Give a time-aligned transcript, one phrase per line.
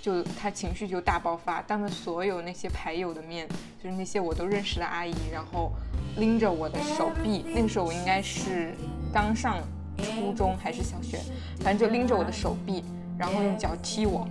[0.00, 3.48] 就他情绪就大爆发，当着所有那些牌友的面，
[3.82, 5.72] 就是那些我都认识的阿姨，然后
[6.16, 8.74] 拎着我的手臂，那个时候我应该是
[9.12, 9.56] 刚上
[9.98, 11.18] 初中还是小学，
[11.60, 12.84] 反正就拎着我的手臂，
[13.18, 14.26] 然后用脚踢我，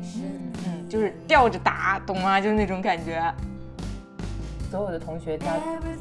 [0.66, 2.40] 嗯，就是吊着打，懂吗？
[2.40, 3.22] 就是那种感觉。
[4.70, 5.46] 所有的同学家，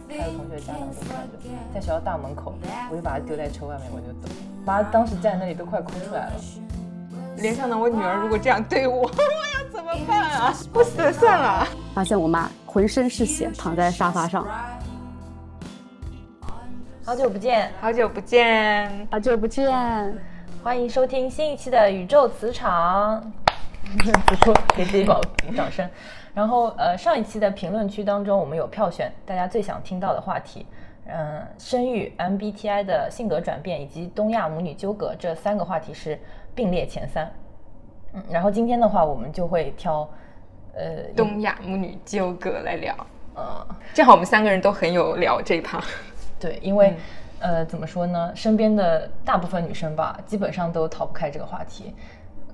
[0.09, 1.39] 还有同学家长都看着，
[1.73, 2.53] 在学校大门口，
[2.91, 4.29] 我就把他丢在车外面，我就走。
[4.65, 6.33] 妈当时站在那里都快哭出来了。
[7.39, 10.55] 联想到我女儿如果这样对我， 我要怎么办啊？
[10.73, 11.67] 不死了算了。
[11.95, 14.47] 发现我妈浑身是血，躺在沙发上。
[17.05, 20.17] 好久不见，好久不见，好久不见。
[20.65, 23.21] 欢迎收听新一期的宇宙磁场。
[24.27, 25.15] 不错，给自己鼓
[25.55, 25.89] 掌声。
[26.35, 30.67] 然后，呃，上一期的评论区当中，我们有票选大家最想听到的话题，
[31.07, 36.19] 嗯，生育、MBTI 的性格转变以及东亚母女纠葛这三个话题是
[36.57, 37.33] 并列前三。
[38.15, 40.09] 嗯，然后今天的话，我们就会挑，
[40.75, 42.93] 呃，东亚母女纠葛来聊。
[43.35, 45.81] 呃，正好我们三个人都很有聊这一趴。
[46.41, 46.95] 对，因为，
[47.39, 51.95] 呃，怎么说呢，身边的大部分女生吧，基本上都逃不开这个话题，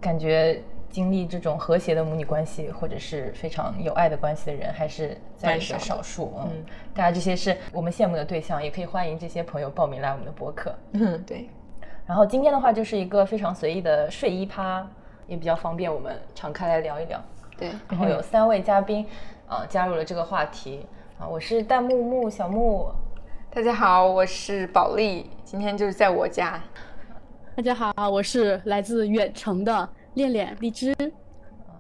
[0.01, 0.61] 感觉。
[0.93, 6.35] 经历这种和谐的母女关系，或者是非常有爱的关系的人，还是在少数。
[6.45, 10.75] 嗯，大家这些是我们羡慕的对象，也可以欢迎这些朋友报名来我们的播客。
[10.93, 11.49] 嗯，对。
[12.07, 14.87] 然后今天的话，就是一个非常随意的睡衣趴，
[15.27, 17.23] 也比较方便我们敞开来聊一聊。
[17.57, 17.71] 对。
[17.89, 19.07] 然后有三位嘉宾
[19.47, 20.87] 啊加入了这个话题
[21.19, 22.93] 啊，我是弹木木小木，
[23.55, 26.61] 大家好，我是宝莉，今天就是在我家。
[27.55, 29.89] 大家好，我是来自远程的。
[30.15, 30.95] 恋恋荔枝，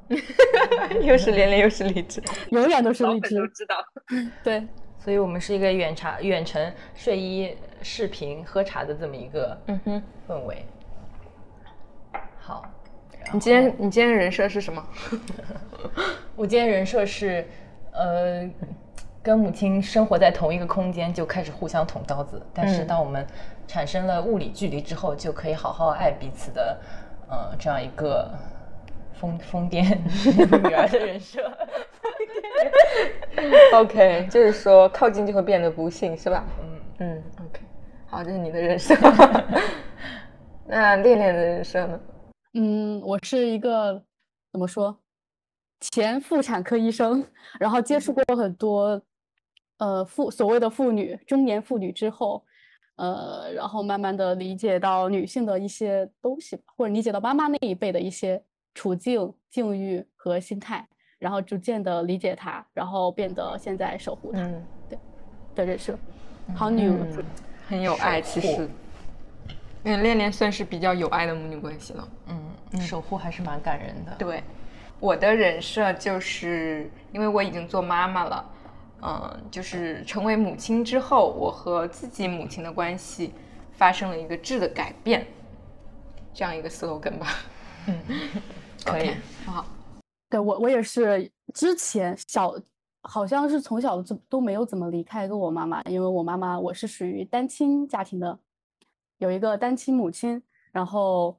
[1.02, 3.36] 又是恋恋又是荔枝，永远都是荔枝。
[3.36, 3.76] 都知道，
[4.42, 4.66] 对，
[4.98, 10.64] 所以我们是一个远茶远程睡衣视频喝茶的这么一个嗯哼氛围。
[12.38, 12.64] 好，
[13.32, 14.84] 你今天你今天人设是什么？
[16.36, 17.46] 我今天人设是，
[17.92, 18.48] 呃，
[19.22, 23.26] 跟母亲生活在同一个空间就开始互相捅刀子，但是当我们
[23.66, 26.78] 产生了物理距离之后，就可以好好爱彼此的。
[27.28, 28.30] 呃，这样一个
[29.14, 29.82] 疯疯癫
[30.68, 31.40] 女儿的人设，
[33.74, 36.44] OK，就是说靠近就会变得不幸，是吧？
[36.60, 37.60] 嗯嗯，OK，
[38.12, 38.94] 好，这是你的人设。
[40.68, 41.98] 那恋恋的人设呢？
[42.52, 44.04] 嗯，我是一个
[44.52, 44.94] 怎么说，
[45.80, 47.24] 前妇产科医生，
[47.58, 49.00] 然后接触过很多
[49.78, 52.44] 呃妇所谓的妇女中年妇女之后。
[52.96, 58.40] 呃，然后慢慢的理解到女性的一些东西，或者理解到妈妈那一辈的一些
[58.74, 60.86] 处境、境遇和心态，
[61.18, 64.46] 然后逐渐的理解她，然后变得现在守护她，
[64.90, 64.98] 对
[65.54, 65.98] 的人设，
[66.54, 67.24] 好女子，
[67.72, 68.68] 很有爱，其实，
[69.84, 74.14] 嗯，恋恋算是比较有爱的母女关系了，嗯，守护还是蛮感人的。
[74.18, 74.44] 对，
[75.00, 78.44] 我的人设就是因为我已经做妈妈了。
[79.00, 83.32] 嗯，就是成为母亲之后，我和自己母亲的关系
[83.72, 85.26] 发生了一个质的改变，
[86.34, 87.26] 这样一个 slogan 吧。
[87.86, 87.98] 嗯，
[88.84, 89.12] 可以，
[89.46, 89.64] 很好。
[90.28, 92.54] 对我，我也是之前小，
[93.02, 98.38] 好像是从小就都没有怎么离开过我妈妈，因为我妈妈我是属于单亲家庭的，
[99.18, 100.40] 有一个单亲母亲，
[100.70, 101.36] 然后，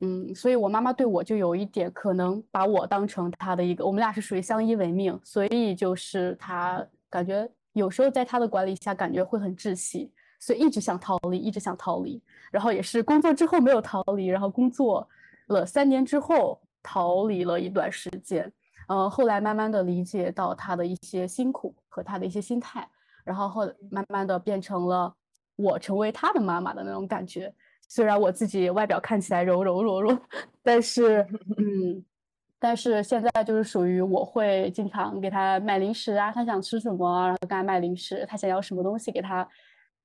[0.00, 6.86] 嗯，所以我妈妈对我就有一点可能把我当成她的一个，我们俩是属于相依为命，所以就是她。
[7.08, 12.20] 感觉有时候在她的管理下，感觉会很窒息，所以一直想逃离，一直想逃离。
[12.50, 15.08] 然后也是工作之后没有逃离，然后工作
[15.46, 18.52] 了三年之后逃离了一段时间。
[18.86, 22.88] 嗯，后来慢慢的理解到他的一些辛苦和他的一些心态，
[23.24, 25.14] 然后后慢慢的变成了
[25.56, 27.52] 我成为他的妈妈的那种感觉。
[27.88, 30.18] 虽然我自己外表看起来柔柔弱弱，
[30.62, 31.26] 但是
[31.58, 32.04] 嗯。
[32.58, 39.46] 但是现在就是属于我会经常给他买零食啊，他想吃什么，然后给他买零食；他想要什么东西，给他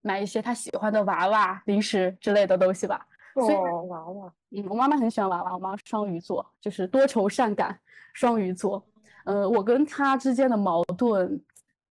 [0.01, 3.07] 买一些他喜欢的娃娃、零食之类的东西吧。
[3.35, 5.53] 哦，娃娃，嗯，我妈妈很喜欢娃娃。
[5.53, 7.79] 我妈妈双鱼座，就是多愁善感。
[8.13, 8.85] 双鱼座，
[9.25, 11.41] 呃，我跟她之间的矛盾，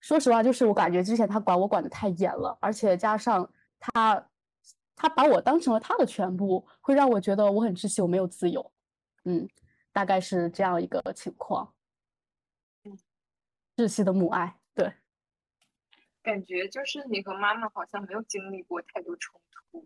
[0.01, 4.29] 说实话，就是我感觉之前她管我管的太严了，而且加上她，
[4.95, 8.73] 她把我当成了她的全部，会让我觉得我很窒息，我没有自由。
[9.25, 9.49] 嗯。
[9.93, 11.75] 大概是这样一个情况，
[13.77, 14.95] 窒息的母爱，对，
[16.23, 19.85] 感觉就是你和妈妈好像没有经历过太多冲突，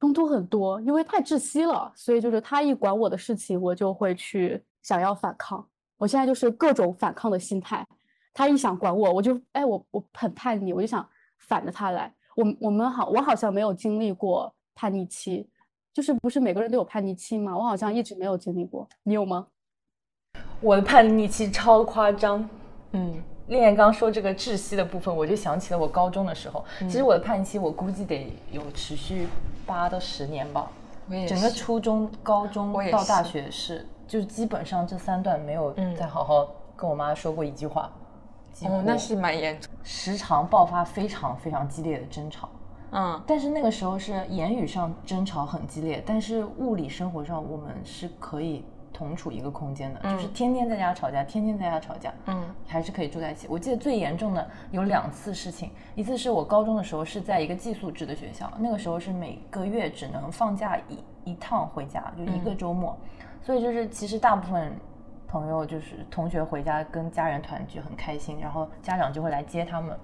[0.00, 5.64] 冲突很多，因为太窒息了，所以就是他一管我的事情，我就会去想要反抗。
[5.98, 7.86] 我现在就是各种反抗的心态，
[8.32, 11.06] 他一想管我，我就哎，我我很叛逆，我就想
[11.38, 12.12] 反着他来。
[12.34, 15.48] 我我们好，我好像没有经历过叛逆期。
[15.92, 17.54] 就是不是每个人都有叛逆期吗？
[17.54, 19.48] 我好像一直没有经历过，你有吗？
[20.60, 22.48] 我的叛逆期超夸张。
[22.92, 26.64] 嗯丽艳刚说这个窒息的部分，我就想起了我高中的时候。
[26.80, 29.26] 嗯其实我的叛逆期，我估计得有持续
[29.66, 30.70] 八到十年吧。
[31.08, 37.90] 我也整个初中、高中到大学是，就是基本上这三段没有嗯再好好跟我妈说过一句话。
[38.62, 39.68] 哦，那是蛮严重。
[39.82, 42.48] 时常爆发非常非常激烈的争吵。
[42.92, 48.64] 嗯但是那个时候是言语上争吵很激烈，但是物理生活上我们是可以
[49.00, 53.46] 同处一个空间的，就是天天在家吵架，天天在家吵架，嗯还是可以住在一起。
[53.48, 62.94] 我记得最严重的有两次事情，一次是我高中的时候是在一个寄宿制的学校，那个时候是每个月只能放假一一趟回家，就一个周末，
[63.40, 64.70] 所以就是其实大部分。
[65.32, 69.96] 朋友就是同学回家跟家人团聚很开心，然后家长就会来接他们，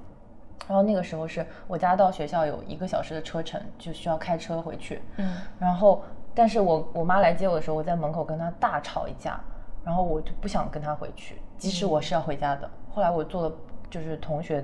[0.68, 5.02] 然后那个时候是我家到学校有一个小时的车程，就需要开车回去。
[5.16, 5.28] 嗯
[5.58, 6.04] 然后，
[6.36, 9.40] 但是我我妈来接我的时候，我在门口跟她大吵一架，
[9.82, 12.70] 然后我就不想跟她回去，即使我是要回家的。
[12.92, 13.56] 后来我坐了
[13.90, 14.62] 就是同学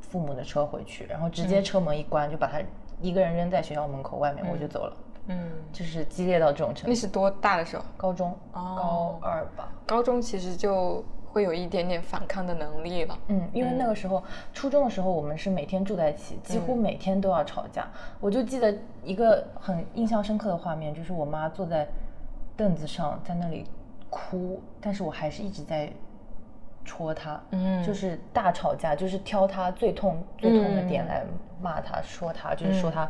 [0.00, 2.60] 父母的车回去，然后直接车门一关，就把她
[3.00, 4.96] 一个人扔在学校门口外面，我就走了。
[5.26, 6.88] 嗯，就是激烈到这种程度。
[6.88, 7.84] 那是多大的时候？
[7.96, 9.68] 高中，哦高二吧。
[9.86, 13.18] 高中其实就会有一点点反抗的能力了。
[13.28, 14.22] 嗯，因为那个时候、
[14.52, 17.88] 初中的时候，我们是每天住在一起，几乎每天都要吵架。
[18.20, 18.74] 我就记得
[19.04, 21.86] 一个很印象深刻的画面，就是我妈坐在
[22.56, 23.64] 凳子上，在那里
[24.08, 25.90] 哭，但是我还是一直在
[26.84, 27.82] 戳她，嗯。
[27.84, 31.08] 就是大吵架，就是挑她最痛最痛的点嗯。
[31.08, 31.24] 来
[31.60, 33.08] 骂她、说她，就是说她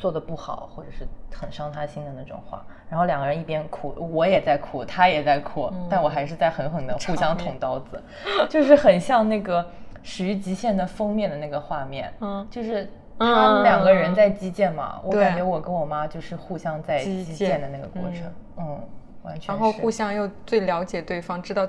[0.00, 2.64] 做的不好，或者是很伤他心的那种话。
[2.88, 8.02] 然后两个人一边哭，我也在哭，他也在哭，但我还是在狠狠的互相捅刀子，
[8.48, 9.62] 就是很像那个
[10.02, 12.46] 《始于极限》的封面的那个画面，嗯。
[12.50, 12.88] 就是
[13.18, 18.22] 他们两个人在击剑嘛，我感觉我跟我妈就是互相在击击剑剑的那个过程，
[18.56, 18.80] 嗯，
[19.22, 21.68] 完全然后互相又最了解对方，知道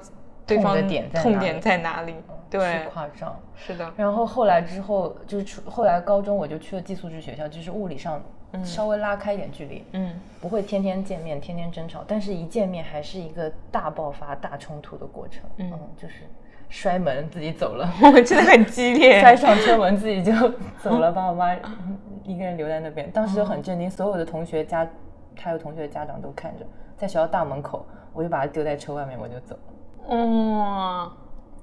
[0.56, 2.16] 对方痛的点在哪里痛点在哪里。
[2.50, 3.40] 对是，夸张。
[3.56, 3.92] 是的。
[3.96, 8.22] 然后后来之后就是出后来高中我就去了寄宿制学校，就是物理上
[8.64, 16.16] 稍微拉开一点距离，嗯，不会天天见面、天天争吵，但是一见面还是一个大爆发、大冲突的过程，嗯，就是
[16.68, 19.20] 摔门自己走了， 我真的很激烈。
[19.24, 20.34] 摔上车门自己就
[20.84, 21.56] 走了，把我妈
[22.24, 23.10] 一个人留在那边。
[23.12, 24.86] 当时就很震惊，所有的同学家
[25.38, 26.66] 还有同学的家长都看着，
[26.98, 29.58] 在学校大门口，我就把他丢在车外面，我就走，
[30.16, 31.12] 哇，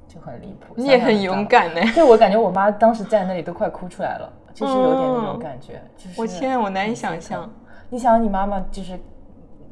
[0.07, 0.75] 就很离谱。
[0.77, 1.81] 你也很勇敢呢。
[1.95, 5.83] 对，我感觉我妈当时站在那里都快哭出来了，就是有点那种嗯感觉。
[5.97, 7.49] 就是我天，我难以想象。。
[7.91, 8.99] 你想，你妈妈就是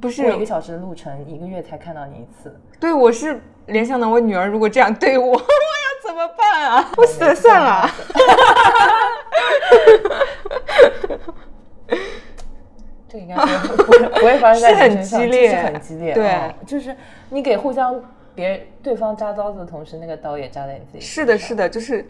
[0.01, 5.39] 不是过一个小时的路程，一个月才看到你一次，对，我是联想到我女儿如果这样对我， 我要
[6.07, 6.91] 怎么办啊？
[6.97, 7.91] 我死了算了。
[13.09, 16.13] 这个应该不会不会发生在你身上激烈是很激烈。
[16.13, 16.97] 对嗯就是
[17.31, 17.95] 你给互相
[18.37, 21.01] 别人对方扎刀子的同时，那个刀也扎在你自己。
[21.01, 22.07] 是的，是的，就是，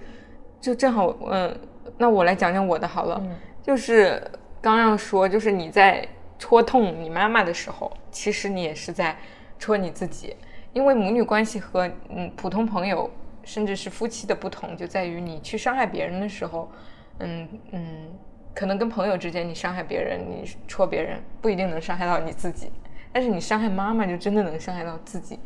[0.60, 1.58] 就正好，嗯，
[1.96, 3.18] 那我来讲讲我的好了。
[3.22, 4.22] 嗯就是
[4.60, 6.06] 刚要说，就是你在
[6.38, 9.16] 戳痛你妈妈的时候，其实你也是在
[9.58, 10.36] 戳你自己，
[10.72, 13.10] 因为母女关系和嗯普通朋友
[13.42, 16.70] 甚至是夫妻的不同，就在于你去伤害别人的时候，
[17.18, 18.08] 嗯嗯，
[18.54, 22.70] 可能跟朋友之间你伤害别人，你戳别人不一定能伤害到你自己，
[23.16, 25.40] 但是你伤害妈妈就真的能伤害到自己。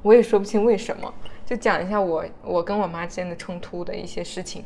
[0.00, 1.12] 我也说不清为什么，
[1.44, 4.64] 就讲一下我我跟我妈之间的冲突的一些事情。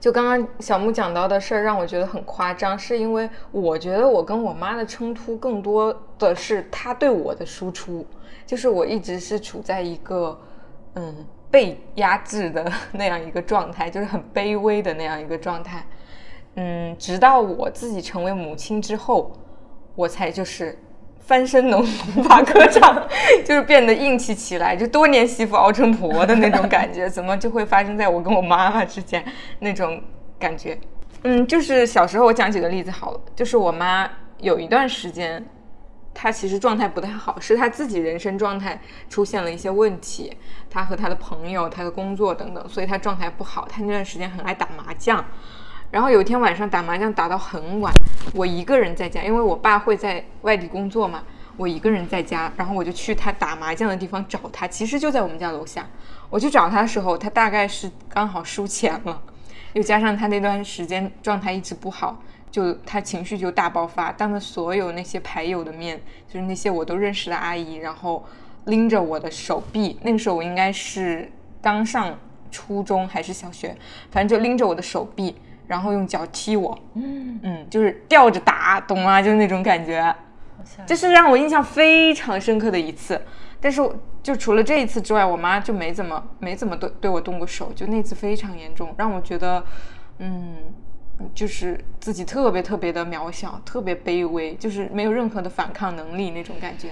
[0.00, 8.06] 就刚刚小木讲到的事儿，让我觉得很夸张，是因为我觉得我跟我妈的冲突更多的是她对我的输出，
[8.46, 10.40] 就是我一直是处在一个
[10.94, 15.86] 嗯被压制的 那样一个状态，就是很卑微的那样一个状态。
[16.54, 19.30] 嗯，直到我自己成为母亲之后，
[19.94, 20.78] 我才就是
[21.28, 21.84] 翻身农
[22.24, 23.06] 法歌唱，
[23.44, 29.22] 就是变得硬气起来，就多年媳妇熬成婆的那种感觉，怎么就会发生在我跟我妈妈之间
[29.58, 30.02] 那种
[30.38, 30.78] 感觉？
[31.24, 34.08] 嗯，就是小时候我讲几个例子好了，就是我妈
[34.40, 35.44] 有一段时间，
[36.14, 38.80] 她其实状态不太好，是她自己人生状态
[39.10, 40.34] 出现了一些问题，
[40.70, 43.68] 她和她的朋友、她的工作等等，所以她状态不好。
[43.68, 45.22] 她那段时间很爱打麻将，
[45.90, 47.92] 然后有一天晚上打麻将打到很晚，
[48.34, 51.22] 我一个人在家，因为我爸会在外地工作嘛，
[51.56, 55.86] 我一个人在家，然后我就去他打麻将的地方找他，其实就在我们家楼下。
[56.28, 59.22] 我去找他的时候，他大概是刚好输钱了，
[59.72, 68.26] 又加上他那段时间状态一直不好，就他情绪就大爆发，当着所有那些牌友的面，就是那些我都认识的阿姨，然后
[68.66, 72.18] 拎着我的手臂，那个时候我应该是刚上
[72.50, 73.74] 初中还是小学，
[74.10, 75.34] 反正就拎着我的手臂，
[75.68, 79.22] 然后用脚踢我，嗯，嗯，就是吊着打，懂吗？
[79.22, 80.12] 就是那种感觉，
[80.84, 83.20] 这是让我印象非常深刻的一次。
[83.60, 83.82] 但是
[84.22, 89.64] 就除了这一次之外，我妈就没怎么没怎么对对我动过手，就那次非常严重，让我觉得，
[90.18, 90.56] 嗯，
[91.34, 96.90] 就是自己特别特别的渺小，特别卑微，就是没有任何的反抗能力那种感觉。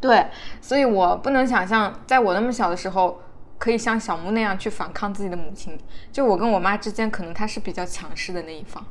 [0.00, 0.26] 对，
[0.60, 3.22] 所以我不能想象，在我那么小的时候，
[3.58, 5.78] 可以像小木那样去反抗自己的母亲。
[6.12, 8.84] 就我跟我妈之间，可能她是比较强势的那一方，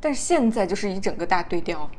[0.00, 1.90] 但是现在就是一整个大对调。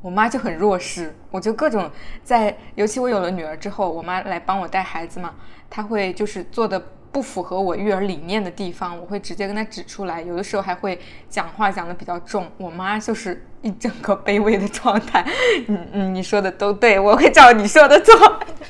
[0.00, 1.90] 我妈就很弱势，我就各种
[2.22, 5.34] 在，尤其我有了女儿之后，我妈来帮我带孩子嘛，
[5.68, 6.78] 她会就是做的
[7.10, 10.96] 不符合我育儿理念的地方，我会直接跟她指出来，有的时候还会
[11.28, 12.48] 讲话讲的比较重。
[12.58, 15.24] 我妈就是一整个卑微的状态，
[15.66, 18.14] 嗯嗯，你说的都对，我会照你说的做，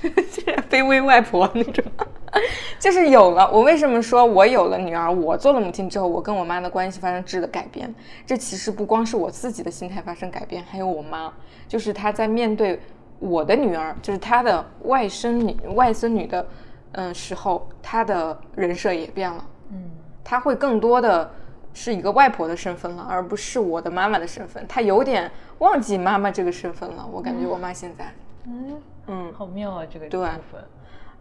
[0.70, 1.84] 卑微外婆那种。
[2.78, 7.92] 就是有了，我为什么说我有了女儿，我做了母亲之后，我跟我妈的关系发生质的改变？
[8.26, 11.32] 这其实不光是我自己的心态发生改变，还有我妈，
[11.66, 12.78] 就是她在面对
[13.18, 16.46] 我的女儿，就是她的外甥女、外孙女的，
[16.92, 19.44] 嗯时候，她的人设也变了。
[19.72, 19.90] 嗯，
[20.22, 21.28] 她会更多的
[21.80, 24.66] 是一个外婆的身份了，而不是我的妈妈的身份。
[24.66, 27.08] 她有点忘记妈妈这个身份了。
[27.12, 28.12] 我感觉我妈现在，
[28.46, 30.64] 嗯嗯，好妙啊，这个对部分。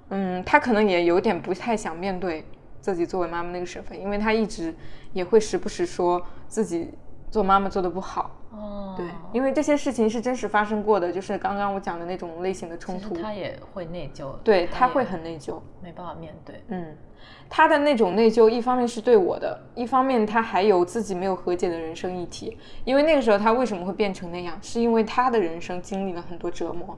[0.10, 2.44] 嗯，她可能也有点不太想面对
[2.82, 4.74] 自己作为妈妈那个身份，因为她一直
[5.14, 6.90] 也会时不时说自己
[7.30, 8.32] 做妈妈做的不好。
[8.50, 13.14] 哦，对，因为这些事情是真实发生过的，就是刚刚我讲的那种类型的冲突。
[13.14, 16.64] 她也会内疚，对，她会很内疚，没办法面对。
[16.70, 16.98] 嗯，
[17.50, 22.58] 他的那种内疚，一方面是对我的，一方面他还有自己没有和解的人生议题。
[22.84, 26.98] 因为那个时候他为什么会变成那样，是因为他的人生经历了很多折磨，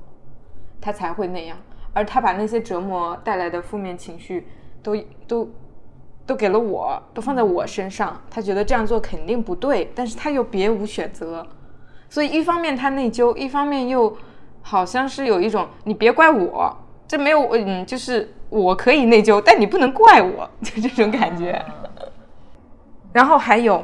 [0.82, 1.58] 他才会那样。
[1.94, 4.48] 而他把那些折磨带来的负面情绪，
[4.84, 4.96] 都
[5.28, 5.50] 都
[6.26, 8.22] 都给了我，都放在我身上。
[8.30, 11.46] 他觉得这样做肯定不对，但是他又别无选择。
[12.10, 14.16] 所以一方面他内疚，一方面又
[14.62, 16.78] 好像是有一种你别怪我，
[17.10, 21.62] 这没有嗯，就是我可以内疚，但你不能怪我， 就这种感觉。
[23.12, 23.84] 然后还有，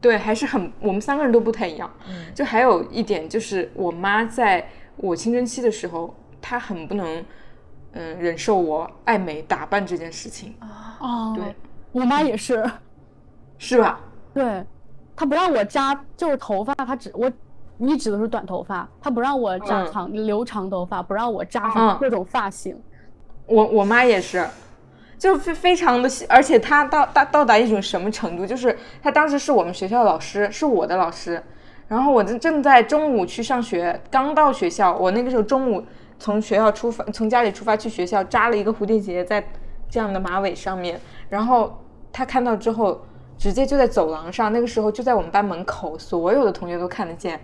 [0.00, 1.90] 对，还是很我们三个人都不太一样。
[2.34, 6.14] 就还有一点就是我妈在我青春期的时候。
[6.40, 7.24] 她很不能，
[7.92, 11.34] 嗯，忍受我爱美打扮这件事情啊。
[11.34, 11.52] 对，
[11.90, 12.64] 我妈也是，
[13.58, 13.98] 是吧？
[14.32, 14.64] 对，
[15.16, 17.30] 她不让我扎，就是头发，她只我
[17.78, 22.76] 一直都是短头发，他不让我扎长留长头发，不让我扎各种发型。
[23.46, 24.46] 我我妈也是，
[25.18, 31.42] 就非非常的，而且她到到到达一种什么程度，就是她当时是我们学校老师，是我的老师，
[31.88, 35.84] 然后我正正在中午去上学，刚到学校，我那个时候中午。
[36.20, 39.40] 从学校出发，从家里出发去学校，扎了一个蝴蝶结在
[39.88, 41.00] 这样的马尾上面。
[41.28, 41.78] 然后
[42.10, 43.00] 他看到之后，
[43.38, 47.40] 直接就在走廊上，那个时候就在我们班门口，所有的同学都看得见。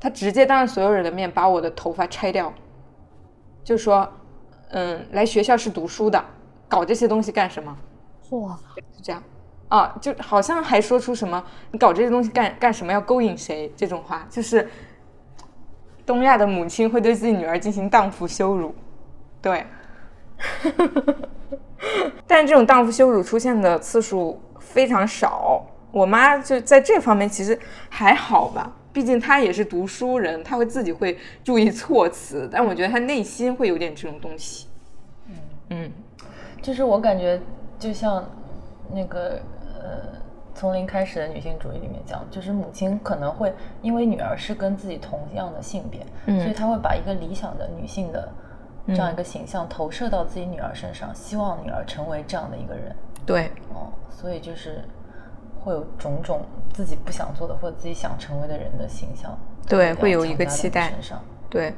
[0.00, 2.52] 他直接当着所有人的面把我的头发拆掉，
[3.62, 4.08] 就说
[4.72, 6.24] ：“嗯，来学校是读书的，
[6.68, 7.76] 搞这些东西干什么？”
[8.30, 9.22] 哇，就这样
[9.68, 12.92] 啊，就好像还说出什么“你搞这些东西干干什么？
[12.92, 14.68] 要勾引谁？”这种话，就是。
[16.06, 18.74] 东亚的母亲会对自己女儿进行荡妇羞辱，
[19.40, 19.64] 对，
[22.26, 25.64] 但这种荡妇羞辱出现的次数非常少。
[25.92, 27.56] 我妈就在这方面其实
[27.88, 32.48] 还好吧，毕竟他也是读书人，他会自己会注意措辞。
[32.50, 34.68] 但我觉得他内心会有点这种东西。
[35.28, 35.34] 嗯
[35.70, 35.92] 嗯，
[36.62, 37.40] 就是我感觉
[37.78, 38.24] 就像
[38.92, 39.40] 那个
[39.82, 40.20] 呃。
[40.52, 46.04] 从零开始的女性主义里面讲，就是母亲可能会因为女儿是跟自己同样的性别，
[46.38, 48.28] 所以她会把一个理想的女性的
[48.88, 52.94] 这样一个形象投射到自己女儿身上，希望女儿成为这样的一个人。
[53.24, 54.84] 对，哦，所以就是
[55.58, 59.38] 会有种种自己不想做的或者自己想成为的人的形象。
[59.68, 60.92] 对，会有一个期待。
[61.48, 61.74] 对，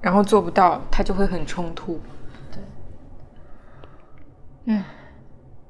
[0.00, 2.00] 然后做不到，他就会很冲突。
[2.50, 2.60] 对，
[4.66, 4.84] 嗯，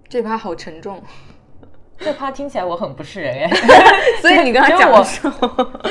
[0.08, 1.02] 这趴好沉重。
[1.98, 3.50] 这趴听起来我很不是人哎，
[4.20, 5.02] 所以你刚才讲我，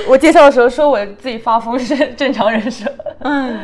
[0.08, 2.88] 我介绍的时候说我自己发疯是正常人设。
[3.22, 3.60] 嗯，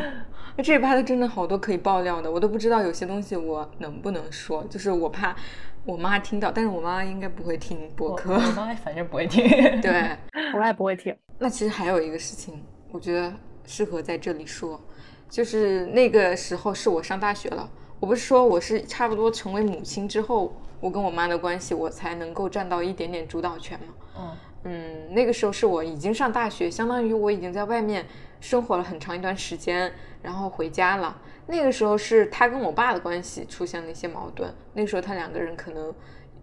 [0.56, 5.36] 这一趴的真的好多可以爆料的，我都不知道有些东西我能不能说，就是我怕
[5.84, 9.44] 我妈听到，但是我妈应该不会听播客，我妈反正不会听，
[9.82, 10.16] 对，
[10.54, 11.16] 我妈也不会听。
[11.38, 13.32] 那其实还有一个事情，我觉得
[13.64, 14.80] 适合在这里说，
[15.28, 17.68] 就是那个时候是我上大学了，
[18.00, 20.54] 我不是说我是差不多成为母亲之后。
[20.82, 23.94] 我跟我妈的关系，我才能够占到一点点主导权嘛。
[24.18, 28.04] 嗯嗯，那个时候是我已经上大学，相当于我已经在外面
[28.40, 31.16] 生活了很长一段时间，然后回家了。
[31.46, 35.94] 那个时候是他跟我爸的关系出现了一些矛盾，那个时候他两个人可能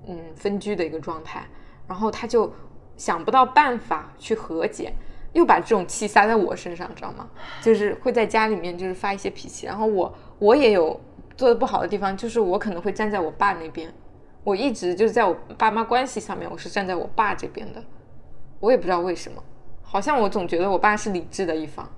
[0.07, 1.47] 嗯分居的一个状态，
[1.87, 2.51] 然后他就
[2.97, 4.93] 想不到办法去和解，
[5.33, 7.29] 又把这种气撒在我身上，知道吗？
[7.61, 10.99] 就是会在家里面就是发一些脾气，然后我我也有
[11.37, 13.91] 做的不好的地方，就是我可能会站在我爸那边，
[14.43, 17.81] 我一直就是在我爸妈关系上面，我是站在我爸这边的，
[18.59, 19.41] 我也不知道为什么，
[19.81, 21.89] 好像我总觉得我爸是理智的一方，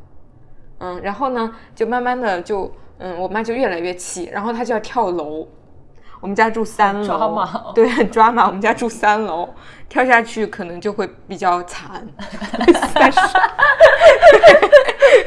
[0.77, 5.48] 嗯，然后呢，就慢慢的就嗯，我妈就越来越气，然后她就要跳楼。
[6.20, 7.43] 我们家住三楼，
[7.74, 8.46] 对，很抓马。
[8.46, 9.50] 我们家住三楼，
[9.89, 12.08] 跳下去可能就会比较惨。
[12.93, 13.20] 但是，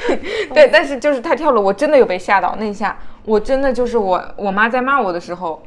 [0.54, 2.54] 对，但是就是他跳楼，我真的有被吓到。
[2.61, 5.61] 那一下，我真的就是我，我妈在骂我的时候，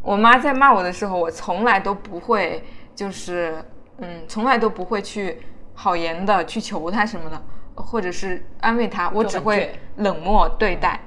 [0.00, 3.62] 我妈在骂我的时候，我从来都不会，就是
[3.98, 5.42] 嗯，从来都不会去
[5.74, 7.42] 好言的去求她什么的，
[7.76, 11.00] 或者是安慰他，我只会冷漠对待。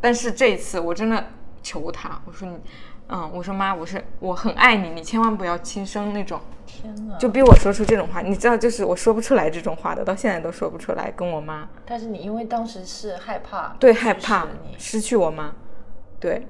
[0.00, 1.24] 但是这一次，我真的。
[1.62, 2.56] 求他，我说你，
[3.08, 6.40] 嗯，我说妈，我是我很爱你，你千万不要轻生那种。
[6.64, 7.18] 天哪！
[7.18, 11.10] 就逼我说出这种话，你知道，就是我说不出来这种话的，到现在都说不出来。
[11.10, 14.46] 跟我妈，但是你因为当时是害怕，对，害怕
[14.78, 15.52] 失去我妈，
[16.20, 16.46] 对，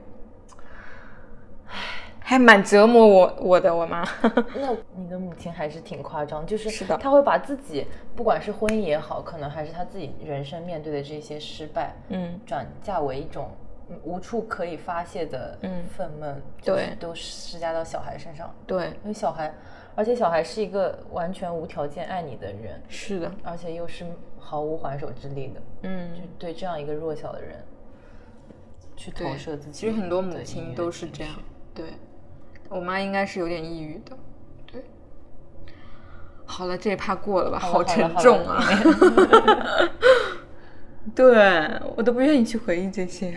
[2.29, 4.05] 还蛮折磨我我的我妈。
[4.57, 13.49] 那你的母亲还是挺夸张，就是是的，她会把自己，不管是婚姻也好，可能还是她自己人生面对的这些失败，嗯，转嫁为一种。
[14.03, 15.57] 无处可以发泄的
[15.97, 18.53] 愤懑，对，都施加到小孩身上。
[18.67, 19.55] 对，因为小孩，
[19.95, 24.05] 而且小孩是一个完全无条件爱你的人，是的，而且又是
[24.41, 25.63] 毫无还手之力的。
[25.83, 27.65] 嗯，就对这样一个弱小的人
[28.97, 29.73] 去投射自己。
[29.73, 31.33] 其实很多母亲都是这样。
[31.73, 31.85] 对，
[32.69, 34.17] 我妈应该是有点抑郁的。
[34.73, 34.85] 对，
[36.45, 37.59] 好了，这一趴过了吧？
[37.59, 38.63] 好沉重啊！
[41.15, 43.33] 对我都不愿意去回忆这些。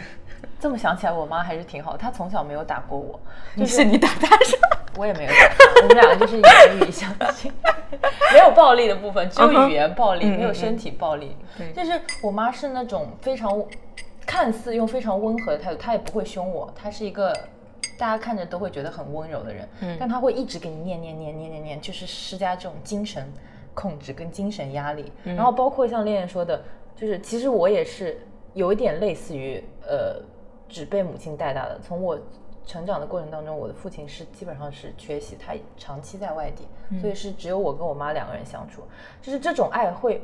[0.59, 1.95] 这么想起来，我妈还是挺好。
[1.95, 3.19] 她从小没有打过我，
[3.55, 4.67] 就是你打她是吧？
[4.98, 7.50] 我也没有打，我们两个就是言语相亲，
[8.33, 11.38] 没有暴力的部分，只有语言暴力，没有身体暴力。
[11.57, 13.63] 对，就是我妈是那种非常
[14.25, 17.33] 看似用非常温和的态度，她也不会凶我，她是一个
[18.00, 19.69] 大家看着都会觉得很温柔的人。
[19.82, 23.32] 嗯，但他会一直给你念念念念念念，就是施加这种精神
[23.76, 25.12] 控制跟精神压力。
[25.23, 26.63] 然后包括像恋恋说的，
[26.95, 28.19] 就是其实我也是
[28.56, 30.19] 有一点类似于呃。
[30.71, 31.80] 只被母亲带大的。
[31.80, 32.15] 从我
[32.63, 36.67] 成长的过程当中，我的父亲是基本上是缺席，他长期在外地，
[37.02, 38.84] 所以是只有我跟我妈两个人相处。
[39.19, 40.21] 就是这种爱会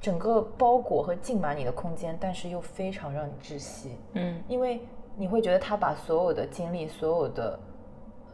[0.00, 3.96] 整个包裹和浸满你的空间，但是又非常让你窒息。
[4.12, 4.80] 嗯，因为
[5.20, 7.60] 你会觉得他把所有的精力、所有的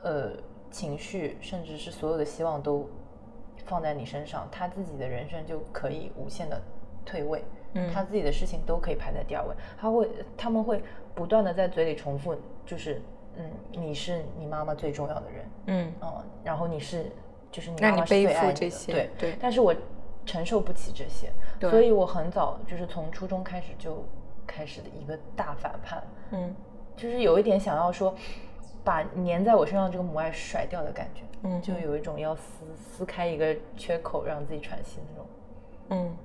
[0.03, 0.31] 呃
[0.71, 2.89] 情绪，甚至是所有的希望都
[3.65, 6.63] 放在你身上，他自己的人生就可以无限的
[7.05, 7.45] 退位。
[7.75, 9.55] 嗯，他自己的事情都可以排在第二位。
[9.77, 10.81] 他会，他们会。
[11.17, 13.01] 不断的在嘴里重复，就是，
[13.37, 17.11] 嗯，你是你妈妈最重要的人，嗯，哦，然后你是，
[17.51, 19.37] 就是你妈妈最爱的，对对。
[19.41, 19.75] 但是我
[20.27, 21.33] 承受不起这些，
[21.71, 24.05] 所以我很早就是从初中开始就
[24.47, 26.55] 开始的一个大反叛，嗯，
[26.97, 28.15] 就是有一点想要说，
[28.83, 32.43] 把粘在我身上这个母爱甩掉的感觉，嗯，就有一种要撕
[32.77, 35.27] 撕开一个缺口让自己喘息那种，
[35.91, 36.17] 嗯，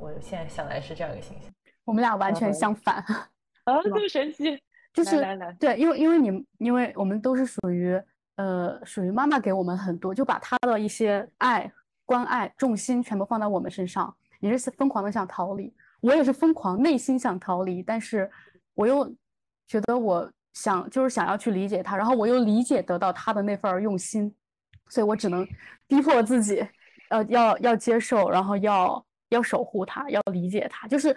[0.00, 1.50] 我现在想来是这样一个形象。
[1.84, 2.96] 我们俩完全相反。
[3.64, 4.58] 啊，这么神奇！
[4.92, 5.22] 就是
[5.58, 8.00] 对，因为因为你，因为我们都是属于
[8.36, 11.70] 呃，属于妈妈给我们很多，就把她的一些爱、
[12.04, 14.14] 关爱、重心全部放在我们身上。
[14.40, 18.30] 你是疯狂的想逃离，我也是疯狂内心想逃离，但是
[18.74, 19.12] 我又
[19.66, 24.34] 觉得我想就是想要去理解他，然后我又理解得到他的那份用心，
[24.88, 25.46] 所以我只能
[25.86, 26.66] 逼迫自己，
[27.10, 31.16] 呃，要要接受，然后要要守护他，要理解他，就是。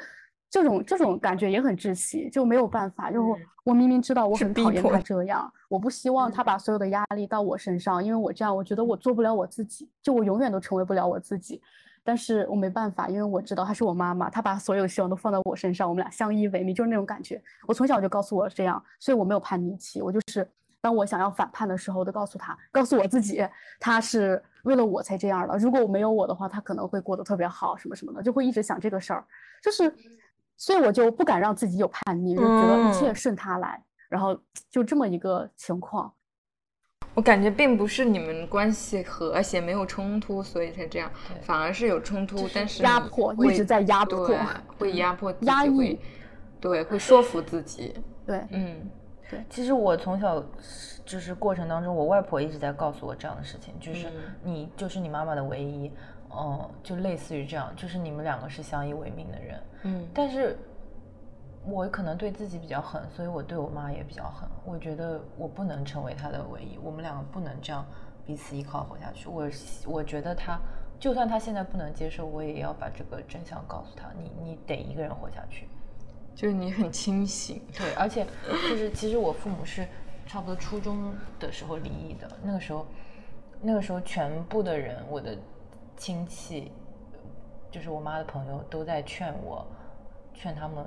[0.51, 3.11] 这种这种感觉也很窒息，就没有办法。
[3.11, 3.23] 就
[3.63, 11.61] 我明明知道我很讨厌他这样，我不希望他把所有的压力到我身上，因为我这样我觉得我做不了我自己，就我永远都成为不了我自己。
[12.09, 17.39] 但是我没办法，因为我知道她是我妈妈，她把所有的希望都放在我身上，我们俩相依为命，就是那种感觉。
[17.67, 20.01] 我从小就告诉我这样，所以我没有叛逆期。
[20.01, 20.49] 我就是
[20.81, 23.47] 当我想要反叛的时候，我都告诉她，告诉我自己，
[23.79, 25.55] 她是为了我才这样的。
[25.59, 29.23] 如果我没有我的话，她可能会过得特别好，什么什么的，就会一直想这个事儿，
[29.61, 29.93] 就是。
[30.61, 34.37] 所以我就不敢让自己有叛逆，就觉得一切顺她来，然后
[34.69, 36.11] 就这么一个情况。
[37.19, 44.25] 我感觉并不是你们关系和谐没有冲突，所以才这样，反而是有冲突，但是压迫一直在压迫，
[44.77, 45.99] 会压迫压抑，
[46.61, 47.93] 对，会说服自己。
[48.25, 48.89] 对，嗯，
[49.29, 49.43] 对。
[49.49, 50.41] 其实我从小
[51.05, 54.07] 就是过程当中，我外婆一直在告诉我这样的事情，就是
[54.41, 55.91] 你就是你妈妈的唯一。
[56.29, 60.55] 哦，就类似于这样，就是你们两个是相依为命的人，嗯，但是
[61.71, 64.47] 我可能对自己比较狠，所以我对我妈也比较狠。
[64.65, 67.85] 我觉得我不能成为她的唯一，我们两个不能这样
[68.25, 69.27] 彼此依靠活下去。
[69.29, 69.49] 我
[69.85, 70.59] 我觉得她
[70.99, 74.09] 就算她现在不能接受，我也要把这个真相告诉她。
[74.17, 75.67] 你你得一个人活下去。
[76.35, 79.85] 就是你很清醒，对，而且就是其实我父母是
[80.25, 82.85] 差不多初中的时候离异的，那个时候，
[83.61, 85.37] 那个时候全部的人，我的
[85.97, 86.71] 亲戚，
[87.69, 89.67] 就是我妈的朋友都在劝我，
[90.33, 90.85] 劝他们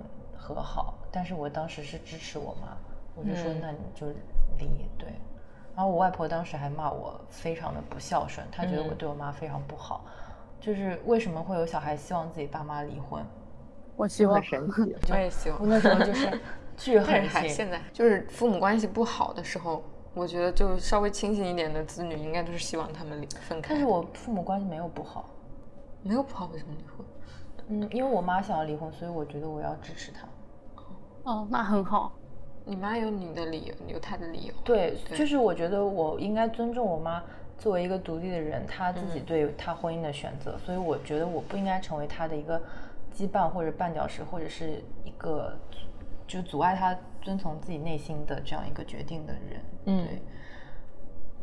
[0.52, 2.76] 和好，但是我当时是支持我妈，
[3.14, 4.06] 我就说嗯那你就
[4.58, 5.08] 离，对。
[5.74, 10.04] 然后我外婆当时还骂我非常的不孝顺，她觉得我嗯对我妈非常不好，
[10.60, 13.24] 就是为什么会有小孩希望自己爸妈离婚？
[13.96, 14.94] 我希望神奇。
[15.10, 15.66] 我也希望我。
[15.66, 16.40] 那时候就是
[16.76, 19.82] 巨但狠是还心，现在就是父母关系不好的时候，
[20.14, 23.74] 我觉得就稍微清醒一点的子女，应该都是希望他们离分开。
[23.74, 25.24] 但是我父母关系没有不好，
[26.02, 27.06] 没有不好，为什么离婚？
[27.68, 30.26] 嗯，因为我妈想要离婚，所以我觉得我要支持她。
[31.24, 32.12] 哦，那很好。
[32.64, 34.54] 你妈有你的理由，有她的理由。
[34.64, 37.22] 对，对就是我觉得我应该尊重我妈
[37.58, 42.60] 作为一个独立的人，她自己嗯对她婚姻的选择，所以我觉得我不应该成为她的一个
[43.14, 45.56] 羁绊或者绊脚石，或者是一个
[46.26, 49.60] 就阻碍她遵从自己内心的这样一个决定的人。
[49.86, 50.22] 嗯对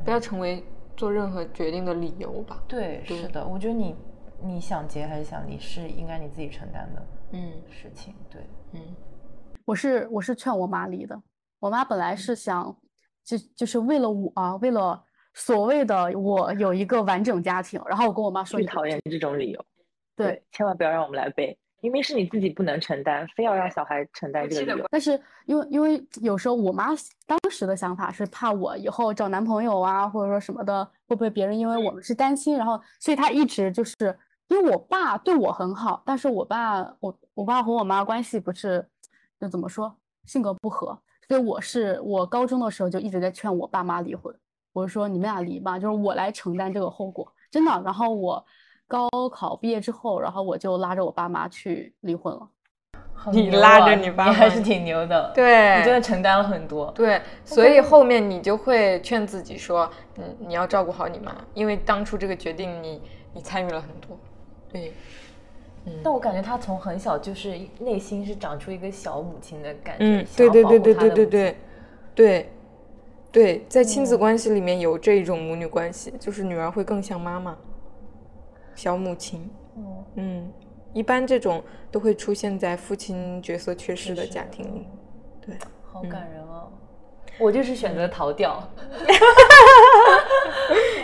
[0.06, 0.64] 不要成为
[0.96, 2.64] 做任何决定的理由吧。
[2.66, 3.94] 对，对是的，我觉得你
[4.42, 8.14] 你想结还是想离，是应该你自己承担的嗯事情。
[8.30, 8.80] 对，嗯
[9.70, 11.22] 我是我是劝我妈离的，
[11.60, 12.76] 我妈本来是想，
[13.24, 15.00] 就就是为了我啊，为了
[15.36, 19.64] 所谓的我有一个完整家庭，然后我跟我妈说，你最讨厌这种理由，
[20.16, 24.88] 对，千万不要让我们来背，明明是你自己不能承担，非要让小孩承担这个理由。
[24.90, 25.12] 但是
[25.46, 26.88] 因为因为有时候我妈
[27.28, 33.94] 当时的想法是怕我以后找男朋友啊，或者说什么的，会不会别人因为我们是单亲，然后所以她一直就是
[34.48, 38.84] 因为我爸对我很好，但是我爸我我爸和我妈关系不是
[39.40, 40.98] 就怎么说性格不合，
[41.28, 44.34] 所以我是我高中的时候就一直在劝我爸妈离婚，
[44.74, 47.82] 我说你们俩离吧，就是我来承担这个后果，真的。
[47.84, 48.46] 然后我
[48.88, 52.50] 高考毕业之后，然后我就拉着我爸妈去离婚了。
[53.14, 55.32] 好你拉着你爸妈你还是挺牛的。
[55.36, 56.90] 对你真的承担了很多。
[56.92, 63.02] 对，所以后面你就会劝自己说，嗯，你要照顾好你妈，因为当初这个决定你
[63.34, 64.18] 你参与了很多。
[64.72, 64.94] 对，
[66.04, 71.58] 但我感觉他从很小就是内心是长出一个小母亲的感觉，对对对对对对对，
[72.16, 72.50] 对，
[73.32, 77.58] 对，在亲子关系里面有这种母女关系，就是女儿会更像妈妈，
[78.76, 79.50] 小母亲。
[79.78, 80.52] 嗯嗯，
[80.94, 84.88] 一般这种都会出现在父亲角色缺失的家庭里。
[85.40, 86.68] 对，好感人哦。
[87.40, 88.62] 我就是选择逃掉。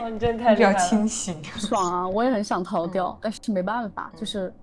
[0.01, 0.89] 哦，你真的太比较厉害了。
[0.89, 1.41] 清醒。
[1.43, 2.09] 爽啊！
[2.09, 4.53] 我也很想逃掉，但是没办法，就是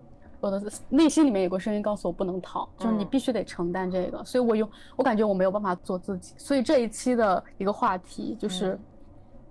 [0.42, 8.78] 我的内心里面有个声音告诉我不能逃，就是你嗯必须得承担这个，所以我有我感觉我没有办法做自己，所以这一期的一个话题就是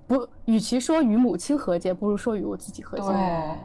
[0.06, 3.04] 不，与其说与母亲和解，不如说与我自己和解。
[3.06, 3.56] 哦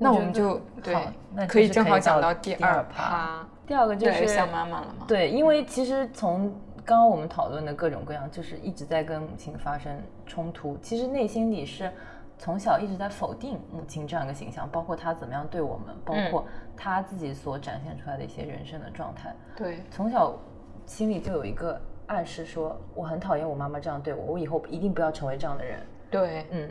[0.00, 1.02] 那我们就对好
[1.34, 5.04] 那，可以正好讲到到第二趴趴，第二个就是对像妈妈了嘛。
[5.08, 11.90] 对，因为其实从刚刚我们讨论的各种各样，就是一直在跟母亲发生冲突，其实内心里是
[12.38, 16.46] 从小一直在否定母亲这样一个形象，包括她怎么样对我们，包嗯括
[16.76, 19.34] 她自己所展现出来的一些人生的状态。
[19.56, 20.38] 对，从小
[20.86, 25.80] 心里就有一个暗示说，我很讨厌我妈妈这样对我，我以后一定不要成为这样的人。
[26.10, 26.70] 对，嗯，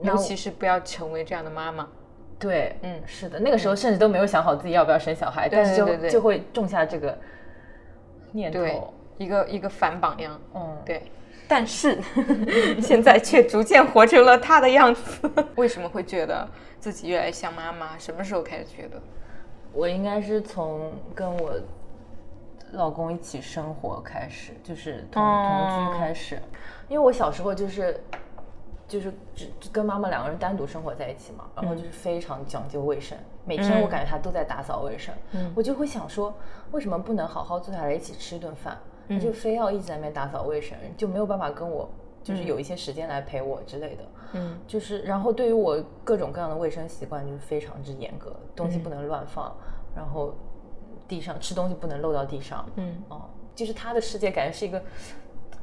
[0.00, 1.88] 尤其是不要成为这样的妈妈。
[2.38, 7.16] 对，嗯是的，那个时候甚至都没有想好自己要不要生小孩，对但是就对对对就会种下这个
[8.32, 10.40] 念头。，一个一个反榜样。
[10.54, 11.10] 嗯，对，
[11.48, 11.98] 但是
[12.80, 15.30] 现在却逐渐活成了他的样子。
[15.56, 16.46] 为什么会觉得
[16.78, 17.96] 自己越来越像妈妈？
[17.98, 19.00] 什么时候开始觉得？
[19.72, 21.52] 我应该是从跟我
[22.72, 26.38] 老公一起生活开始，就是同、哦同居开始，
[26.88, 27.98] 因为我小时候就是
[28.86, 36.34] 就是只只跟妈妈两个人单独生活在一起嘛，然后就是非常讲究卫生，每天我感觉她都在打扫卫生，嗯我就会想说，
[36.72, 38.76] 为什么不能好好坐下来一起吃一顿饭？
[39.08, 41.88] 她就非要一直在那边打扫卫生，就没有办法跟我
[42.22, 44.02] 就是有一些时间来陪我之类的。
[44.34, 44.58] 嗯。
[44.66, 49.56] 就是，然后对于我各种各样的卫生习惯就是非常之严格，东西不能乱放，
[49.96, 50.34] 然后
[51.06, 53.02] 地上吃东西不能漏到地上，嗯。
[53.08, 53.22] 哦，
[53.54, 54.82] 就是他的世界感觉是一个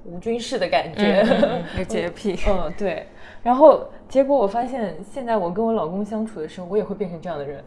[0.06, 2.38] 无菌室的感觉，嗯， 有洁癖。
[2.48, 3.08] 嗯，对。
[3.44, 7.64] 然后结果我发现，现在我跟我老公相处的时候，我也会变成这样的人，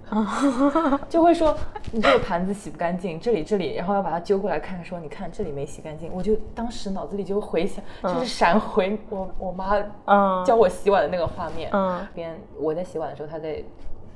[1.09, 1.57] 就会说
[1.93, 10.45] 你这个盘子洗不干净，这里这里，然后要把它揪过来看，说你看这里没洗干净，我就当时脑子里就回想，就是闪回我我妈嗯。
[10.45, 12.05] 教我洗碗的那个画面，嗯。
[12.13, 13.63] 边我在洗碗的时候，她在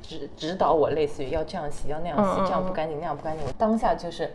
[0.03, 3.47] 指指导我，类似于要这样洗，要那样洗，这样不嗯干净，那样不干净。
[3.47, 4.33] 我当下就是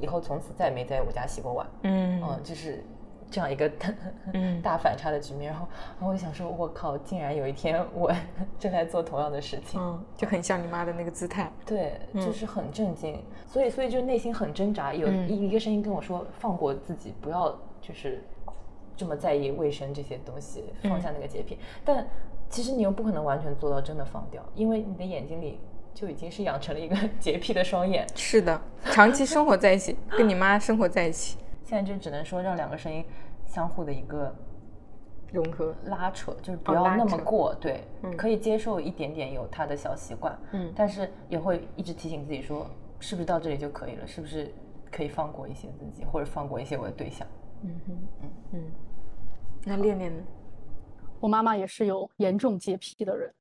[0.00, 2.22] 以后从此再也没在我家洗过碗，嗯。
[2.22, 2.82] 嗯，就是
[3.30, 3.70] 这样一个
[4.34, 4.60] 嗯。
[4.62, 5.66] 大反差的局面，然后
[5.98, 8.12] 然后我就想说，我靠，竟然有一天我
[8.58, 11.50] 正在做同样的事情，嗯，就很像你妈的那个姿态。
[11.64, 12.20] 对，嗯。
[12.24, 15.28] 就是很震惊，所以所以就内心很挣扎，有嗯。
[15.28, 18.22] 一一个声音跟我说，放过自己，不要就是
[18.96, 21.58] 这么在意卫生这些东西，嗯放下那个洁癖。
[21.84, 22.06] 但
[22.50, 25.60] 其实你又不可能完全做到真的放掉，因为你的眼睛里
[25.94, 31.38] 就已经是养成了一个 洁癖的双眼，是的，长期生活在一起，跟你妈生活在一起，
[31.70, 33.04] 现在就只能说让两个声音
[33.46, 34.34] 相互的一个
[35.30, 35.72] 融合。
[35.84, 44.04] 拉扯，就是不要那么扯过，对，嗯可以接受一点点有他的小习惯，嗯但是也会一直提醒自己说，是不是到这里就可以了？
[44.04, 44.52] 是不是
[44.90, 47.24] 可以放过一些自己，或者放过一些我的对象？
[47.62, 47.98] 嗯哼，
[48.54, 48.64] 嗯，
[49.64, 50.24] 那恋恋呢？
[51.20, 53.32] 我妈妈也是有严重洁癖的人，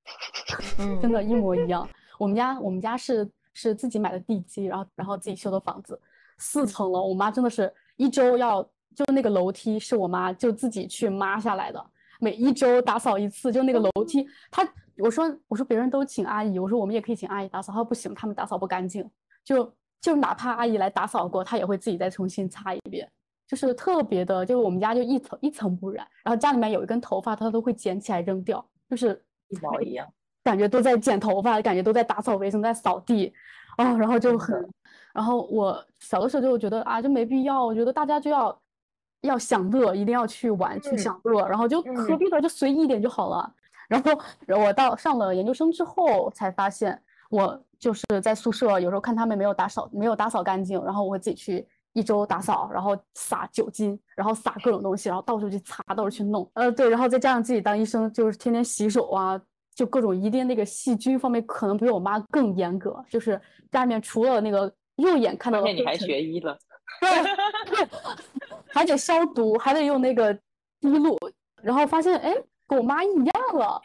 [0.78, 1.89] 嗯 真的，一模一样。
[2.20, 6.00] 我们家我们家是是自己买的地基，然后然后自己修的房子，
[6.38, 7.08] 四层楼。
[7.08, 8.64] 我妈真的是一周要
[8.96, 11.86] 就那个楼梯是我妈就自己去抹下来的，
[12.22, 14.26] 每一周打扫一次，就那个楼梯。
[14.50, 14.66] 她
[14.98, 19.06] 我说我说别人都请阿姨，我说我们也可以请阿姨打扫，她说不行，他们打扫不干净，
[19.44, 23.10] 就就哪怕阿姨来打扫过，她也会自己再重新擦一遍。
[23.46, 30.08] 就是特别的，就是我们家就一层一层不染，然后家里面有一根头发，她都会捡起来扔掉，就是一毛一样。
[30.44, 33.34] 感觉都在剪头发，感觉都在打扫卫生，在扫地，
[33.78, 34.56] 哦，然后就很，
[35.13, 38.62] 然后我小的时候就觉得啊，就没必要，我觉得大家就要
[39.22, 42.41] 要享乐，一定要去玩去嗯享乐，然后就何嗯必呢？
[42.41, 43.54] 就随意一点就好了。
[43.88, 44.12] 然后，
[44.45, 56.48] 然后我到上了研究生之后才发现，我就是在宿舍有时候看他们没有打扫，没有打扫干净，然后我会自己去一周打扫，然后撒酒精，然后撒各种东西，然后到处去擦，到处去弄。
[56.54, 59.41] 呃，对，然后再加上自己当医生，就是天天洗手啊，
[59.74, 63.41] 就各种一定那个细菌方面可能比我妈更严格，就是
[63.72, 66.58] 家里面除了那个肉眼看到关键你还学医了，
[67.00, 67.10] 对
[67.76, 67.88] 对，
[68.68, 70.34] 还得消毒，还得用那个
[70.80, 71.18] 滴露，
[71.62, 72.34] 然后发现哎，
[72.68, 73.82] 跟我妈一样了。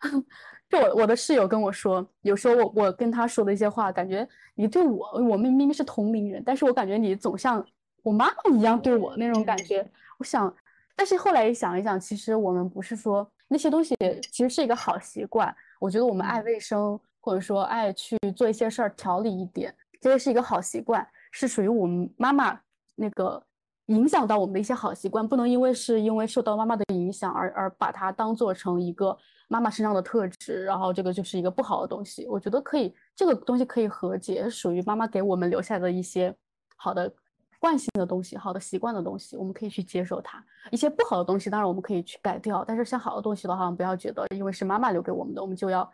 [0.68, 7.64] 就我我的室友跟我说，有时候我我跟他说的一些话，感觉你对我，我们明明是同龄人，但是我感觉你总像
[8.02, 9.90] 我妈妈一样对我那种感觉。
[10.18, 10.54] 我想，
[10.94, 13.96] 但是后来想一想，其实我们不是说那些东西
[14.30, 15.54] 其实是一个好习惯。
[15.80, 22.58] 我觉得我们爱卫生，或者说爱去做一些事儿调理一点，这些是一个好习惯，是属于我们妈妈
[22.94, 23.42] 那个
[23.86, 29.16] 影响到我们的一些好习惯，不能因为是因为受到妈妈的影响而而把它当做成一个
[29.48, 32.26] 妈妈身上的特质，然后这个就是一个不好的东西。
[32.28, 36.34] 我觉得可以，这个东西可以和解，属于妈妈给我们留下的一些
[36.76, 37.10] 好的
[37.58, 40.44] 惯性的东西、好的习惯的东西，我们可以去接受它。
[40.70, 45.90] 一些不好的东西，当然我们可以去改掉，但是像好的东西的话，不要觉得因为是妈妈留给我们的，我们就要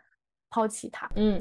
[0.49, 1.09] 抛弃它。
[1.15, 1.39] 嗯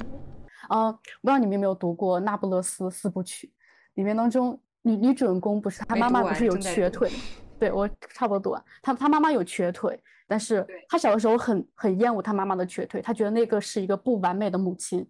[0.68, 3.46] 呃，不知道你们有没有读过《那不勒斯四部曲》，
[3.94, 7.10] 里面当中女女主人公不是她妈妈不是有瘸腿，
[7.58, 15.06] 对我差不多读完，她她妈妈有瘸腿，但是她小的时候很很厌恶她妈妈的瘸腿，她觉得那个是一个不完美的母亲，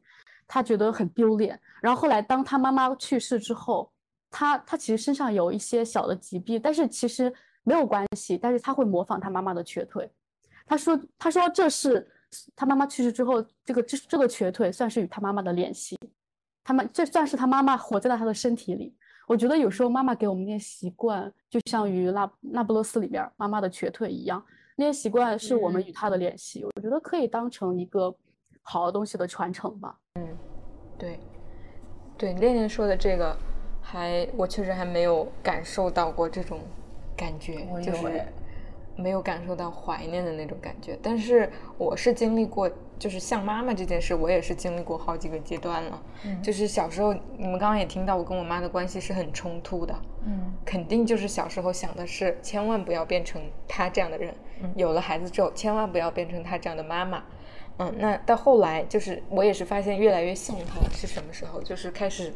[0.47, 1.59] 她觉得很丢脸。
[1.81, 3.91] 然后后来当她妈妈去世之后，
[4.31, 10.11] 她她其实身上有一些小的疾病，但是其实没有关系，但是她会模仿她妈妈的瘸腿。
[10.67, 12.11] 她说她说这是
[12.55, 15.99] 她妈妈去世之后，这个这这个瘸腿算是与他妈妈的联系，
[16.63, 18.95] 他妈这算是他妈妈活在了他的身体里。
[19.27, 24.45] 我觉得有时候妈妈给我们那些习惯，就像于那那不勒斯里边儿妈妈的瘸腿一样，
[24.77, 26.65] 那些习惯是我们与他的联系。
[26.65, 28.15] 我觉得可以当成一个
[28.61, 29.99] 好的东西的传承吧。
[30.17, 30.29] 嗯
[30.99, 31.19] 对，
[32.19, 33.35] 对，恋恋说的这个，
[33.81, 36.61] 还我确实还没有感受到过这种
[37.17, 38.23] 感觉，就是
[38.97, 40.99] 没有感受到怀念的那种感觉。
[41.03, 46.03] 但是我是经历过，就是像妈妈这件事，我也是经历过好几个阶段了。
[46.25, 49.95] 嗯就是小时候，你们刚刚也听到，我跟我妈的关系是很冲突的。
[50.27, 54.35] 嗯肯定就是小时候想的是，千万不要变成她这样的人。
[54.63, 57.23] 嗯有了孩子之后，千万不要变成她这样的妈妈。
[57.79, 61.61] 嗯，那到后来，就是我也是发现越来越像她是什么时候？
[61.61, 62.33] 就是开始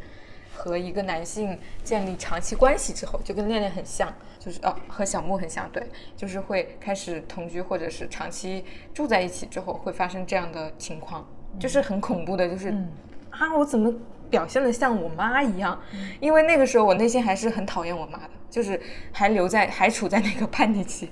[0.59, 5.81] 和一个男性建立长期关系之后，就跟恋恋很像，就是哦和小木很像，对，
[6.17, 11.25] 就是会开始同居或者是长期住在一起之后，会发生这样的情况，
[11.61, 12.89] 就是很恐怖的，就是、嗯
[13.31, 13.95] 啊，我怎么
[14.29, 15.81] 表现的像我妈一样？
[16.19, 18.81] 因为那个时候我内心还是很讨厌我妈的，就是
[19.13, 21.09] 还留在还处在那个叛逆期。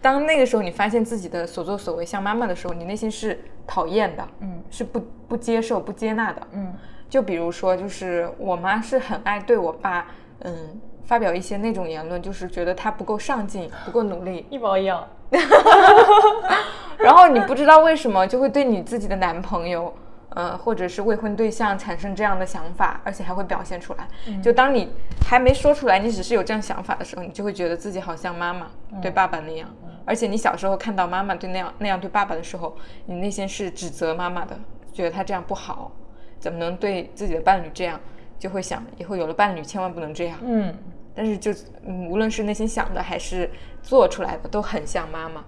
[0.00, 6.46] 当那个时候你发现自己的所作所为像妈妈的时候，你内心是讨厌的，嗯是不不接受、不接纳的。
[6.52, 6.72] 嗯
[7.08, 10.06] 就比如说，就是我妈是很爱对我爸，
[10.40, 15.06] 嗯，发表一些那种言论，就是觉得他不够上进、不够努力，一模一样。
[16.98, 19.92] 然后你不知道为什么就会对你自己的男朋友，
[20.30, 24.08] 呃，或者是未婚对象产生这样的想法，而且还会表现出来。
[24.42, 24.92] 就当你
[25.28, 28.68] 还没说出来，你只是有这样想法的时候，你就会觉得自己好像妈妈
[29.02, 29.68] 对爸爸那样。
[30.04, 34.58] 而且你小时候看到妈妈对那样那样对爸爸的时候，你内心是指责妈妈的，
[34.92, 35.90] 觉得她这样不好，
[36.38, 38.00] 怎么能对自己的伴侣这样？
[38.38, 40.38] 就会想以后有了伴侣千万不能这样。
[40.42, 40.76] 嗯，
[41.14, 41.50] 但是就
[41.86, 43.50] 嗯，无论是内心想的还是
[43.82, 45.42] 做出来的，都很像妈妈。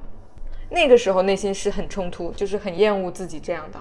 [0.71, 3.79] 那个时候内心是很冲突，就是很厌恶自己这样的。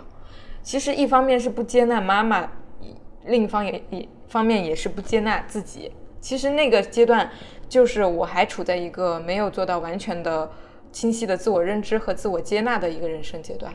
[0.61, 2.51] 其实一方面是不接纳妈妈，
[3.25, 5.93] 另一方也一方面也是不接纳自己。
[6.19, 7.29] 其实那个阶段，
[7.69, 10.51] 就是我还处在一个没有做到完全的
[10.91, 13.73] 清晰的自我认知和自我接纳的一个人生阶段。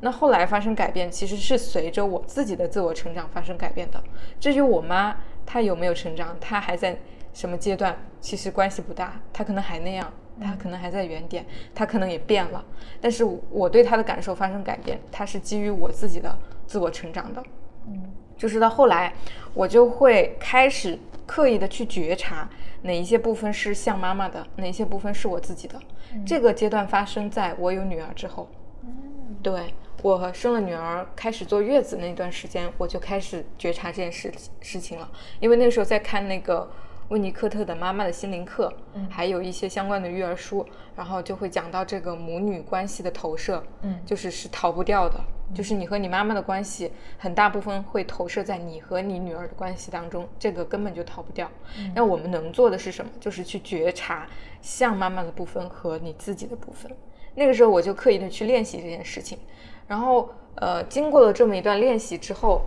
[0.00, 4.02] 那后来发生改变，其实是随着我自己的自我成长发生改变的。
[4.38, 6.96] 至于我妈她有没有成长，她还在
[7.34, 9.20] 什么阶段，其实关系不大。
[9.32, 10.10] 她可能还那样，
[10.40, 12.64] 她可能还在原点，她可能也变了。
[13.00, 17.42] 但是我对她的感受发生改变，她是基于我自己的自我成长的。
[17.86, 19.12] 嗯，就是到后来，
[19.52, 22.48] 我就会开始刻意的去觉察
[22.82, 25.78] 哪一些部分是像妈妈的，哪一些部分是我自己的。
[26.24, 28.48] 这个阶段发生在我有女儿之后。
[29.42, 35.10] 对我生了女儿，开始坐月子那段时间，我就开始觉察这件事事情了。
[35.40, 36.70] 因为那个时候在看那个
[37.08, 38.72] 温尼科特的《妈妈的心灵课》，
[39.10, 45.20] 还有一些相关的育儿书，然后就会讲到这个母女关系的投射，嗯就是是逃不掉的，
[45.54, 51.50] 就是你和你妈妈的关系，很大部分会投射在你和你女儿的关系当中，这个根本就逃不掉。
[51.94, 53.10] 那我们能做的是什么？
[53.20, 54.26] 就是去觉察
[54.62, 56.90] 像妈妈的部分和你自己的部分。
[57.36, 59.38] 那个时候我就刻意的去练习这件事情，
[59.90, 62.62] 然后呃，经过了这么一段练习之后，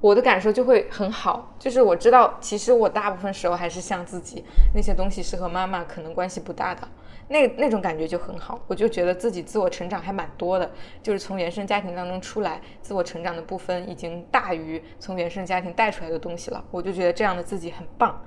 [0.00, 6.86] 我的感受就会很好，就是我知道其实我大部分时候还是像自己，那些东西是和妈妈可能关系不大的，
[7.26, 10.70] 那那种感觉就很好，我就觉得自己自我成长还蛮多的，
[11.02, 18.22] 就是从原生家庭当中出来，自我成长的部分已经大于从原生家庭带出来的东西了，我就觉得这样的自己很棒，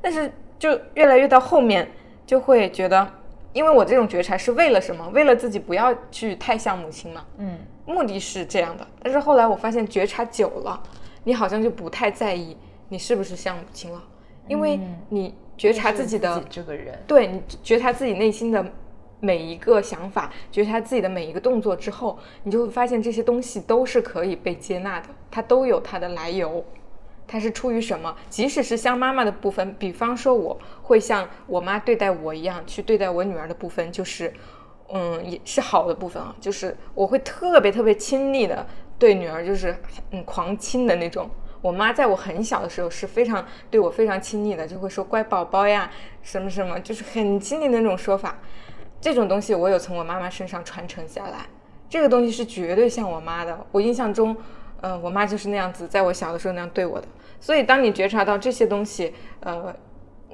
[0.00, 1.90] 但是就越来越到后面
[2.24, 3.14] 就会觉得。
[3.52, 5.08] 因为我这种觉察是为了什么？
[5.10, 7.24] 为了自己不要去太像母亲嘛。
[7.38, 8.86] 嗯，目的是这样的。
[9.02, 10.82] 但是后来我发现，觉察久了，
[11.24, 12.56] 你好像就不太在意
[12.88, 14.02] 你是不是像母亲了，
[14.46, 18.64] 因为你觉察自己的自己这个人，对你觉察自己内心的
[19.20, 26.64] 每一个想法，觉察自己的每一个动作之后，你就会发现这些东西都是可以被接纳的，它都有它的来由。
[27.30, 28.12] 它是出于什么？
[28.28, 34.34] 即使是像妈妈的部分，比方说我会像我妈对待我一样去对待我女儿的部分，就是，
[34.92, 38.66] 嗯，也是好的部分啊，就是我会特别特别亲昵的
[38.98, 39.76] 对女儿，就是
[40.10, 41.30] 嗯狂亲的那种。
[41.62, 45.88] 我妈在我很小的时候是非常对我非常亲昵的，就会说乖宝宝呀，
[46.22, 48.36] 什么什么，就是很亲昵的那种说法。
[49.00, 51.46] 这种东西我有从我妈妈身上传承下来，
[51.88, 53.66] 这个东西是绝对像我妈的。
[53.70, 54.36] 我印象中，
[54.80, 57.06] 呃，我妈就是那样子，在我小的时候那样对我的。
[57.40, 59.74] 所以，当你觉察到这些东西，呃，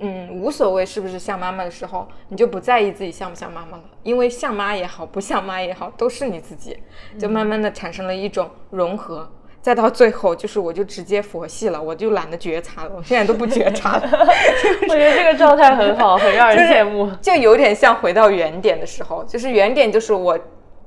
[0.00, 6.76] 嗯，无所谓是不是像妈妈的时候，你就不在意自己像不像妈妈了，因为像妈也好，不像妈也好，都是你自己，
[7.18, 9.30] 就慢慢的产生了一种融合，
[9.62, 14.02] 再到最后，就是我就直接佛系了，我就懒得觉察了，我现在都不觉察了，
[14.82, 17.10] 我觉得这个状态很好，很让人羡慕。
[17.22, 20.38] 就有点像回到原点的时候，就是原点就是我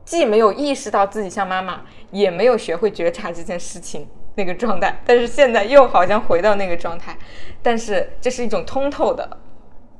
[0.09, 4.07] 既没有意识到自己像妈妈，也没有学会觉察这件事情。
[4.33, 7.15] 那个状态，但是现在又好像回到那个状态，
[7.61, 9.37] 但是这是一种通透的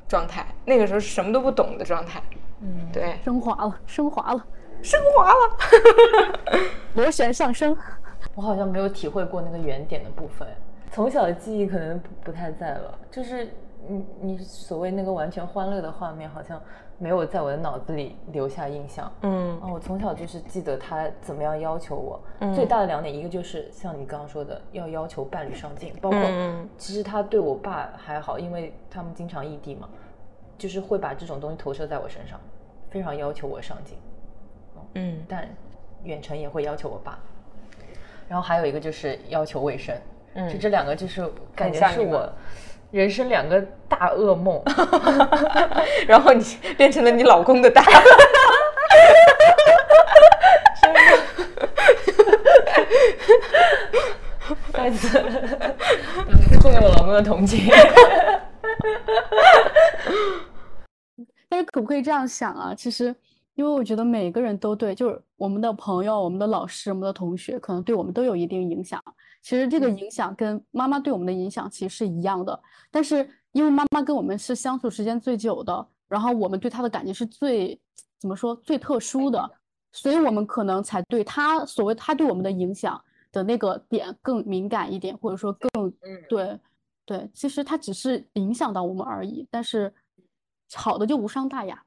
[0.07, 0.43] 状态。
[0.65, 2.19] 那个时候是什么都不懂的状态，
[2.61, 4.43] 嗯，对，升华了，升华了，
[4.81, 6.59] 升华了，
[6.95, 7.77] 螺旋上升。
[8.33, 10.47] 我好像没有体会过那个原点的部分，
[10.91, 13.53] 从小的记忆可能不不太在了，就是
[13.87, 16.59] 你你所谓那个完全欢乐的画面，好像
[16.99, 19.11] 没有在我的脑子里留下印象。
[19.21, 19.59] 嗯。
[19.59, 22.53] 啊，我从小就是记得他怎么样要求我，嗯。
[22.53, 29.89] 最大的两点，一个就是像你刚刚说的，要要求伴侣上进，包括嗯其实他对我爸还好，因为他们经常异地嘛，
[30.57, 32.39] 就是会把这种东西投射在我身上，
[32.91, 33.97] 非常要求我上进，
[34.93, 35.47] 嗯但
[36.03, 37.17] 远程也会要求我爸。
[38.27, 39.95] 然后还有一个就是要求卫生，
[40.33, 40.47] 嗯。
[40.49, 42.31] 就这两个就是感觉是我
[42.91, 44.61] 人生两个大噩梦。
[46.07, 46.43] 然后你
[46.77, 47.83] 变成了你老公的大，
[54.73, 55.07] 再次
[56.61, 57.69] 送给我老公的同情。
[61.49, 62.73] 但是可不可以这样想啊？
[62.75, 63.13] 其实，
[63.55, 69.03] 因为我觉得每个人都对，就是我们的朋友、我们的老师、我们的同学，可能对我们都有一定影响。
[69.41, 72.59] 其实这个影响跟妈妈对我们的影响其实是一样的，
[72.91, 77.79] 但是因为妈妈跟我们是相处时间最久的，然后我们对她的感情是最
[78.19, 79.49] 怎么说最特殊的，
[79.91, 86.59] 所以我们可能才对她所谓她对我们的影响的那个点更敏感一点，或者说更嗯，对
[87.05, 89.91] 对，其实它只是影响到我们而已，但是
[90.75, 91.81] 好的就无伤大雅。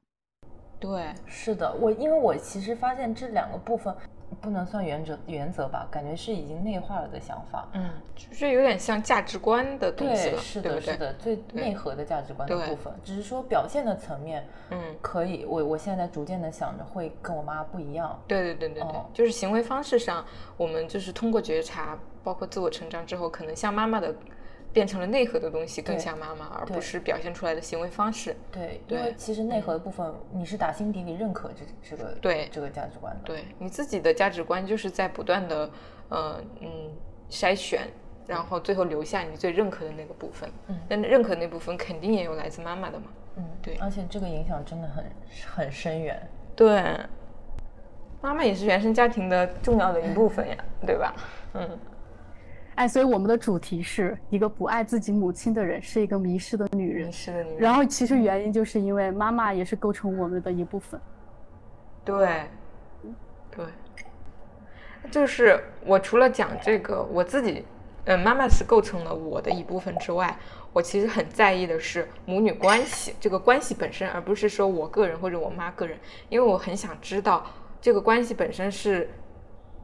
[0.79, 3.95] 对，是的，我因为我其实发现这两个部分
[4.41, 7.67] 不能算原则原则吧，感觉是已经内化了的想法。
[7.73, 10.93] 嗯，就是有点像价值观的东西对，是的，对对？
[10.93, 18.19] 是的，最内核的价值观的部分，只是说表现的层面，嗯，可以，我我现在逐渐的想着会跟我妈不一样。
[18.27, 20.25] 对对对对对，哦就是行为方式上，
[20.57, 24.13] 我们就是通过觉察，包括自我成长之后，可能像妈妈的
[24.73, 28.35] 变成了内核的东西更像妈妈，而不是表现出来的行为方式。
[28.51, 33.21] 对，对因为其实内核的部分，你是打心底里认可这这个对这个价值观的。
[33.23, 35.69] 对你自己的价值观，就是在不断的，
[36.09, 36.91] 呃嗯
[37.29, 37.87] 筛选，
[38.25, 40.49] 然后最后留下你最认可的那个部分。
[40.67, 43.05] 嗯但认可那部分肯定也有来自妈妈的嘛。
[43.35, 45.05] 嗯，对而且这个影响真的很
[45.55, 46.19] 很深远。
[46.55, 46.83] 对，
[48.21, 50.55] 妈妈也是原生家庭的重要的一部分呀，
[50.85, 51.13] 对吧？
[51.53, 51.79] 嗯，
[52.75, 57.11] 哎，所以我们的主题是一个不爱自己母亲的人是一个迷失的女人迷。
[57.11, 57.59] 失的女人。
[57.59, 60.99] 然后其实原因就是因为妈妈也是构成我们的一部分。
[62.03, 62.43] 对，
[63.51, 63.65] 对，
[65.11, 67.63] 就是我除了讲这个，我自己，
[68.05, 70.35] 嗯，妈妈是构成了我的一部分之外，
[70.73, 75.97] 我其实很在意的是母女关系这个关系本身，而不是说我个人或者我妈个人，
[76.27, 77.45] 因为我很想知道
[77.79, 79.07] 这个关系本身是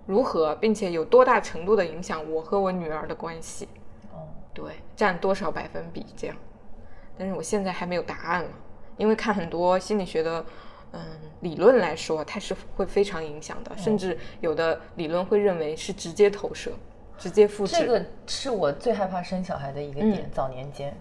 [0.10, 3.68] 如何，并且有多大程度的影响我和我女儿的关系，
[4.12, 6.36] 哦，对，占多少百分比这样。
[7.16, 8.50] 但是我现在还没有答案了，
[8.98, 10.44] 因为看很多心理学的。
[10.92, 11.00] 嗯，
[11.42, 16.72] 理论来说，它是会非常影响的，甚至有的理论会认为是直接投射、
[17.20, 17.76] 直接复制。
[17.78, 20.92] 这个是我最害怕生小孩的一个点，嗯早年间。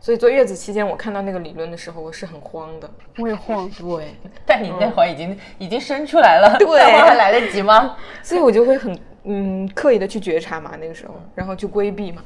[0.00, 2.90] 所以坐月子期间，我看到那个理论的时候，我是很慌的。
[3.18, 4.14] 我也慌，对，
[4.44, 7.96] 但你那会儿已经、已经生出来了， 对那会还来得及吗？
[8.22, 12.22] 所以我就会很嗯刻意的去觉察嘛，那个时候，然后去规避嘛。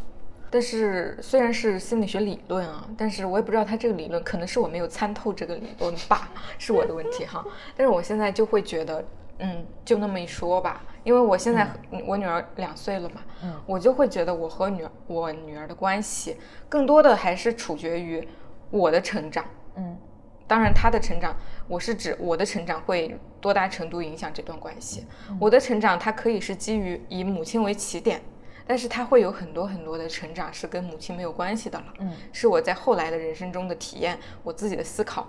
[0.51, 7.43] 但是虽然是心理学理论啊，但是我也不知道他这个理论可能是我没有参透这个理论吧，是我的问题哈。
[7.75, 9.03] 但是我现在就会觉得，
[9.45, 11.69] 嗯，就那么一说吧，因为我现在、
[12.07, 13.61] 我女儿两岁了嘛，嗯。
[13.67, 16.37] 我就会觉得我和女儿我女儿的关系
[16.69, 18.27] 更多的还是取决于
[18.71, 19.45] 我的成长。
[19.75, 19.99] 嗯。
[20.47, 21.35] 当然，她的成长，
[21.67, 25.07] 我是指我的成长会多大程度影响这段关系。
[25.41, 28.23] 我的成长，它可以是基于以母亲为起点，
[28.67, 32.13] 但是它会有很多很多的成长是跟母亲没有关系的了，嗯。
[32.33, 35.27] 是我在后来的人生中的体验，我自己的思考，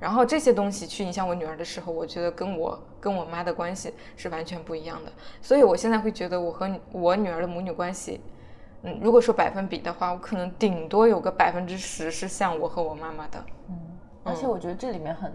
[0.00, 5.12] 然后这些东西去影响我女儿的时候，我觉得跟我跟我妈的关系是完全不一样的。
[5.42, 8.20] 所以我现在会觉得我和我女儿的母女关系。
[8.82, 13.44] 嗯，如果说百分比的话，我可能顶多有个百分之十是像我和我妈妈的。
[13.68, 13.76] 嗯，
[14.24, 15.30] 而且我觉得这里面很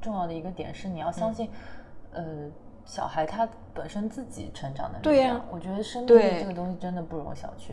[0.00, 1.50] 重要的一个点是，你要相信，
[2.12, 2.50] 呃，
[2.86, 5.44] 小孩他本身自己成长的力对呀量。
[5.50, 7.72] 我觉得生命这个东西真的不容小觑。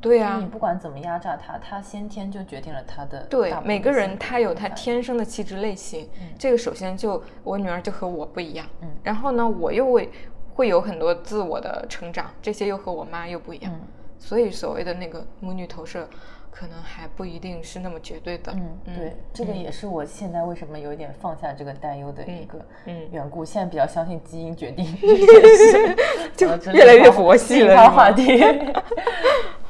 [0.00, 6.28] 对呀、就是你不管怎么压榨他，他先天就决定了他的对每个人他有他天生的气质类型，嗯。
[6.38, 8.88] 这个首先就我女儿就和我不一样，嗯。
[9.02, 10.10] 然后呢，我又会
[10.54, 13.80] 会有很多自我的成长，这些又和我妈又不一样，嗯。
[14.20, 16.08] 所以所谓的那个母女投射，
[16.50, 23.44] 可能还不一定是那么绝对的，嗯，对，这个也是我现在为什么有一点放下这个担忧的一个嗯缘故。
[23.44, 28.42] 现在比较相信基因决定 这件事，就越来越佛系了话题。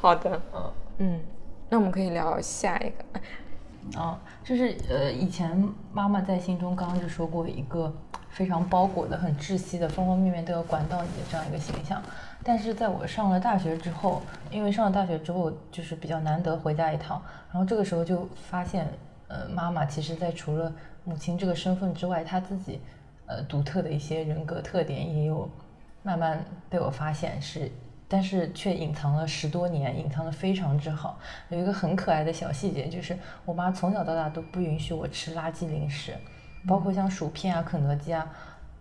[0.01, 1.21] 好的， 嗯嗯，
[1.69, 7.93] 那我们可以聊下一个，啊，就是呃，以前妈妈在心中刚刚就说过一个
[8.31, 12.03] 非常包裹的、很窒息的，方方面面都要管到你的这样一个形象。
[12.45, 17.21] 但是在我上了大学之后，因为上了大学之后就是比较难得回家一趟，
[17.51, 18.87] 然后这个时候就发现，
[19.27, 20.73] 呃，妈妈其实在除了
[21.05, 22.81] 母亲这个身份之外，她自己
[23.27, 25.51] 呃独特的一些人格特点也有
[26.03, 27.71] 慢慢被我发现是，
[28.07, 31.19] 但是却隐藏了十多年，隐藏的非常之好。
[31.51, 36.15] 有一个很可爱的小细节，就是我妈从小到大都不允许我吃垃圾零食，
[36.67, 38.27] 包括像薯片啊、肯德基啊，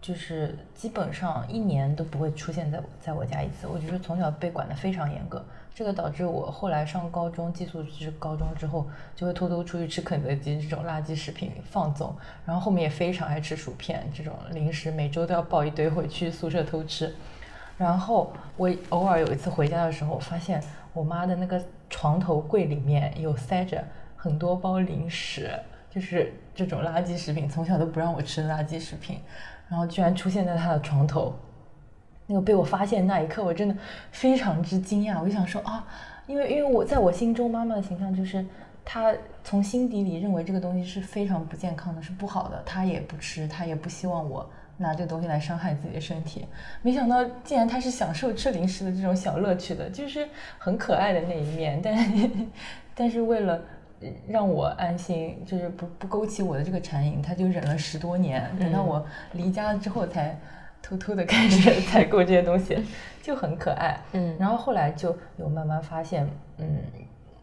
[0.01, 3.67] 就是基本上一年都不会出现在我在我家一次。
[3.67, 5.43] 我觉得从小被管得非常严格，
[5.73, 17.13] 这个导致我后来上高中寄宿制高中之后，就会偷偷出去吃肯德基这种垃圾食品放纵，然后后面也非常爱吃薯片这种零食，每周都要抱一堆回去宿舍偷吃。
[17.77, 23.83] 然后我偶尔有一次回家的时候，发现我妈的那个床头柜里面有塞着
[24.15, 25.51] 很多包零食，
[25.91, 29.19] 就是这种垃圾食品，从小都不让我吃垃圾食品，
[29.69, 31.33] 然后居然出现在他的床头。
[32.29, 33.75] 那个被我发现那一刻，我真的
[34.11, 35.17] 非常之惊讶。
[35.21, 35.87] 我就想说啊，
[36.25, 38.45] 因为因为我在我心中，妈妈的形象就是
[38.83, 39.15] 她
[39.45, 44.45] 从心底里认为这个东西是非常不健康的，是不好的，她也不吃，她也不希望我
[44.75, 46.45] 拿这个东西来伤害自己的身体。
[46.81, 51.79] 没想到竟然她是享受吃零食的这种小乐趣的，就是很可爱的那一面。
[51.81, 51.95] 但
[52.93, 53.61] 但是为了
[54.27, 60.39] 让我安心，就是不不勾起我的这个馋瘾，他就忍了十多年，等到我离家了之后才
[60.81, 62.77] 偷偷的开始 采购这些东西，
[63.21, 63.99] 就很可爱。
[64.13, 66.79] 嗯然后后来就有慢慢发现，嗯，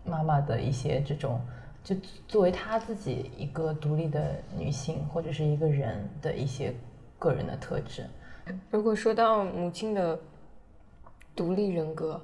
[0.04, 1.40] 妈妈的一些这种，
[1.82, 1.96] 就
[2.28, 6.72] 作为她自己一个独立的女性或者是一个人的一些
[7.18, 8.06] 个人的特质。
[8.70, 10.18] 如果说到母亲的
[11.34, 12.20] 独立人格，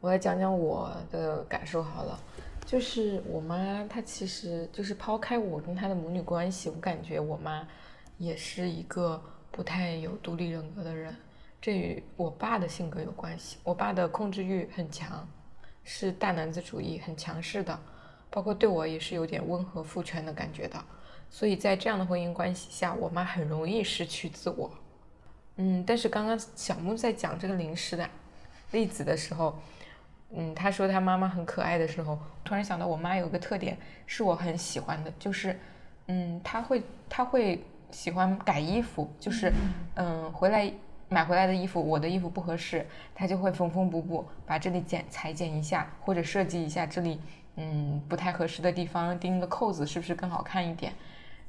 [0.00, 2.18] 我来讲讲我的感受好了。
[2.66, 7.66] 就是我妈，她其实就是抛开我跟她的母女关系，我感觉我妈
[8.18, 11.14] 也是一个不太有独立人格的人。
[11.60, 13.58] 这与我爸的性格有关系。
[13.62, 15.26] 我爸的控制欲很强，
[15.82, 17.78] 是大男子主义，很强势的，
[18.30, 20.82] 包括对我也是有点温和父权的感觉的。
[21.30, 24.70] 所以在这样的婚姻关系下，我妈很容易失去自我。
[25.56, 28.08] 嗯，但是刚刚小木在讲这个零食的
[28.72, 29.58] 例子的时候，
[30.30, 35.58] 嗯，他说他妈妈很可爱的时候，突然想到我妈有个特点是我很喜欢的，就是，
[36.06, 39.52] 嗯，她会她会喜欢改衣服，就是，
[39.94, 40.72] 嗯，回来
[41.08, 47.20] 买回来的衣服，我的衣服不合适，她就会缝缝补补，把这里剪裁剪一下，或者设计一下这里，
[47.56, 50.92] 嗯，不太合适的地方，钉个扣子是不是更好看一点？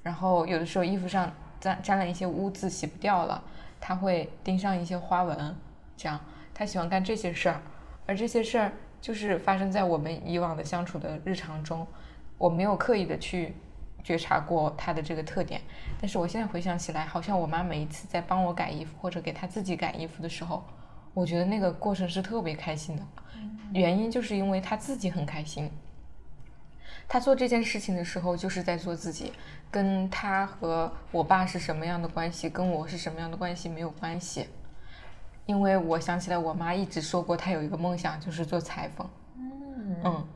[0.04, 3.44] 然后有的时候衣服上沾沾了一些污渍，洗不掉了，
[3.82, 5.56] 他会钉上一些花纹，
[5.98, 6.20] 这样。
[6.54, 7.60] 他喜欢干这些事儿，
[8.06, 11.86] 而这些事儿就是发生在我们以往的相处的日常中，
[12.38, 13.54] 我没有刻意的去
[14.04, 15.62] 觉察过他的这个特点，
[16.00, 20.64] 但是我现在回想起来，好像我妈每一次在帮我改衣服或者给她自己改衣服的时候，
[21.14, 23.04] 我觉得那个过程是特别开心的，
[23.74, 25.70] 原因就是因为她自己很开心。
[27.08, 29.32] 他做这件事情的时候，就是在做自己，
[29.70, 34.48] 跟他和我爸是什么样的关系，跟我是什么样的关系没有关系。
[35.46, 39.08] 因为我想起来，我妈一直说过，她有一个梦想，就是做裁缝。
[39.38, 40.28] 嗯嗯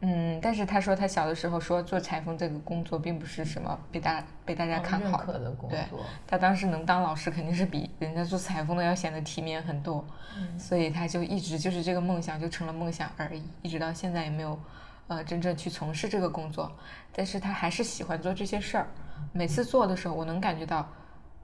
[0.00, 10.04] 嗯，但是她说她小的时候说做裁缝这个工作并不是什么被大被大家看好的工对作，她当时能当老师，肯定是比人家做裁缝的要显得体面很多，
[10.36, 14.58] 嗯所以她就一直就是这个梦想就成了梦想而已，一直到现在也没有
[15.06, 16.70] 呃真正去从事这个工作，
[17.14, 18.86] 但是她还是喜欢做这些事儿。
[19.32, 20.86] 每次做的时候，我能感觉到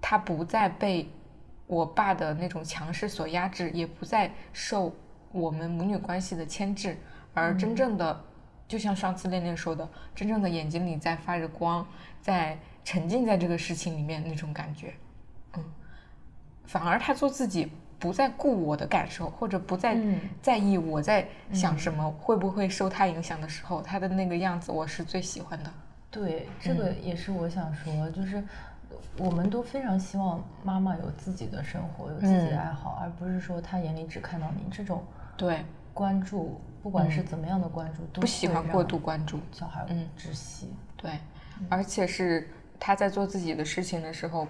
[0.02, 1.08] 她不再被
[1.70, 4.92] 我爸的那种强势所压制，也不再受
[5.30, 6.98] 我们母女关系的牵制，
[7.32, 8.24] 而真正的，
[8.66, 11.86] 就像上次恋恋说的，真正的眼睛里在发着光，
[12.20, 14.92] 在沉浸在这个事情里面那种感觉，
[15.56, 15.64] 嗯，
[16.64, 20.18] 反而他做自己，不再顾我的感受，或者不再嗯。
[20.42, 25.72] 在意我在想什么，会不会受他影响的时候，他的那个样子，我是最喜欢的。
[26.10, 28.42] 对，这个也是我想说，就是
[29.18, 35.04] 我们都非常希望妈妈有自己的生活，有自己的嗯爱好，而不是说她眼里只看到你这种
[35.36, 39.38] 对，关注，不管是嗯怎么样的关注，都不喜欢过度关注。
[39.52, 40.70] 小孩嗯窒息。
[40.96, 41.12] 对，
[41.68, 44.46] 而且是他在做自己的事情的时候，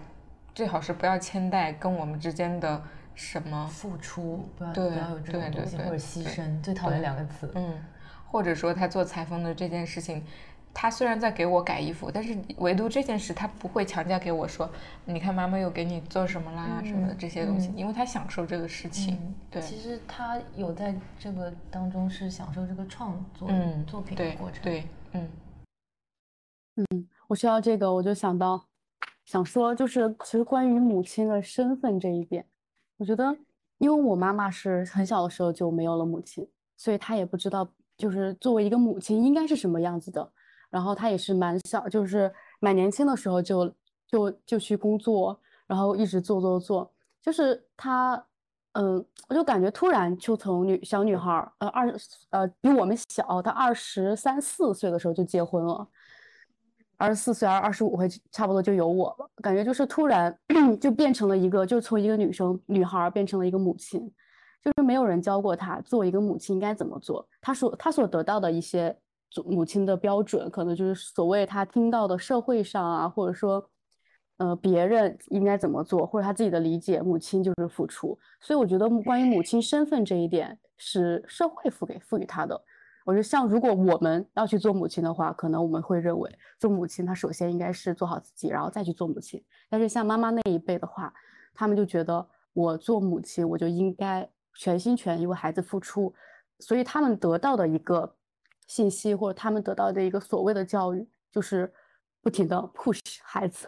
[0.54, 2.82] 最好是不要牵带跟我们之间的
[3.14, 7.50] 什么，付出不要对不要有这种东西，或者牺牲，最讨厌两个词。
[7.54, 7.78] 嗯，
[8.26, 10.24] 或者说他做裁缝的这件事情，
[10.72, 14.70] 他虽然在给我改衣服，但是唯独这件事他不会强加给我说，
[15.04, 19.14] 你看妈妈又给你做什么啦、什么的这些东西，嗯因为他享受这个事情。
[19.14, 24.62] 嗯对，其实他有在这个当中是享受这个创作、嗯，作品的过程。
[24.62, 25.28] 对，嗯
[27.26, 28.64] 我说到这个，我就想到，
[29.26, 32.46] 想说就是其实关于母亲的身份这一点，
[32.96, 33.36] 我觉得，
[33.78, 40.32] 因为我妈妈是很小的时候就没有了母亲，所以她也不知道，就是作为一个母亲应该是什么样子的。
[40.70, 43.70] 然后她也是蛮小，就是蛮年轻的时候就
[44.06, 46.90] 就就去工作，然后一直做做做，
[47.20, 48.24] 就是她，
[48.72, 51.94] 嗯，我就感觉突然就从女小女孩儿，呃，二
[52.30, 55.86] 呃比我们小，她二十三四岁的时候就结婚了。
[56.96, 60.38] 二十四岁、还是二十五岁差不多就有我了，感觉就是突然
[60.78, 64.00] 就变成了一个，就从一个女生女孩变成了一个母亲，
[64.62, 68.94] 就是没有人教过她做一个母亲应该怎么做，她所她所得到的一些
[69.30, 73.64] 做母亲的标准，可能就是所谓他听到的社会上啊，或者说
[74.38, 82.60] 呃别人应该怎么做，或者他自己的理解，母亲就是付出，所以我觉得关于母亲身份这一点是社会赋给赋予她的。
[83.06, 89.42] 我觉得像如果我们要去做母亲的话，可能我们会认为做母亲她首先应该是做好自己，然后再去做母亲。
[89.68, 91.12] 但是像妈妈那一辈的话，
[91.54, 96.12] 他们就觉得我做母亲，我就应该全心全意为孩子付出，
[96.58, 98.14] 所以他们得到的一个
[98.70, 101.68] 信息或者他们得到的一个所谓的教育，就是
[102.22, 103.66] 不停的 push 孩子，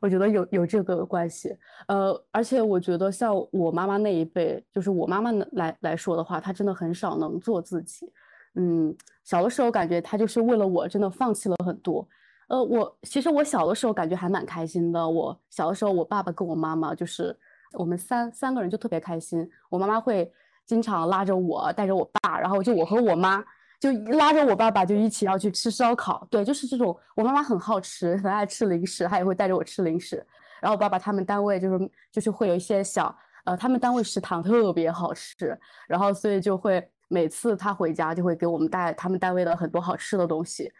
[0.00, 1.54] 我觉得有有这个关系，
[1.86, 8.10] 呃，而且我觉得像我妈妈那一辈，就是我妈妈来来说的话，她真的很少能做自己。
[8.54, 12.08] 嗯，小的时候感觉她就是为了我，真的放弃了很多。
[12.48, 15.06] 呃，我其实我小的时候感觉还蛮开心的。
[15.06, 17.38] 我小的时候，我爸爸跟我妈妈就是
[17.74, 19.46] 我们三三个人就特别开心。
[19.68, 20.32] 我妈妈会
[20.64, 23.44] 经常拉着我，带着我爸，然后就我和我妈。
[23.80, 26.98] 就拉着我爸爸就一起要去吃烧烤，对，就是这种。
[27.14, 30.16] 我妈妈很好吃，很爱吃零食，她也会带着我吃零食。
[30.60, 35.56] 然后我爸爸他们单位就是就是会有一些小，呃，他们单位食堂特别好吃，
[35.86, 40.72] 然后所以就会每次他回家就会给我们带他们单位的很多好吃的东西，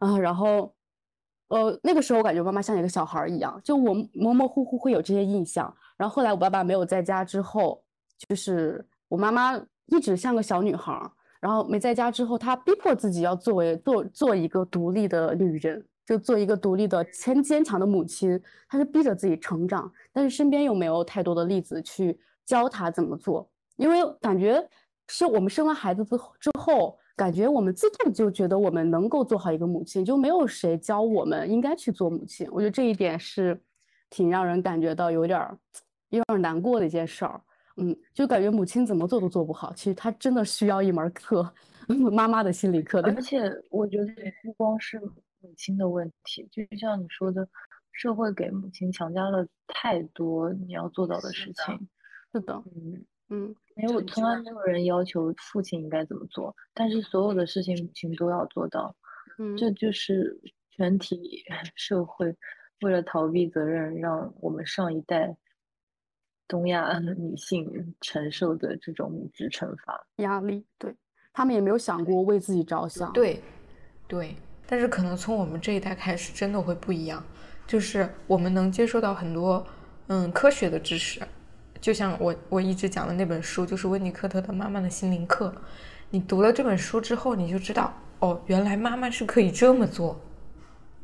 [0.00, 0.74] 啊，然后，
[1.50, 5.72] 呃，那个时候我感觉妈妈像一个小孩一样，就我模模糊糊会有这些印象。
[5.96, 7.80] 然后后来我爸爸没有在家之后，
[8.28, 10.92] 就是我妈妈一直像个小女孩。
[11.40, 18.40] 然后没在家之后，她逼迫自己要作为做做一个独立的女人，就做一个独立的、坚坚强的母亲。
[18.68, 23.50] 她是逼着自己成长，但是身边又没有太多的例子去教她怎么做。
[23.76, 24.62] 因为感觉
[25.08, 32.46] 是我们生完孩子之后之后，感觉我们自动就觉得我们能够做好一个母亲，就没有谁教我们应该去做母亲。
[32.52, 33.58] 我觉得这一点是
[34.10, 35.58] 挺让人感觉到有点儿
[36.10, 37.40] 有点难过的一件事儿。
[37.80, 41.50] 嗯，就感觉母亲怎么做都做不好，其实她真的需要一门课，
[42.12, 43.00] 妈妈的心理课。
[43.00, 44.12] 而且我觉得
[44.42, 47.48] 不光是母亲的问题，就像你说的，
[47.92, 51.88] 社会给母亲强加了太多你要做到的事情。
[52.32, 58.94] 是的，嗯嗯，没有，从来没有人要求父亲应该怎么做，但是所有的事情母亲都要做到。
[59.38, 60.38] 嗯，这就是
[60.70, 61.42] 全体
[61.74, 62.36] 社会
[62.82, 65.34] 为了逃避责任，让我们上一代。
[66.50, 70.92] 东亚女性承受的这种母职惩罚压力，对
[71.32, 73.12] 他们也没有想过为自己着想。
[73.12, 73.40] 对，
[74.08, 74.34] 对，
[74.66, 77.22] 但是可能从我们这一代开始，真的会不一样，
[77.68, 79.64] 就是我们能接受到很多
[80.08, 81.22] 嗯科学的知识，
[81.80, 85.54] 就像我我一直讲的那本书，就是温尼科特的《妈妈的心灵课》。
[86.10, 90.20] 你读了这本书之后，你就知道哦，原来妈妈是可以这么做，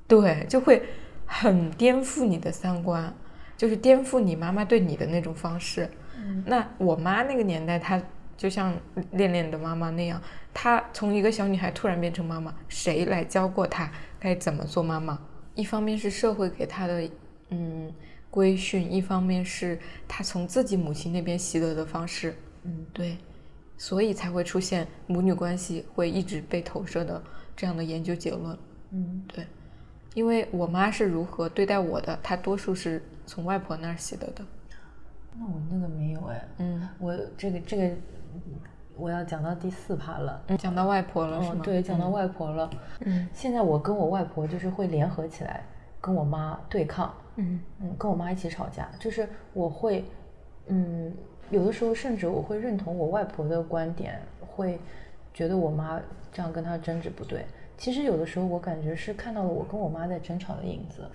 [0.08, 0.82] 对，就会
[1.24, 3.14] 很颠覆你的三观。
[3.56, 5.88] 就是颠覆你妈妈对你的那种方式。
[6.44, 8.02] 那我妈那个年代，她
[8.36, 8.76] 就像
[9.12, 10.20] 恋恋的妈妈那样，
[10.52, 15.18] 她从一个小女孩突然变成妈妈，谁来教过她该怎么做妈妈？
[15.54, 17.08] 一方面是社会给她的
[17.50, 17.92] 嗯
[18.28, 19.78] 规训，一方面是
[20.08, 22.34] 她从自己母亲那边习得的方式。
[22.64, 23.16] 嗯，对，
[23.78, 27.22] 所以才会出现母女关系会一直被投射的
[27.54, 28.58] 这样的研究结论。
[28.90, 29.46] 嗯，对，
[30.14, 33.00] 因为我妈是如何对待我的，她多数是。
[33.26, 34.44] 从外婆那儿习得的，
[35.34, 37.94] 那我那个没有哎，嗯，我这个这个
[38.96, 41.60] 我要讲到第四趴了，嗯，讲到外婆了是吗？
[41.62, 42.70] 对，讲到外婆了，
[43.00, 45.62] 嗯，现在我跟我外婆就是会联合起来
[46.00, 47.60] 跟我妈对抗，嗯。
[47.80, 50.04] 嗯，跟我妈一起吵架，就是我会，
[50.68, 51.12] 嗯，
[51.50, 54.80] 有的时候甚至我会认同我外婆的观点，会
[55.34, 56.00] 觉得我妈
[56.32, 57.44] 这样跟她争执不对，
[57.76, 61.06] 其实有的时候我感觉是看到了我跟我妈在争吵的影子。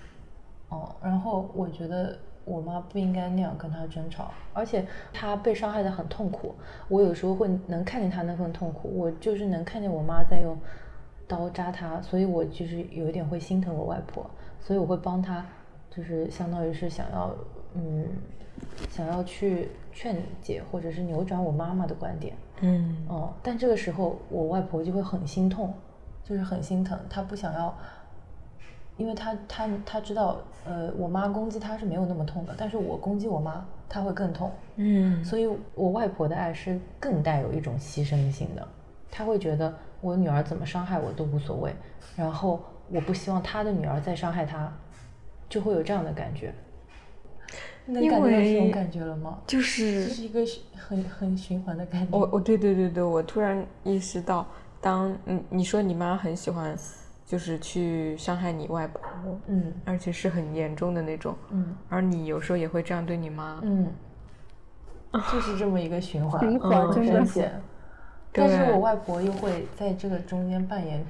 [0.72, 6.56] 哦，然后我觉得我妈不应该那样跟他争吵，而且他被伤害的很痛苦。
[6.88, 10.58] 我有时候会能看见他那份痛苦，我就是能看见我妈在用
[11.28, 14.26] 刀扎他，所以我就是有一点会心疼我外婆，
[14.62, 15.46] 所以我会帮他，
[15.90, 17.36] 就是相当于是想要，
[17.74, 18.08] 嗯，
[18.90, 22.34] 想要去劝解或者是扭转我妈妈的观点。
[22.62, 25.74] 嗯，哦，但这个时候我外婆就会很心痛，
[26.24, 27.78] 就是很心疼，她不想要。
[29.02, 34.52] 因为他他他知道，呃，我妈攻击他是没有那么痛的，但是我攻击我妈，他会更痛。
[34.76, 38.68] 嗯，所以我外婆的爱是更带有一种牺牲性的，
[39.10, 41.74] 他会觉得我女儿怎么伤害我都无所谓，
[42.16, 44.72] 然后我不希望他的女儿再伤害他，
[45.50, 46.54] 就会有这样的感觉。
[47.88, 49.40] 能感觉到这种感觉了吗？
[49.48, 50.42] 就是这是一个
[50.78, 52.16] 很很循环的感觉。
[52.16, 54.46] 我我对对对对，我突然意识到，
[54.80, 56.78] 当嗯你说你妈很喜欢。
[57.32, 59.02] 就是去伤害你外婆，
[59.48, 63.88] 嗯，而且是很严重的那种，嗯，而你有时候也会这样对你妈，嗯，
[65.32, 67.50] 就是这么一个循环，循环很真险。
[68.34, 71.06] 但是我外婆又会在这个中间扮演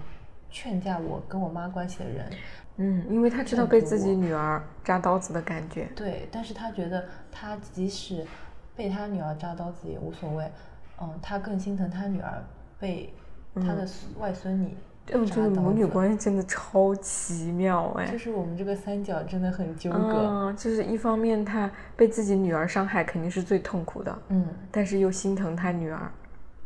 [0.52, 2.30] 劝架我跟我妈关系的人，
[2.78, 8.24] 嗯，因为她知道被自己女儿扎刀子的感觉，对，但是她觉得她即使
[8.76, 10.52] 被她女儿扎刀子也无所谓，
[11.02, 12.44] 嗯，她更心疼她女儿
[12.80, 13.12] 被
[13.56, 13.88] 她的
[14.20, 14.68] 外孙女。
[14.68, 18.06] 嗯，这个母女关系真的超奇妙哎！
[18.12, 19.98] 就是我们这个三角真的很纠葛。
[19.98, 26.12] 嗯，就是一方面他被自己女儿伤害肯定是最痛苦的，嗯，但是又心疼他女儿。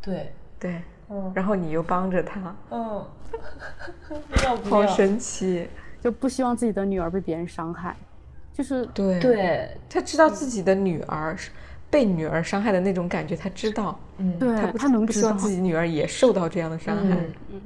[0.00, 0.32] 对。
[0.58, 0.80] 对，
[1.10, 3.04] 嗯，然后你又帮着他，嗯，
[4.42, 5.68] 要不好神奇，
[6.00, 7.94] 就不希望自己的女儿被别人伤害，
[8.54, 11.50] 就是对，对，他知道自己的女儿是
[11.90, 17.16] 被女儿伤害的那种感觉，他知道，嗯，对他不他能知道不希望，自己女儿也受到这样的伤害。
[17.50, 17.60] 嗯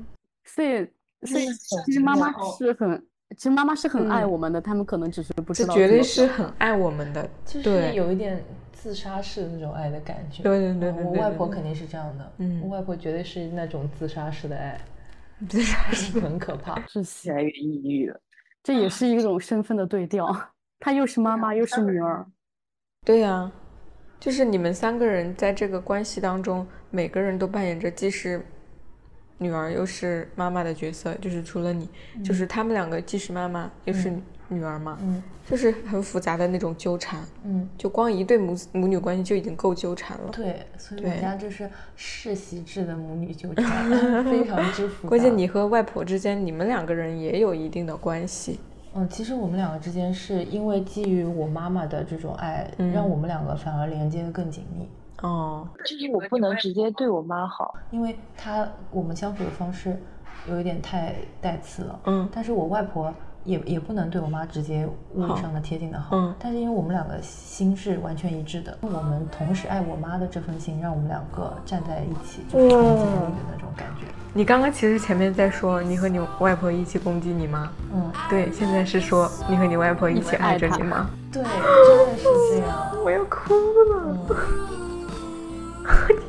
[0.55, 0.87] 所以
[1.27, 1.47] 所以
[1.85, 8.43] 其实妈妈是很，其实妈妈是很爱我们的，他们可能只是不知道这绝对么是很爱我们的，就是对有一点
[8.73, 10.43] 自杀式的那种爱的感觉。
[10.43, 14.81] 对对对嗯我外婆肯定是这样的，嗯我外婆绝对是那种自杀式的爱，
[15.49, 16.81] 自杀式 很可怕。
[16.87, 18.21] 是越来越抑郁了。
[18.63, 20.35] 这也是一种身份的对调，
[20.81, 22.27] 她又是妈妈又是女儿，
[23.05, 23.51] 对呀、
[24.19, 28.45] 就是你们三个人在这个关系当中，每个人都扮演着既是
[29.43, 31.88] 女儿又是妈妈的角色，就是除了你，
[32.22, 34.12] 就是他们两个既是妈妈又是
[34.49, 40.30] 女儿嘛，嗯就是很复杂的那种纠缠，嗯，就光一对母子母女关系就已经够纠缠了。
[40.30, 43.91] 对，所以我对家就是世袭制的母女纠缠，
[44.24, 45.09] 非常之复杂。
[45.09, 48.61] 关键你和外婆之间，你们两个人也有一定的关系。
[48.95, 54.86] 嗯，其实我们两个之间是因为基于我妈妈的这种爱，嗯让我们两个反而连接的更紧密。
[55.23, 60.01] 哦，就是我不能直接对我妈好，因为她我们相处的方式
[60.49, 63.12] 有一点太带刺了，嗯但是我外婆
[63.45, 74.07] 也也不能对我妈直接物理上的贴近的好，嗯但是因为我们两个心是完全一致的，我们同时爱我妈的这份心，让我们两个站在一起，就是那种感觉。
[74.33, 81.11] 你刚刚其实前面在说你和你外婆一起攻击你妈，嗯，对，现在是说你和你外婆一起爱着你妈。
[81.33, 82.93] 对，真的是这样。
[83.05, 83.55] 我要哭
[83.91, 84.89] 了，嗯，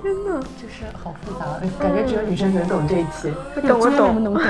[0.01, 0.39] 天哪！
[0.61, 3.31] 就是好复杂，感觉只有女生能懂这一期。
[3.55, 4.43] 我懂，我懂，能懂。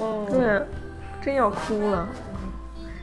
[0.00, 0.62] 嗯，对，
[1.22, 2.08] 真要哭了。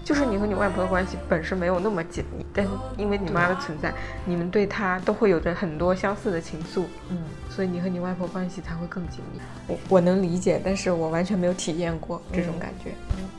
[0.03, 3.93] 就是你和你外婆的关系本身没有那么紧密，但是因为你妈的存在，
[4.25, 7.19] 你们对她都会有着很多相似的情愫，嗯，
[7.49, 9.39] 所以你和你外婆关系才会更紧密。
[9.67, 12.91] 我我能理解，但是我完全没有体验过这种感觉。
[13.19, 13.29] 嗯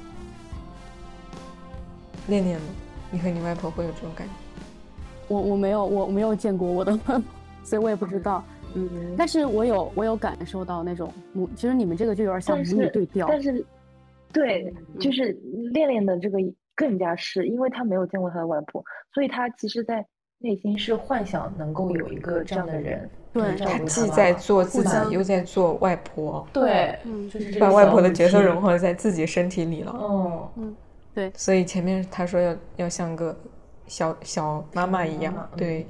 [2.28, 2.64] 恋恋呢？
[3.10, 4.32] 你和你外婆会有这种感觉？
[5.26, 6.96] 我我没有我没有见过我的，
[7.64, 8.44] 所以我也不知道。
[8.74, 13.26] 嗯，但是我有我有感受到那种母，其实你们这个就有点像母女对调。
[13.28, 13.64] 但是，
[14.32, 15.30] 对，就是
[15.72, 16.38] 恋恋的这个
[16.74, 18.82] 更加是，因为他没有见过他的外婆，
[19.12, 20.04] 所以他其实，在
[20.38, 29.92] 内心是幻想能够有一个这样的人，对能照她既在做自己，又在做外婆，对，嗯就是把外婆的角色融合在自己身体里了。
[29.92, 30.48] 哦，
[31.34, 33.36] 所以前面他说要要像个
[33.86, 35.86] 小小妈妈一样对，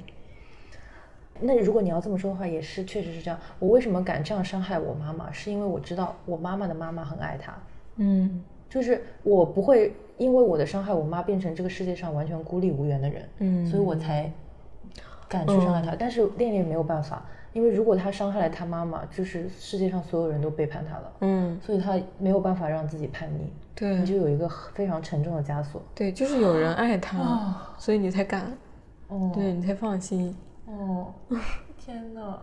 [1.39, 3.39] 那如果你要这么说的话，也是确实是这样。
[3.59, 5.31] 我为什么敢这样伤害我妈妈？
[5.31, 7.53] 是因为我知道我妈妈的妈妈很爱她，
[7.97, 14.31] 嗯就是我不会因为我的伤害我妈变成这个世界上完全孤立无援的人，嗯，所以我才
[15.27, 15.95] 敢去伤害她。
[15.95, 25.81] 但是恋恋没有办法，因为如果她伤害了她妈妈，就是世界上所有人都背叛她了，嗯，所以她没有办法让自己叛逆，对你就有一个非常沉重的枷锁。
[25.93, 28.57] 对，就是有人爱他，啊所以你才敢，
[29.07, 30.35] 哦，对你才放心。
[30.65, 31.13] 哦，
[31.77, 32.39] 天呐，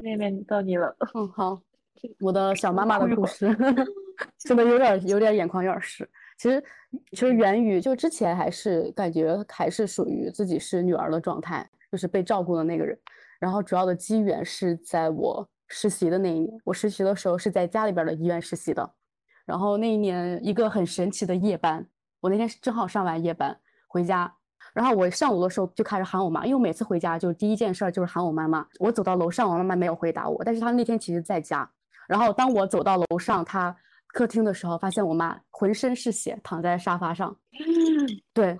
[0.00, 1.60] 妹妹到你了，嗯，好，
[2.20, 3.46] 我的小妈妈的故事，
[4.38, 6.08] 真的有点有点眼眶有点湿。
[6.38, 6.64] 其实
[7.10, 12.98] 其实源于就之前还是感觉还是属于自己是女儿的状态，就是被照顾的那个人。
[13.38, 18.88] 然后主要的机缘是在我实习的那一年，我实习的时候是在家里边的医院实习的。
[19.44, 21.86] 然后那一年一个很神奇的夜班，
[22.20, 24.32] 我那天是正好上完夜班回家，
[24.72, 28.66] 然后我上楼的时候就开始喊我妈，因为我每次回家就第一件事儿就是喊我妈妈。
[28.78, 31.68] 我走到楼上，我妈妈没有回答我，但是她那天其实在家。
[32.08, 33.74] 然后当我走到楼上，她
[34.08, 37.34] 客厅的时候，发现我妈浑身是血，躺在沙发上。
[38.32, 38.58] 对，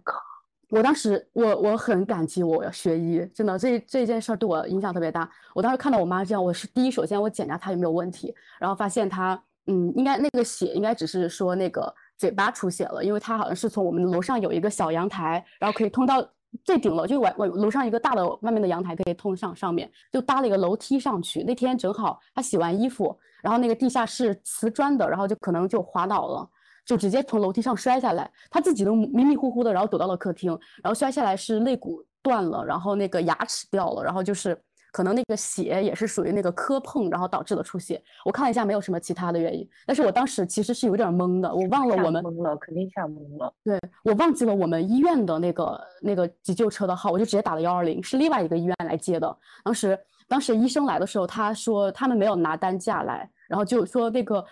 [0.71, 5.29] 我当时我我很感激我学医，真的这这件事儿对我影响特别大。
[5.55, 16.25] 我当时看到我妈这样，我是第一首先我检查她有没有问题，然后发现她嗯，应该那个血应该只是说那个嘴巴出血了，因为他好像是从我们楼上有一个小阳台，然后可以通到
[16.65, 21.43] 最顶楼，就外外楼上一个大的外面的阳台可以通上上面，就搭了一个楼梯上去。
[21.43, 26.49] 那天正好他洗完衣服，然后那个地下是瓷砖的，然后就可能就滑倒了。
[26.87, 34.57] 就直接从楼梯上摔下来，他自己都迷迷糊糊的，然后躲到了客厅，然后摔下来是肋骨断了，然后那个牙齿掉了，然后就是
[34.93, 38.01] 可能那个血也是属于那个磕碰，然后导致的出血。
[38.25, 43.53] 我看了一下，没有什么其他的原因，但是我当时其实是有点懵的，我忘了我们懵了，肯定吓懵了。
[43.65, 49.37] 对我忘记了我们医院的那个那个急救车的号，我就直接打了幺二零，是另外一个医院来接的。
[49.65, 54.45] 当时当时医生来的时候，他说他们没有拿担架来，然后就说那个。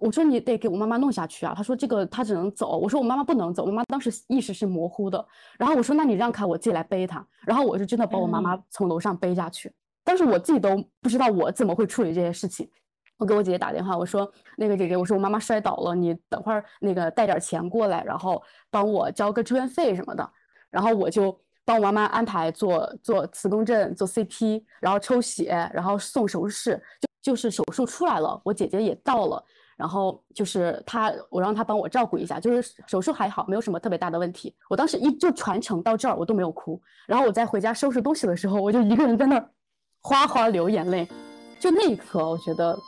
[0.00, 1.54] 我说你得给我妈妈弄下去啊！
[1.56, 2.76] 他说这个他只能走。
[2.76, 5.24] 我说我妈妈不能走，我妈妈当时意识是模糊的。
[5.56, 7.24] 然后我说那你让开，我自己来背她。
[7.46, 9.72] 然后我就真的把我妈妈从楼上背下去。
[10.04, 12.70] 当时我自己都不知道我怎么会处理这些事情。
[13.16, 20.28] 我给我姐姐打电话，我说那个姐姐，我说我妈妈摔倒了，你等会儿那个带点钱过来，然后帮我交个住院费什么的。
[20.68, 26.82] 然后我就帮我妈妈安排做做磁共振、做 CT，然后抽血，然后送手术室。
[27.00, 29.42] 就就是手术出来了，我姐姐也到了，
[29.76, 34.54] 然后就是她，我让她帮我照顾一下，就是手术还好，没有什么特别大的问题。
[34.68, 39.50] 我当时一就全程到这儿我都没有哭，然后我在回家收拾东西的时候，我就一个人在那儿
[40.04, 41.08] 哗哗流眼泪。
[41.58, 42.78] 就那一刻，我觉得。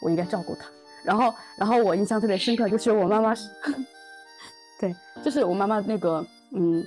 [0.00, 0.64] 我应该照顾他，
[1.02, 3.34] 然后，然后我印象特别深刻，就是我妈妈，
[4.78, 4.94] 对，
[5.24, 6.86] 就是我妈妈那个，嗯，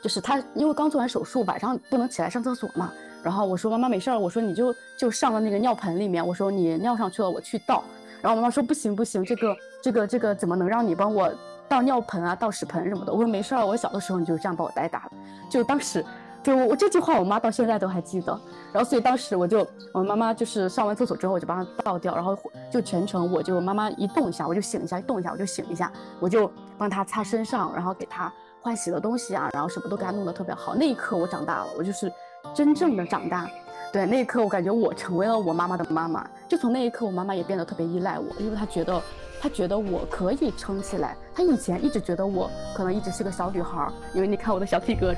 [0.00, 7.82] 就是她因为刚做完手术，晚上不能起来上厕所嘛，然后我说妈妈没事儿，我说你就就上了那个尿盆里面，我说你尿上去了，我去倒，
[8.20, 11.34] 然后妈妈说不行不行，这个这个这个怎么能让你帮我
[11.68, 13.12] 倒尿盆啊，倒屎盆什么的？
[13.12, 15.16] 我说没事儿，我小的时候你就是这样把我带大的，
[15.50, 16.04] 就当时。
[16.42, 18.32] 就我这句话，我妈到现在都还记得。
[18.72, 22.36] 然后，所以当时我就，我妈妈就是上完厕所之后，我就帮她倒掉，然后
[22.70, 30.74] 就全程我就妈妈一动一下我就醒一下，一动一下我就醒一下，我就帮她擦身上，然后给她换洗的东西啊，然后什么都给她弄得特别好。
[30.74, 32.12] 那一刻我长大了，我就是
[32.52, 33.48] 真正的长大。
[33.92, 36.26] 对，那一刻我感觉我成为了我妈妈的妈妈。
[36.48, 39.00] 就从那一刻，我妈妈也变得特别依赖我，因为她觉得。
[39.42, 41.16] 他觉得我可以撑起来。
[41.34, 45.12] 他以前一直觉得我可能一直是个小女孩，因为你看我的小体格、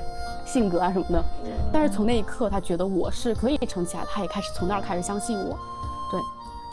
[0.47, 1.23] 性格啊什么的。
[1.71, 4.03] 但是从那一刻，他觉得我是可以撑起来。
[4.09, 5.55] 他也开始从那儿开始相信我。
[6.09, 6.19] 对，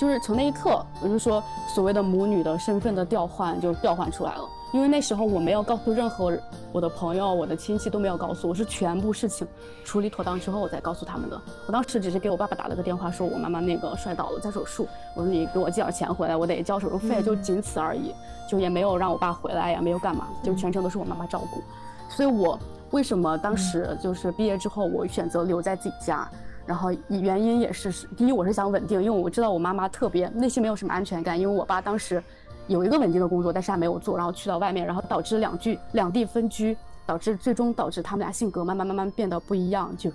[0.00, 1.44] 就是从那一刻，我就说
[1.74, 4.48] 所谓的母女的身份的调换就调换出来了。
[4.72, 6.36] 因为那时候我没有告诉任何
[6.72, 9.46] 我的朋友、我的亲戚都没有告诉我，是全部事情
[9.84, 11.38] 处理妥当之后我才告诉他们的。
[11.66, 18.14] 我当时只是给我爸爸打了个电话，说我妈妈那个摔倒了在手术，我说你给我寄点钱回来，我得交手术费，就仅此而已，
[18.50, 21.62] 就也没有让我爸回来呀，没有干嘛，就全程都是我妈妈照顾。
[22.08, 22.58] 所以我
[22.92, 26.26] 为什么当时就是毕业之后我选择留在自己家，
[26.64, 32.22] 然后原因也是是第一我是想稳定，因为我知道我妈妈特别内心没有什么安全感，因为我爸当时。
[32.68, 40.10] 有一个稳定的工作，但是还没有做，然后去到外面，然后导致两居两地分居，导致最终导致他们俩性格慢慢慢慢变得不一样，就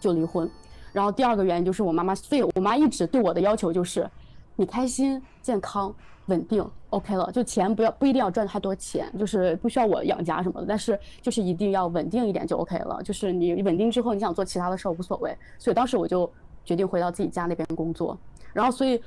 [0.00, 0.50] 就离婚。
[0.92, 4.08] 然后第二个原因就是我妈妈，所以我妈一直对我的要求就是，
[4.56, 5.94] 你开心、健康、
[6.26, 15.36] 稳定，OK 了，就钱不要不一定要赚太多钱，就是不需要我养家什么的，但是就是一定要稳定一点就 OK 了，就是你稳定之后你想做其他的事儿无所谓。
[15.58, 16.30] 所以当时我就
[16.64, 18.18] 决定回到自己家那边工作，
[18.52, 19.00] 然后所以。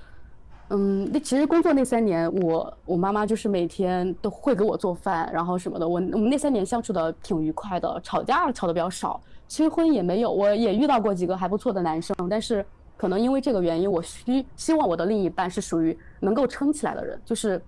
[0.70, 5.88] 嗯，那其实工作那三年，我我妈妈就是每天都会给我做饭，然后什么的。
[5.88, 10.30] 我我们那三年相处的挺愉快的，吵架吵的比较少，催婚也没有。
[10.30, 12.66] 我也遇到过几个还不错的男生，但是
[12.98, 17.62] 可能因为这个原因，我希希望我的另一半是属于能够撑起来的人，就是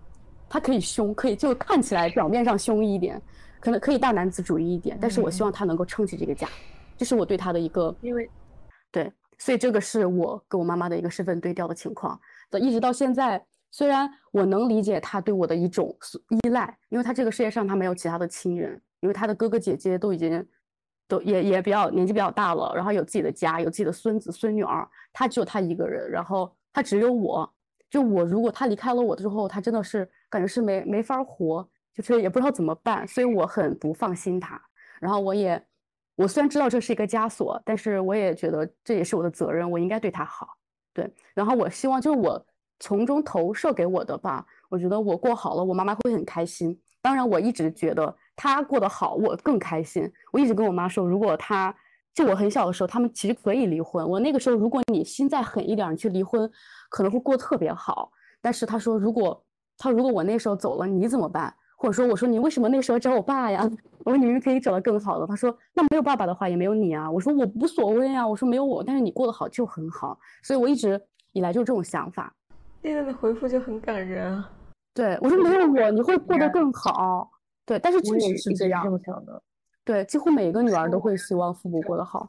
[0.49, 3.21] 他可以凶，可以就看起来表面上凶一点，
[3.61, 6.49] 可能可以大男子主义一点，但是我希望他能够撑起这个家，
[6.97, 8.29] 这是我对他的一个，因为
[8.91, 12.19] 对，所以这个是我跟我妈妈的一个身份对调的情况。
[12.57, 15.95] 一直到现在，虽然我能理解他对我的一种
[16.29, 20.47] 依赖，因为他这个世界上他没有其他的亲人，因为他的哥哥姐姐都已经
[21.07, 27.53] 都也也比较年纪比较大了，然后有自己的家，有自己的孙子孙女儿，他只有他一个人，然后他只有我，
[27.89, 34.61] 就我如果他离开了我之后，他真的是感觉是没没法活，就是也不知道怎么办，所以我很不放心他。
[34.99, 35.61] 然后我也
[36.15, 40.58] 我虽然知道这是一个枷锁，但是我也觉得这也是我的责任，我应该对他好。
[40.93, 42.45] 对，然后我希望就是我
[42.79, 46.79] 从中投射给我的吧，我觉得我过好了，我妈妈会很开心。
[47.01, 50.11] 当然，我一直觉得她过得好，我更开心。
[50.31, 51.73] 我一直跟我妈说，如果她
[52.13, 54.05] 就我很小的时候，他们其实可以离婚。
[54.05, 56.49] 我那个时候，如果你心再狠一点，你去离婚，
[56.89, 58.11] 可能会过特别好。
[58.41, 59.41] 但是她说，如果
[59.77, 61.53] 她如果我那时候走了，你怎么办？
[61.79, 63.65] 或者说，我说你为什么那时候找我爸呀？
[64.03, 65.25] 我说你们可以找到更好的。
[65.25, 67.09] 他说那没有爸爸的话也没有你啊。
[67.09, 68.27] 我说我无所谓啊。
[68.27, 70.19] 我说没有我，但是你过得好就很好。
[70.43, 71.01] 所以我一直
[71.31, 72.33] 以来就是这种想法。
[72.81, 74.51] 丽丽的回复就很感人啊。
[74.93, 77.31] 对我说没有我你会过得更好。
[77.65, 78.83] 对，但是确实是这样。
[78.83, 79.41] 这么想的。
[79.85, 82.27] 对，几乎每一个女儿都会希望父母过得好。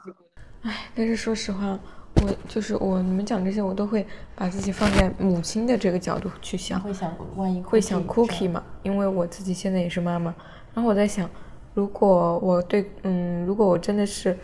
[0.63, 1.77] 唉，但是说实话。
[2.17, 8.63] 我就是我，你们讲这些，我都会把自己放在母亲的这个角度去想，会想万一会想 cookie 嘛？
[8.83, 10.35] 因为我自己现在也是妈妈，
[10.75, 11.29] 然后我在想，
[11.73, 14.37] 如果我对，嗯，如果我真的是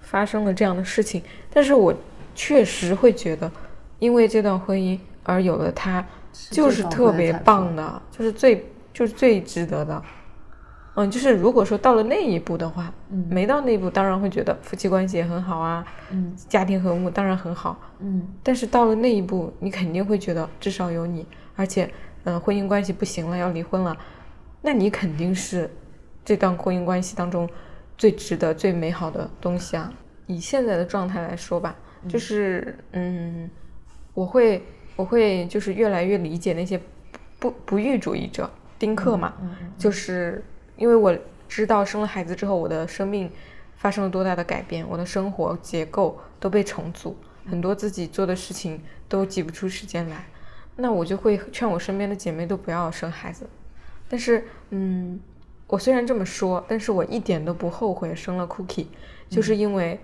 [0.00, 1.22] 发生了这样的事情，
[1.52, 1.92] 但是我
[2.34, 3.50] 确实会觉得，
[3.98, 6.06] 因为这段婚姻而有了他，
[6.50, 10.02] 就是特别棒的，就是最就是最值得的。
[10.96, 21.26] 嗯，就是如果说到了那一步的话，嗯，没到那一步，当然会觉得夫妻关系也很好啊，嗯，家庭和睦当然很好，嗯，但是到了那一步，你肯定会觉得至少有你，
[21.56, 21.92] 而且，
[22.24, 23.96] 嗯，婚姻关系不行了，要离婚了，
[24.62, 25.68] 那你肯定是
[26.24, 27.48] 这段婚姻关系当中
[27.98, 29.92] 最值得、最美好的东西啊。
[30.26, 31.74] 以现在的状态来说吧，
[32.08, 33.50] 就是，嗯，
[34.14, 34.62] 我会
[34.96, 36.80] 我会就是越来越理解那些
[37.38, 39.34] 不不育主义者，丁克嘛，
[39.76, 40.42] 就是
[40.76, 41.16] 因为我
[41.48, 43.30] 知道生了孩子之后，我的生命
[43.76, 47.16] 发生了多大的改变，我的生活结构都被重组，
[47.46, 50.26] 很多自己做的事情都挤不出时间来，
[50.76, 53.48] 那我就会劝我身边的姐妹都不要生孩子。
[54.08, 55.20] 但是，嗯，
[55.66, 58.86] 我虽然这么说，但是我一点都不后悔生了 Cookie，
[59.28, 59.98] 就是因为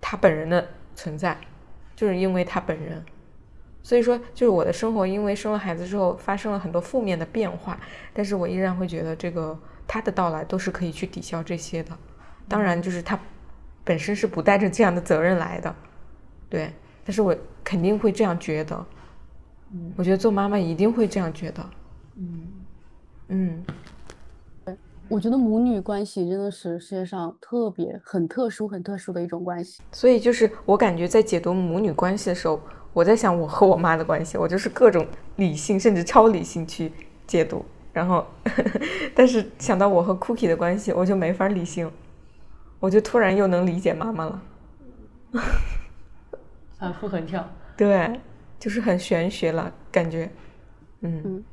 [0.00, 1.36] 他本人的存在，
[1.96, 3.04] 就是因为他本人。
[3.82, 7.80] 所以说，就是我的生活，因为生了孩子之后发生了很多负面的变化，
[8.12, 11.96] 但是我依然会觉得这个他的到来都是可以去抵消这些的。
[12.48, 13.18] 当然，就是他
[13.84, 15.74] 本身是不带着这样的责任来的，
[16.48, 16.72] 对。
[17.04, 18.86] 但是我肯定会这样觉得。
[19.72, 21.70] 嗯，我觉得做妈妈一定会这样觉得。
[22.16, 22.48] 嗯
[23.28, 23.64] 嗯，
[25.08, 29.82] 我觉得母女关系真的是世界上特别很特殊、很特殊的一种关系。
[29.92, 32.60] 所以就是我感觉在解读母女关系的时候。
[32.94, 35.06] 我在想我和我妈的关系，我就是各种
[35.36, 36.92] 理性甚至超理性去
[37.26, 38.26] 解读，然后，
[39.14, 41.90] 但是想到我和 Cookie 的关系，我就没法理性，
[42.80, 44.42] 我就突然又能理解妈妈了，
[46.78, 48.20] 反复横跳，对，
[48.58, 50.30] 就是很玄学了感觉，
[51.00, 51.44] 嗯嗯，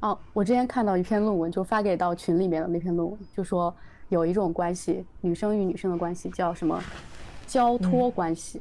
[0.00, 3.74] 哦，我之前看到一篇论文，就发给到群里面的那篇论文，就说
[4.08, 6.82] 有一种关系，女生与女生的关系叫什么
[7.46, 8.60] 交托关系。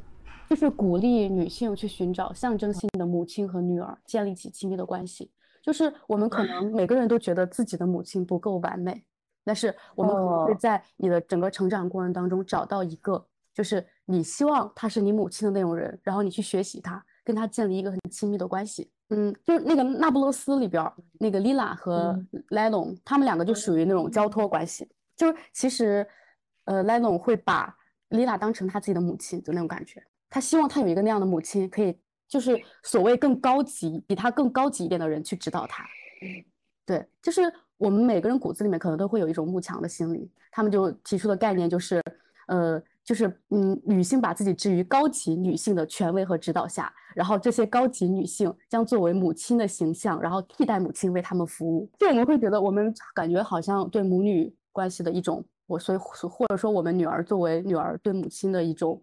[0.49, 5.31] 就是鼓励女性去寻找象征性的母亲和女儿，建立起亲密的关系。
[5.63, 9.03] 就是我们可能每个人都觉得自己的母亲不够完美，
[9.45, 18.91] 但是我们可能会在你的整个成长过程当中找到一个，就是你希望他是你母亲的那种人，然后你去学习他，跟他建立一个很亲密的关系。
[19.09, 24.89] 嗯，就是那个《那不勒斯》里边那个 Lila 和 Lennon，他们两个就属于那种交托关系。
[25.15, 26.05] 就是其实，
[26.65, 27.73] 呃，Lennon 会把
[28.09, 30.03] Lila 当成他自己的母亲就那种感觉。
[30.29, 31.95] 他希望他有一个那样的母亲，可以
[32.33, 35.85] 就是所谓更高级、比他更高级一点的人去指导他。
[36.83, 37.41] 对，就是
[37.77, 40.27] 我们每个人骨子里面可能都会有一种慕强的心理。
[40.49, 42.01] 他们就提出的概念就是，
[42.47, 51.87] 呃，就是嗯，女性把自己置于高级女性的权威和指导下，然后这些高级女性将作为母亲的形象，然后替代母亲为他们服务。
[51.99, 58.99] 就我们会觉得，我们感觉好像对母女关系的一种，我所以或者说我们女儿作为女儿对母亲的一种。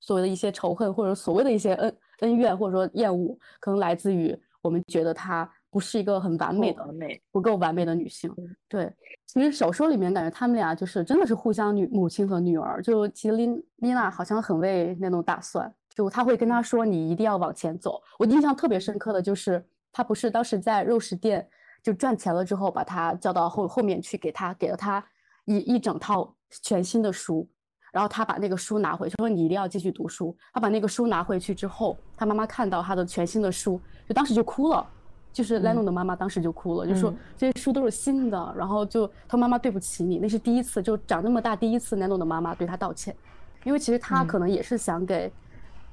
[0.00, 6.86] 所谓的一些仇恨，或者所谓的一些恩恩怨，或者说厌恶，可能来自于我们觉得她不是一个很完美的、
[7.30, 8.32] 不够完美的女性。
[8.68, 8.92] 对，
[9.26, 12.80] 其实小说里面感觉他们俩就是真的是互相女母亲和女儿。
[12.82, 21.46] 就其实琳丽娜好像很为那种打算，就她会跟她说：“你一定要往前走。”我印象特别深刻的就是他不是当时在肉食店
[21.82, 25.04] 就赚钱了之后，把他叫到后后面去，给他给了他
[25.44, 27.48] 一一整套全新的书。
[27.96, 30.36] 然后他把那个书拿回去，说你一定要继续读书。
[30.52, 34.86] 他把那个书拿回去之后，他妈妈看到他的全新的书，就当时就哭了。
[35.32, 38.54] 就是 Leno 的妈妈当时就哭了，就说这些书都是新的。
[38.54, 43.16] 然后就他妈妈对不起你，那是第一次，就长这么大第一次 Leno 的妈妈对他道歉，
[43.64, 45.32] 因为其实他可能也是想给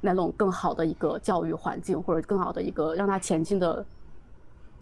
[0.02, 3.86] Leno 更好的一个教育环境，或者更好的一个让他前进的。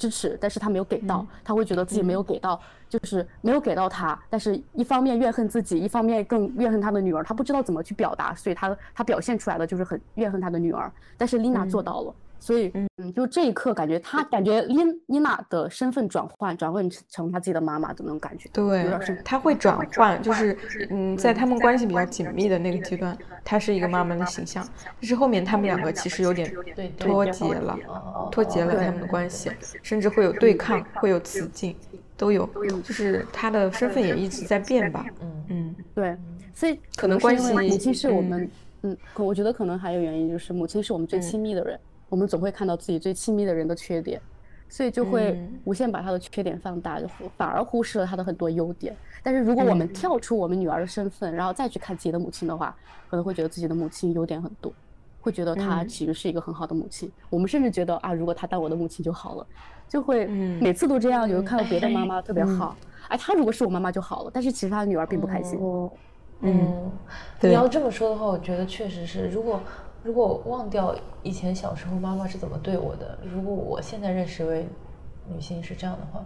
[0.01, 4.19] 支持，但是他没有给到，他会觉得自己没有给到，就是没有给到他。
[4.31, 10.91] 但是一方面怨恨自己，一方面更怨恨他的女儿，他不知道怎么去表达，所以他他表现出来的就是很怨恨他的女儿。
[11.17, 12.15] 但是丽娜做到了。
[12.41, 18.49] 所以，嗯，就这一刻，感觉他感觉妮妮娜的身份转换，转换成他自己的妈妈的那种感觉。
[18.51, 18.83] 对，
[19.23, 20.57] 他会转换，就是
[20.89, 23.15] 嗯，在他们关系比较紧密的那个阶段，
[23.45, 24.67] 他是一个妈妈的形象。
[24.83, 26.51] 但是后面他们两个其实有点
[26.97, 27.77] 脱节了，
[28.31, 29.51] 脱节了他们的关系，
[29.83, 31.75] 甚至会有对抗，会有雌竞，
[32.17, 32.49] 都有。
[32.83, 35.05] 就是他的身份也一直在变吧。
[35.21, 36.17] 嗯嗯，对。
[36.55, 38.49] 所以可能关系，母亲是我们，
[38.81, 41.79] 嗯，我觉得可能还有原因，就是母亲是我们最亲密的人。
[42.11, 44.19] 我们总会看到自己最亲密的人的缺点，
[44.67, 47.07] 所以就会无限把他的缺点放大，就
[47.37, 48.93] 反而忽视了他的很多优点。
[49.23, 52.75] 但是如果我们跳出我们女儿的身份，然后再去看自己的母亲的话，
[53.09, 54.73] 可能会觉得自己的母亲优点很多，
[55.21, 57.09] 会觉得她其实是一个很好的母亲。
[57.29, 59.47] 我们甚至觉得啊，如果她当我的母亲就好了，
[59.87, 61.29] 就会每次都这样。
[61.29, 62.75] 有看到别的妈妈 特别好，
[63.07, 64.31] 哎，她如果是我妈妈就好了。
[64.33, 65.57] 但是其实她的女儿并不开心。
[66.41, 66.91] 嗯，
[67.39, 69.61] 你要这么说的话，我觉得确实是，如果。
[70.03, 74.67] 如果忘掉以前小时候妈妈是怎么对我的，如果我现在认识一位
[75.27, 76.25] 女性是这样的话，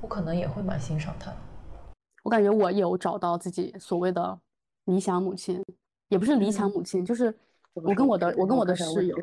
[0.00, 1.32] 我可能也会蛮欣赏她。
[2.22, 4.38] 我感觉我有找到自己所谓的
[4.84, 5.64] 理想母亲，
[6.08, 7.34] 也不是理想母亲，就是
[7.72, 9.16] 我跟我的我跟我的室友，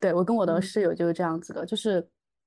[0.00, 2.06] 对我跟我的室友就是这样子的，就是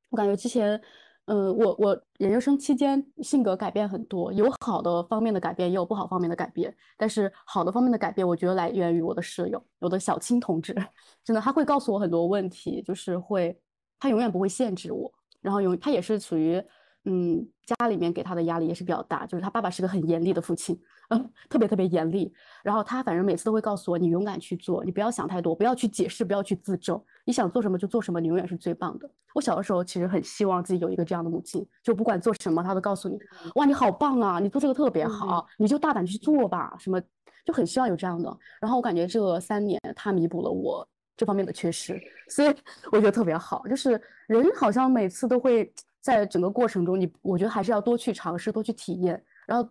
[0.10, 0.82] 我感觉之前。
[1.28, 6.74] 嗯，我我研究生期间性格改变很多，有好的方面的改变，也有不好方面的改变。
[6.98, 10.74] 但是好的方面的改变，我觉得来源于我的室友，我的小青同志，
[11.26, 13.60] 真的他会告诉我很多问题，就是会
[14.00, 15.12] 他永远不会限制我，
[15.42, 16.64] 然后永他也是属于
[17.04, 22.34] 嗯家里面给他的压力也是比较大，就是他爸爸是个很严厉的父亲，嗯， 特别特别严厉。
[22.64, 29.10] 然后他反正每次都会告诉我，你勇敢去做，你不要想太多，不要去解释，不要去自证，你想做什么就做什么，你永远是最棒的。
[29.34, 33.18] 我小的时候其实很希望自己有一个这样的母亲，就不管做什么，他都告诉你，
[33.56, 37.00] 哇，你好棒啊，你做这个特别好，你就大胆去做吧，什么
[37.46, 38.36] 就很希望有这样的。
[38.60, 42.54] 然后我感觉这三年他弥补了我这方面的缺失，所以
[42.92, 43.64] 我觉得特别好。
[43.68, 49.70] 就是人好像每次都会在整个过程中，你我觉得还是要多去尝试，多去体验，然后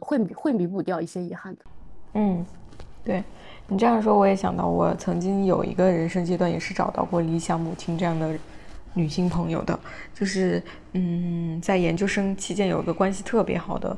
[0.00, 1.60] 会会弥补掉一些遗憾的。
[2.14, 2.44] 嗯，
[3.04, 3.22] 对
[3.66, 8.34] 你这样说，我也想到我曾经有一个人生阶段，也是找到过理想母亲这样的
[8.94, 9.78] 女性朋友的，
[10.14, 10.62] 就是
[10.92, 13.96] 嗯，在研究生期间有一个关系特别好的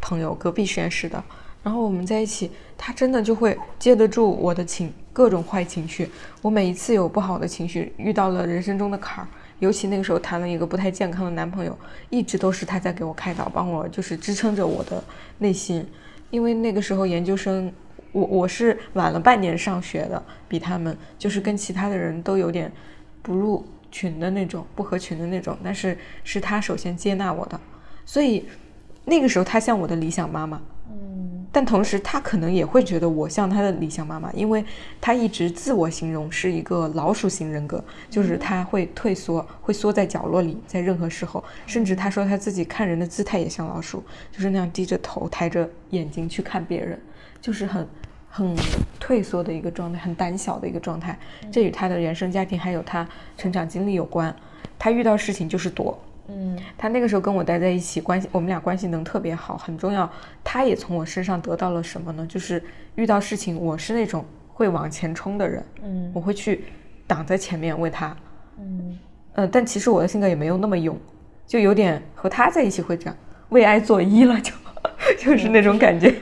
[0.00, 1.22] 朋友，隔壁实验室的，
[1.62, 6.08] 然后我们在一起，她真的就会接得住我的情各种坏情绪。
[6.40, 9.28] 我每一次有不好的情绪，遇到了人生中的坎儿，
[9.62, 11.78] 尤其那个时候谈了一个不太健康的男朋友，
[12.10, 15.02] 一直都是他在给我开导，帮我就是支撑着我的
[15.38, 15.86] 内心。
[16.30, 17.72] 因为那个时候研究生，
[18.10, 22.72] 我我是晚了半年上学的，比他们就是跟其他的人都有点
[23.22, 25.56] 不入群的那种，不合群的那种。
[25.62, 27.60] 但是是他首先接纳我的，
[28.04, 28.44] 所以
[29.04, 30.60] 那个时候他像我的理想妈妈。
[31.14, 34.64] 嗯，但同时他可能也会觉得我像他的理想妈妈，因为
[34.98, 46.98] 他一直自我形容是一个老鼠型人格，就是他会退缩，会缩在角落里，在任何时候，甚至他说他自己看人的姿态也像老鼠，就是那样低着头，抬着眼睛去看别人，
[47.42, 47.86] 就是很
[48.30, 48.56] 很
[48.98, 51.18] 退缩的一个状态，很胆小的一个状态。
[51.50, 53.06] 这与他的原生家庭还有他
[53.36, 54.34] 成长经历有关，
[54.78, 56.02] 他遇到事情就是躲。
[56.28, 60.08] 嗯，他那个时候跟我待在一起，关系我们俩关系能特别好，很重要。
[60.44, 62.26] 他也从我身上得到了什么呢？
[62.28, 62.62] 就是
[62.94, 66.64] 遇到事情，我是那种会往前冲的人，嗯，我会去
[67.06, 68.16] 挡在前面为他，
[68.58, 68.98] 嗯，
[69.34, 70.96] 呃，但其实我的性格也没有那么勇，
[71.46, 73.16] 就有点和他在一起会这样
[73.48, 74.52] 为爱作揖了，就
[75.18, 76.14] 就是那种感觉，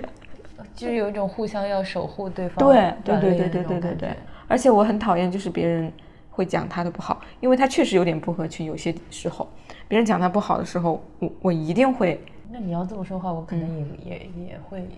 [0.75, 4.17] 就是有一种互相要守护对方，对对对对对对对对，
[4.49, 5.93] 而且我很讨厌就是别人
[6.31, 9.47] 会讲他的不好，因为他确实有点不合群，有些时候。
[9.91, 12.21] 别人讲他不好的时候，我我一定会。
[12.49, 14.89] 那你要这么说话，我可能也也也会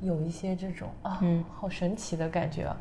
[0.00, 1.22] 有一些这种啊，
[1.54, 2.76] 好神奇的感觉啊。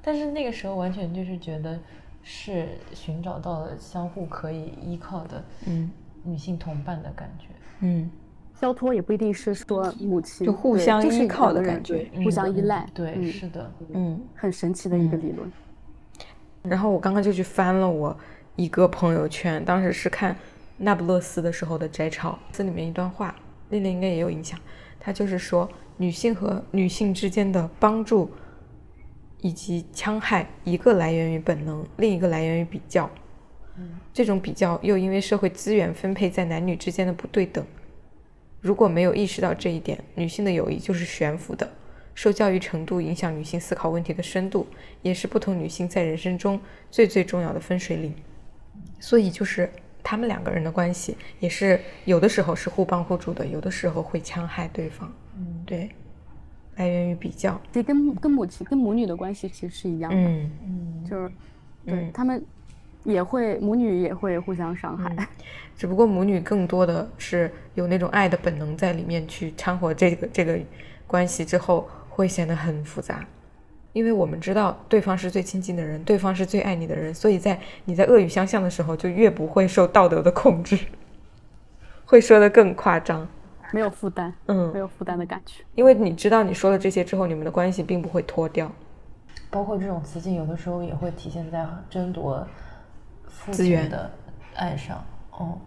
[0.00, 1.78] 但是那个时候完全就是觉得
[2.22, 5.90] 是寻找到了相互可以依靠的嗯
[6.24, 7.48] 女性同伴的感觉。
[7.80, 8.10] 嗯，
[8.58, 12.88] 交托也不一定是说母亲，就互相依靠的感觉，互相依赖。
[12.94, 15.52] 对，是的，嗯，很神奇的一个理论。
[16.62, 18.16] 然后我刚刚就去翻了我
[18.56, 20.34] 一个朋友圈，当时是看。
[20.78, 23.34] 那不勒斯的时候的摘抄，这里面一段话，
[23.70, 24.58] 丽丽应该也有印象。
[25.00, 28.30] 他就是说，女性和女性之间的帮助
[29.40, 33.10] 以及戕害，一个来源于本能，另一个来源于比较。
[34.12, 37.64] 这种比较又因为社会资源分配在男女之间的不对等。
[38.60, 41.70] 如果没有意识到这一点，女性的友谊就是悬浮的。
[42.14, 44.66] 受教育程度影响女性思考问题的深度，
[45.02, 46.60] 也是不同女性在人生中
[46.90, 48.14] 最最重要的分水岭。
[49.00, 49.70] 所以就是。
[50.08, 55.12] 他们两个人的关系也是有的时候是互帮互助的，有的时候会戕害对方。
[55.36, 55.90] 嗯，对，
[56.76, 57.60] 来源于比较。
[57.72, 60.16] 这跟跟母亲跟母女的关系其实是一样的。
[60.16, 61.32] 嗯嗯，就是
[61.84, 62.40] 对他们
[63.02, 65.28] 也会母女也会互相伤害，
[65.76, 70.56] 只不过母女更多的是有那种爱的本能在里面去掺和这个这个
[71.04, 73.26] 关系之后，会显得很复杂。
[73.96, 80.78] 因为我们知道对方是最亲近的人，对方是最爱你的人，所以在你在恶语相向的时候，就越不会受道德的控制，
[82.04, 83.26] 会说的更夸张，
[83.72, 85.64] 没有负担，嗯，没有负担的感觉。
[85.74, 88.70] 因为你知道你说了这些之后，你们的关系并不会脱掉。
[89.48, 92.46] 包括这种雌竞，有的时候也会体现在争夺
[93.50, 94.10] 资源的
[94.56, 95.02] 爱上。
[95.38, 95.58] 哦，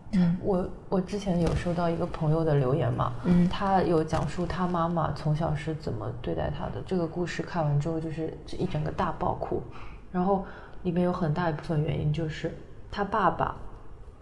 [0.42, 6.82] 我我之前有收到一个朋友的留言嘛，嗯，他有讲述他妈妈从小是怎么对待他的。
[6.88, 9.62] 这个故事看完之后，就是这一整个大爆哭。
[10.12, 10.44] 然后
[10.82, 12.52] 里面有很大一部分原因就是
[12.90, 13.56] 他爸爸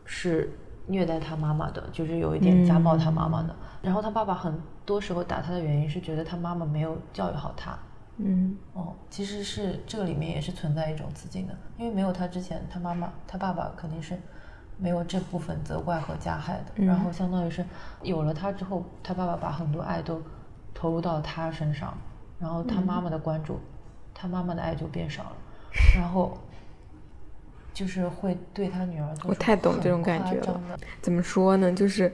[0.04, 0.52] 是
[0.86, 3.56] 虐待他妈妈的，就是有一点家暴他妈妈的。
[3.82, 4.54] 然后他爸爸很
[4.86, 7.78] 多时候打他的原因是觉得他妈妈没有教育好他。
[8.18, 14.20] 嗯，哦，其实是这个里面也是存在一种自尽的，因为没有他之前，他妈妈他爸爸肯定是。
[14.80, 17.66] 没有这部分责怪和加害的，然后相当于是
[18.04, 20.22] 有了他之后，他爸爸把很多爱都
[20.74, 21.98] 投入到他身上，
[22.40, 23.60] 然后他妈妈的关注，
[24.14, 25.36] 他妈妈的爱就变少了，
[25.96, 26.38] 然后
[27.74, 29.16] 就是会对他女儿。
[29.26, 30.62] 我太懂这种感觉了。
[31.02, 31.74] 怎么说呢？
[31.74, 32.14] 就是，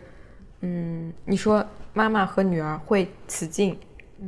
[0.62, 3.78] 嗯，你说妈妈和女儿会此竞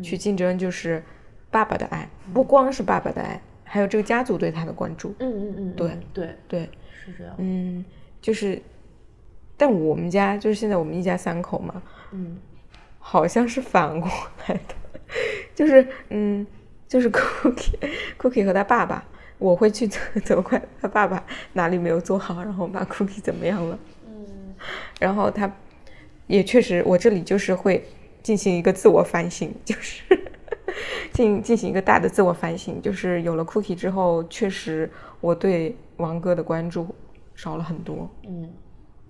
[0.04, 1.02] 去竞争，就是
[1.50, 5.16] 爸爸的爱，不光是爸爸的爱，还有这个家族对他的关注。
[5.20, 6.70] 嗯嗯嗯，对对对。
[7.06, 7.36] 是这样。
[7.38, 7.86] 嗯，
[8.26, 8.60] 就是，
[9.56, 11.80] 但我们家就是现在我们一家三口嘛，
[12.12, 12.38] 嗯。
[12.98, 14.10] 好像是反过
[14.48, 14.76] 来的，
[15.54, 16.46] 就是嗯，
[16.88, 17.76] 就是 Cookie
[18.18, 19.06] Cookie 和他爸爸，
[19.38, 21.24] 我会去责 责怪他爸爸
[21.54, 23.78] 哪里没有做好，然后把 Cookie 怎么样了，
[24.08, 24.56] 嗯。
[25.00, 25.56] 然后他
[26.26, 27.86] 也确实，我这里就是会
[28.24, 30.02] 进行一个自我反省，就是
[31.14, 34.90] 进进行一个大的自我反省，就是有了 Cookie 之后，确实
[35.22, 36.88] 我对王哥的关注
[37.36, 38.50] 少了很多，嗯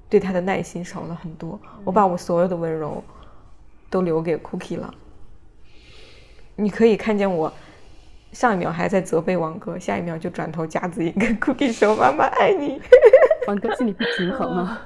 [0.09, 3.03] 对他的耐心少了很多，我把我所有的温柔
[3.89, 4.93] 都留给 Cookie 了。
[6.55, 7.51] 你可以看见我
[8.31, 12.79] 上一秒还在责备王哥，下一秒就转头夹子音跟 Cookie 说：“妈妈爱你。
[13.47, 14.79] 王哥心里不平衡吗？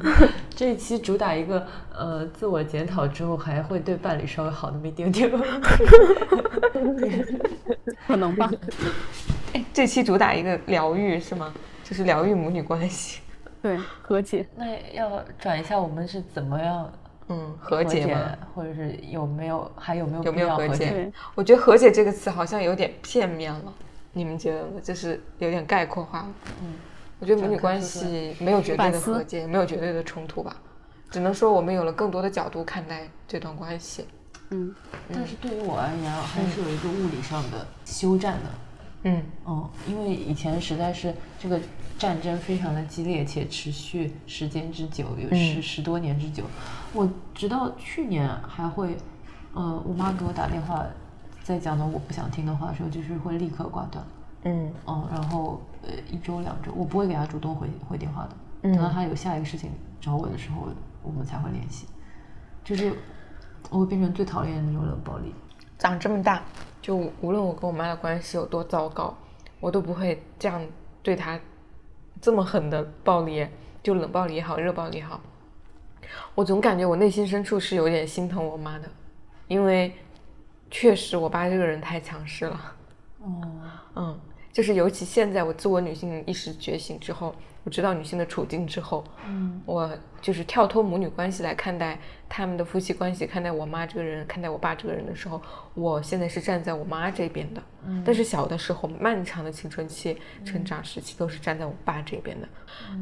[0.54, 5.30] 这一期主打一个呃自我检讨之后，还会对伴侣稍微好那么一点点。
[8.06, 8.50] 可能吧。”
[9.52, 11.52] 哎，这期主打一个疗愈是吗？
[11.88, 13.20] 就是疗愈母女关系，
[13.62, 14.44] 对，和解。
[14.56, 16.92] 那要转一下，我们是怎么样
[17.28, 18.36] 嗯，和解吗。
[18.52, 23.72] 或者是有没有还有没有有没有和和解，我觉得“和解”这个词好像有点片面了，
[24.12, 24.80] 你们觉得呢？
[24.82, 26.34] 就是有点概括化了。
[26.60, 26.74] 嗯，
[27.20, 30.56] 我觉得母女关系没有绝对的和解，没有绝对的冲突吧，
[31.08, 34.08] 只能说我们有了更多的角度看待这段关系。
[34.50, 34.74] 嗯，
[35.14, 38.50] 但是对于我而言，还是有一个物理上的休战的。
[39.08, 41.60] 嗯嗯，因为以前实在是这个
[41.96, 46.42] 战争非常的激烈且持续时间之久，有十、嗯十多年之久。
[46.92, 48.96] 我直到去年还会，
[49.54, 50.84] 呃，我妈给我打电话，
[51.44, 54.04] 在讲的我不想听的话的时候，就是会立刻挂断。
[54.42, 58.30] 嗯嗯，然后呃一周两周，我不会给她主动回回电话的，
[58.62, 59.70] 嗯等到她有下一个事情
[60.00, 60.68] 找我的时候，
[61.04, 61.86] 我们才会联系。
[62.64, 62.92] 就是
[63.70, 65.32] 我会变成最讨厌的那种冷暴力。
[65.78, 66.42] 长这么大，
[66.86, 69.12] 就无论我跟我妈的关系有多糟糕，
[69.58, 70.64] 我都不会这样
[71.02, 71.36] 对她
[72.22, 73.44] 这么狠的暴力，
[73.82, 75.20] 就冷暴力也好，热暴力也好。
[76.36, 78.88] 我总感觉我内心深处是有点心疼我妈的，
[79.48, 79.92] 因为
[80.70, 82.76] 确实我爸这个人太强势了。
[83.18, 83.42] 哦，
[83.96, 84.20] 嗯，
[84.52, 87.34] 就是尤其现在我自我女性意识觉醒之后，
[87.66, 89.90] 我知道女性的处境之后，嗯我
[90.20, 91.98] 就是跳脱母女关系来看待
[92.28, 95.42] 他们的夫妻关系，看待我妈这个人，看待我爸这个人的时候，
[95.74, 97.60] 我现在是站在我妈这边的。
[97.84, 102.48] 嗯但是小的时候，漫长的青春期、成长时期都是站在我爸这边的。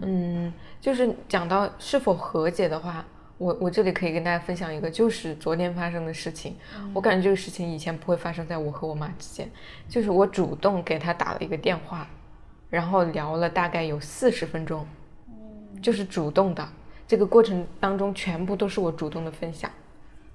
[0.01, 0.51] 嗯，
[0.81, 3.05] 就是讲到是否和解的话，
[3.37, 6.57] 我我这里可以跟大家分享一个，就是昨天发生的事情。
[6.95, 9.47] 我感觉这个事情以前不会发生在我和我妈之间，
[9.91, 12.09] 就是我主动给她打了一个电话，
[12.71, 14.87] 然后聊了大概有四十分钟，
[15.83, 16.67] 就是主动的。
[17.07, 19.71] 这个过程当中全部都是我主动的分享，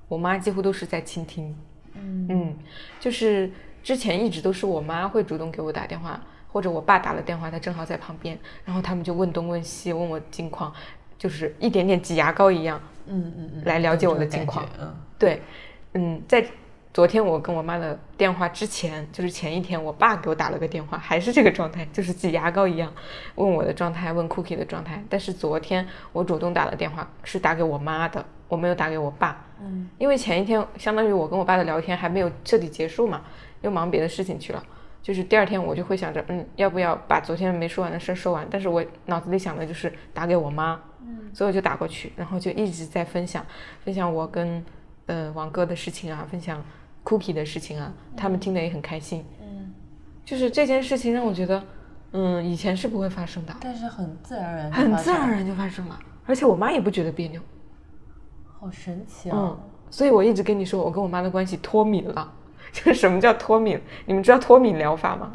[0.07, 1.56] 我妈几乎都是在倾听。
[1.95, 2.56] 嗯嗯，
[2.99, 3.51] 就是
[3.84, 10.72] 之前一直都是我妈会主动给我打电话，或者我爸打了电话，他正好在旁边，然后他们就问东问西，问我近况，
[11.18, 12.80] 就是一点点挤牙膏一样。
[13.07, 15.41] 嗯嗯嗯，来了解我的近况嗯对，
[15.93, 16.45] 嗯，在
[16.99, 22.91] 昨天我跟我妈的电话之前，就是前一天，我爸给我打了个电话，还是这个状态，就是挤牙膏一样，
[23.35, 25.01] 问我的状态，问 Cookie 的状态。
[25.07, 29.45] 但是昨天我主动打了电话，是打给我妈的，我没有打给我爸。
[29.61, 33.21] 嗯因为前一天相当于我跟我爸的聊天还没有彻底结束嘛，
[33.61, 34.61] 又忙别的事情去了。
[35.01, 38.45] 就是第二天我就会想着，嗯，要不要把昨天没说完的事说完？
[38.51, 43.45] 但是我脑子里想的就是打给我妈，嗯所以我就打过去，然后就一直在分享，
[43.85, 44.61] 分享我跟
[45.05, 46.61] 呃王哥的事情啊，分享
[47.10, 49.26] Cookie 的事情啊，他们听得也很开心。
[49.41, 49.73] 嗯，
[50.23, 51.64] 就是这件事情让我觉得，
[52.11, 57.41] 嗯，以前是不会发生的，但是很自然而然，很自然而，然就发生了，而且我妈也不觉得别扭。
[58.60, 59.38] 好神奇啊！
[59.40, 59.60] 嗯，
[59.90, 62.34] 所以我一直跟你说，我跟我妈的关系脱敏了。
[62.72, 63.81] 就是什么叫脱敏？
[64.06, 65.31] 你们知道脱敏疗法吗？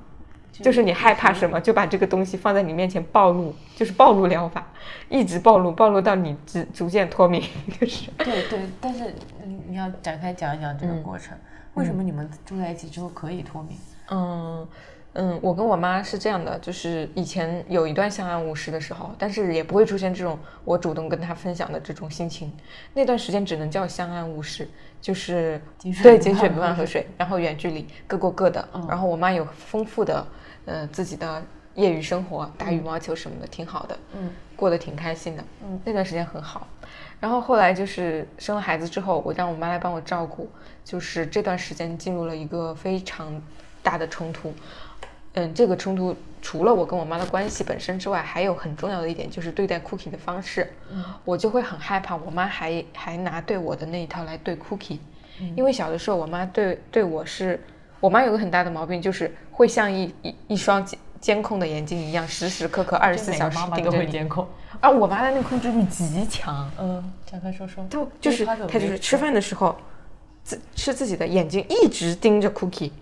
[0.53, 4.65] 就是你害怕什么，就把这个东西放在你面前暴露，就是暴露疗法，
[5.09, 7.43] 一直暴露，暴露到你逐逐渐脱敏，
[7.81, 8.09] 就是。
[8.19, 9.13] 对对，但是
[9.45, 11.37] 你你要展开讲一讲这个过程，
[11.75, 13.77] 为什么你们住在一起之后可以脱敏？
[14.11, 14.67] 嗯
[15.17, 22.53] 嗯，我跟我妈是这样的，就是以前有一段相安无事的时候，但是也不会出现这种我主动跟她分享的这种心情。
[22.93, 24.69] 那段时间只能叫相安无事，
[25.01, 25.61] 就是
[26.03, 28.69] 对井水不犯河水然后远距离各过各的。
[28.89, 30.27] 然后我妈有丰富的
[30.65, 31.41] 呃自己的
[31.77, 35.45] 业余生活，打羽毛球什么的，挺好的，嗯，过得挺开心的。
[35.65, 36.67] 嗯，那段时间很好。
[37.25, 40.47] 然后后来就是生了孩子之后，我让我妈来帮我照顾，
[40.85, 43.41] 就是这段时间进入了一个非常
[43.83, 44.53] 大的冲突。
[45.33, 50.71] 嗯，这个冲突除了我跟我妈的关系本身之外，还有很重要的一点就是对待 Cookie 的方式。
[50.93, 54.99] 嗯，我就会很害怕我妈还还拿对我的那一套来对 Cookie，、
[55.41, 57.59] 嗯因为小的时候我妈对对我是，
[58.01, 64.47] 我妈有个很大的毛病，就是会像一一一双镜监控的眼睛一样，时时刻刻二十四小时妈妈都盯着监控。
[64.79, 67.83] 而，我妈的那个控制欲极强，嗯，展开说说。
[67.89, 69.75] 她就是她就是吃饭的时候，
[70.43, 72.93] 自吃自己的眼睛一直盯着 Cookie，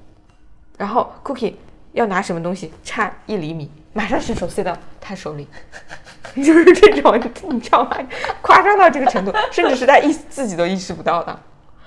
[0.78, 1.54] 然后 Cookie
[1.94, 5.48] 要拿什么东西差一厘米，马上伸手塞到他手里，
[6.36, 7.20] 就是这种，
[7.50, 7.98] 你知道吗？
[8.40, 11.36] 夸张到这个程度， 甚至是他意自己都意识不到的。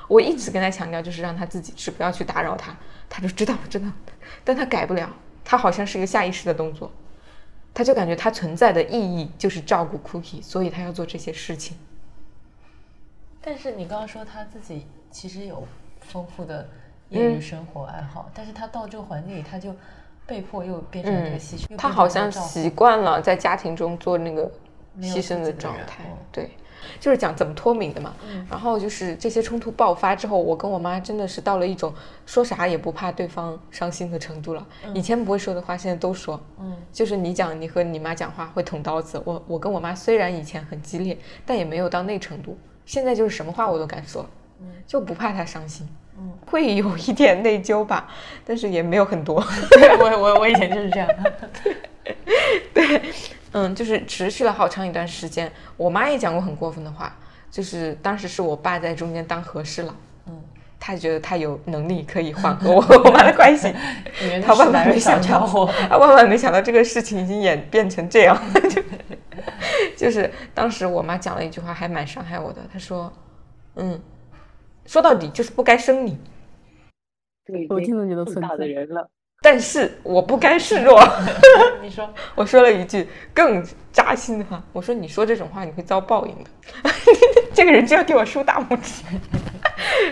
[0.09, 2.75] 我一直跟他强调，就是让他自己吃，不要去打扰他，
[3.07, 3.87] 他就知道知道，
[4.43, 5.09] 但他改不了，
[5.45, 6.91] 他好像是一个下意识的动作，
[7.73, 11.77] 他就感觉他存在的意义就是照顾 Cookie，所以他要做这些事情。
[13.39, 15.67] 但是你刚刚说他自己其实有
[15.99, 16.67] 丰富的
[17.09, 19.75] 业嗯余生活爱好，但是他到这个环境里，他就
[20.25, 21.77] 被迫又变成了这个牺牲。
[21.77, 24.51] 他好像习惯了在家庭中做那个
[24.99, 26.49] 牺牲的状态嗯，对，
[26.99, 28.13] 就是讲怎么脱敏的嘛。
[28.49, 31.93] 然后就是这些冲突爆发之后，我跟我妈真的是到了一种
[32.25, 34.65] 说啥也不怕对方伤心的程度了。
[34.93, 36.39] 以前不会说的话，现在都说。
[36.59, 42.57] 嗯，就是你讲你和你妈讲话会捅刀子，我我跟我妈虽然以前很激烈，但也没有到那程度。
[42.85, 44.25] 现在就是什么话我都敢说，
[44.85, 45.87] 就不怕她伤心。
[46.17, 48.07] 嗯，会有一点内疚吧，
[48.45, 49.43] 但是也没有很多。
[49.71, 51.09] 对我我我以前就是这样。
[53.55, 55.49] 嗯，就是持续了好长一段时间。
[55.77, 57.15] 我妈也讲过很过分的话，
[57.49, 59.93] 就是当时是我爸在中间当和事佬，
[60.27, 60.43] 嗯，
[60.77, 63.73] 他觉得他有能力可以缓和我 和我妈的关系，
[64.43, 65.47] 他万万没想到，
[65.87, 68.37] 他 万万没想到这个事情已经演变成这样，
[68.69, 68.83] 就
[69.95, 72.61] 就是当时我妈讲了一句话，还蛮伤害我的。
[72.73, 73.09] 她说
[73.75, 73.97] ：“嗯，
[74.85, 76.17] 说到底就是不该生你，
[77.69, 79.09] 我听了你的存这么大的人了，
[79.45, 80.99] 但是我不甘示弱。
[81.83, 86.49] ”你说 我说了一句更扎心的话，我说你说这种话你会遭报应的，
[87.53, 89.03] 这个人就要给我竖大拇指。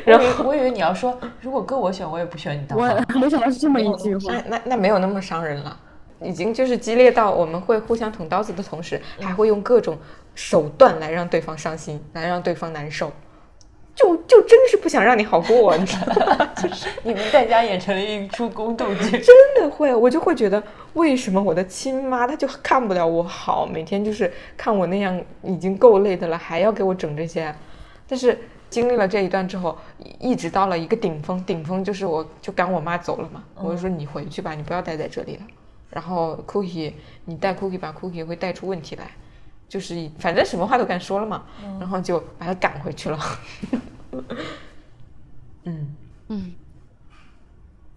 [0.06, 2.86] 然后我以为你要说，如果搁我选，我也不选你当我。
[3.20, 4.44] 没想到是这么一句话那。
[4.50, 5.76] 那那没有那么伤人了，
[6.22, 9.98] 已经就是激烈到我们会互相捅刀子的同时，还会用各种
[10.36, 13.12] 手段来让对方伤心，来让对方难受。
[13.96, 16.50] 就就真是不想让你好过，你知道吗？
[16.58, 19.12] 就是 你们在家演成了一出宫斗剧。
[19.22, 20.62] 真的会，我就会觉得
[20.94, 27.54] 为什么我的亲妈她就看不了我好，每天就是看我那样已经够累的了，还要给我整这些。
[28.08, 28.38] 但是
[28.70, 35.42] 经历了这一段之后，一一直到了一个顶峰，顶峰就是我就赶我妈走了嘛，我就说你回去吧，你不要待在这里了。
[35.92, 36.94] 然后 Cookie，
[37.26, 39.12] 你带 Cookie 把 Cookie 会带出问题来，
[39.74, 41.46] 就是反正什么话都敢说了嘛，
[41.80, 43.18] 然后就把他赶回去了。
[45.66, 45.96] 嗯，
[46.28, 46.54] 嗯，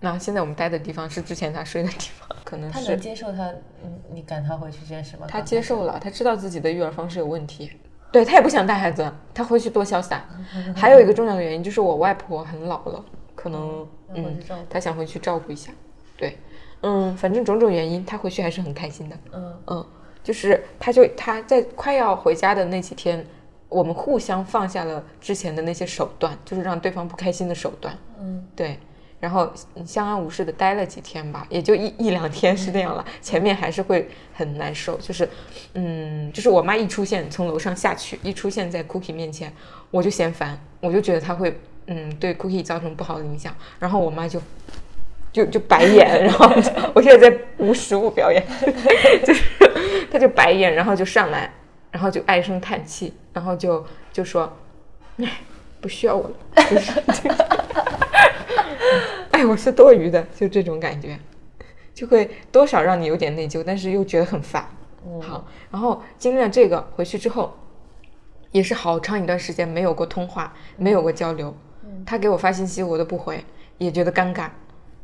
[0.00, 3.50] 那现在我们待的地方是之前他睡的地方，可能是他能接受他，
[3.84, 5.26] 嗯，你赶他回去这件事吗？
[5.28, 7.70] 他接受了，他知道自己的育儿方式有问题，
[8.10, 10.24] 对他也不想带孩子，他回去多潇洒。
[10.74, 13.04] 还有一个重要的原因就是我外婆很老了，
[13.34, 14.40] 可能嗯
[14.70, 15.70] 他想回去照顾一下。
[16.16, 16.38] 对，
[16.80, 19.18] 嗯，反正种种原因，他回去还是很开心的。
[19.32, 19.86] 嗯嗯，
[20.26, 23.24] 就是他就他在快要回家的那几天，
[23.68, 27.96] 我们互相放下了之前的那些手段，就是让对方不开心的手段。
[28.20, 28.76] 嗯对，
[29.20, 29.48] 然后
[29.84, 33.04] 相安无事的待了几天吧，也就一一两天是那样了。
[33.22, 35.28] 前面还是会很难受，就是，
[35.74, 39.52] 嗯，就是我妈一出现，从楼上下去，一出现在 Cookie 面前，
[39.92, 43.54] 我就嫌烦，我就觉得她会，嗯，对 Cookie 造成不好的影响。
[43.78, 44.42] 然后我妈就，
[45.32, 46.50] 就就白眼，然后
[46.92, 48.44] 我现在在无实物表演，
[49.24, 49.44] 就是
[50.16, 51.52] 她就白眼，然后就上来，
[51.90, 53.84] 然后就唉声叹气，然后就
[54.14, 54.50] 就说，
[55.18, 55.30] 唉，
[55.78, 56.34] 不需要我了，
[56.70, 56.92] 就是。
[59.32, 61.18] 哎，我是多余的，就这种感觉，
[61.92, 64.66] 就会多少让你有点内疚，但是又觉得很烦。
[65.20, 67.54] 好，然后经历了这个回去之后，
[68.52, 71.54] 也是好长一段时间没有过通话，没有过交流。
[72.06, 73.44] 他给我发信息我都不回，
[73.76, 74.48] 也觉得尴尬，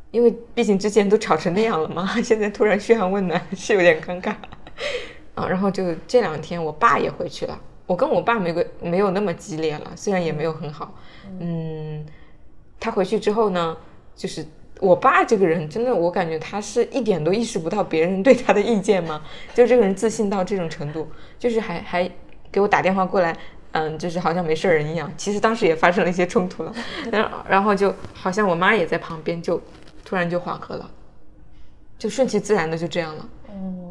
[0.09, 4.33] 因为毕竟之前都吵成那样了嘛， 现在突然嘘寒问暖是有点尴尬。
[5.35, 10.93] 啊，然后就这两天我爸也回去了，我跟我爸没个没有那么激烈了，虽然也没有很好，
[11.39, 12.05] 嗯，
[12.79, 13.75] 他回去之后呢，
[14.15, 14.45] 就是
[14.79, 19.21] 我爸这个人真的，我感觉他是一点都意识不到别人对他的意见吗？
[19.53, 21.07] 就这个人自信到这种程度，
[21.39, 22.11] 就是还还
[22.51, 23.35] 给我打电话过来，
[23.71, 25.11] 嗯，就是好像没事人一样。
[25.17, 26.73] 其实当时也发生了一些冲突了，
[27.11, 29.59] 然后然后就好像我妈也在旁边，就
[30.05, 30.91] 突然就缓和了，
[31.97, 33.82] 就顺其自然的就这样了，嗯，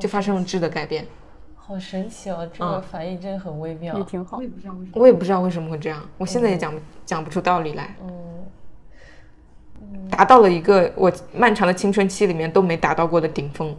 [0.00, 1.06] 就发生了质的改变。
[1.56, 4.04] 好神奇哦，这个嗯反应真的很微妙也。
[4.04, 4.40] 挺好。
[4.92, 7.96] 我也不知道为什么会这样，我现在也讲不讲不出道理来。
[8.02, 8.44] 嗯，
[10.10, 13.74] 达到了一个我漫长的青春期里面都没达到过的顶峰。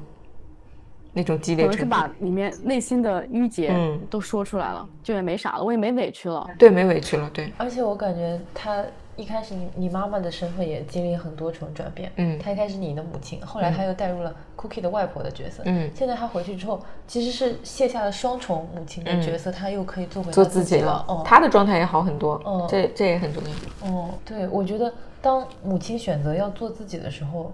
[1.18, 1.86] 那种激烈程度。
[1.86, 6.46] 把里面内心的郁结嗯都说出来了，就也没啥了，我也没委屈了。
[6.60, 8.84] 对，没委屈了，对，而且我感觉他
[9.18, 23.90] 一开始你你妈妈的身份也经历很多重转变，嗯她一开始你的母亲，后来她又带入了 Cookie 的外婆的角色，嗯现在她回去之后其实是卸下了双重母亲的角色，她又可以做回做她自己了，哦，她的状态也好很多，嗯这这也很重要。
[23.90, 27.52] 哦，对，我觉得当母亲选择要做自己的时候，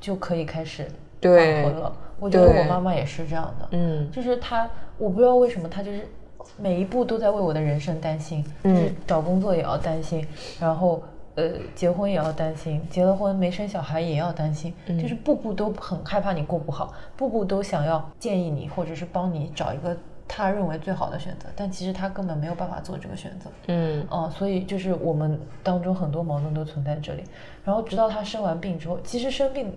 [0.00, 0.86] 就可以开始
[1.20, 1.96] 对缓和了。
[2.20, 4.68] 我觉得我妈妈也是这样的，嗯就是她，
[4.98, 6.08] 我不知道为什么她就是
[6.56, 10.26] 每一步都在为我的人生担心，就是嗯找工作也要担心，
[10.58, 11.02] 然后
[11.34, 19.96] 呃结婚也要担心，结了婚没生小孩也要担心，嗯就是步步都很害怕你过不好，步步都想要建议你或者是帮你找一个
[20.26, 23.50] 他认为最好的选择，但其实他根本没有办法做这个选择。
[23.68, 27.24] 嗯哦，所以就是我们当中很多矛盾都存在这里。
[27.64, 29.72] 然后直到他生完病之后，其实生病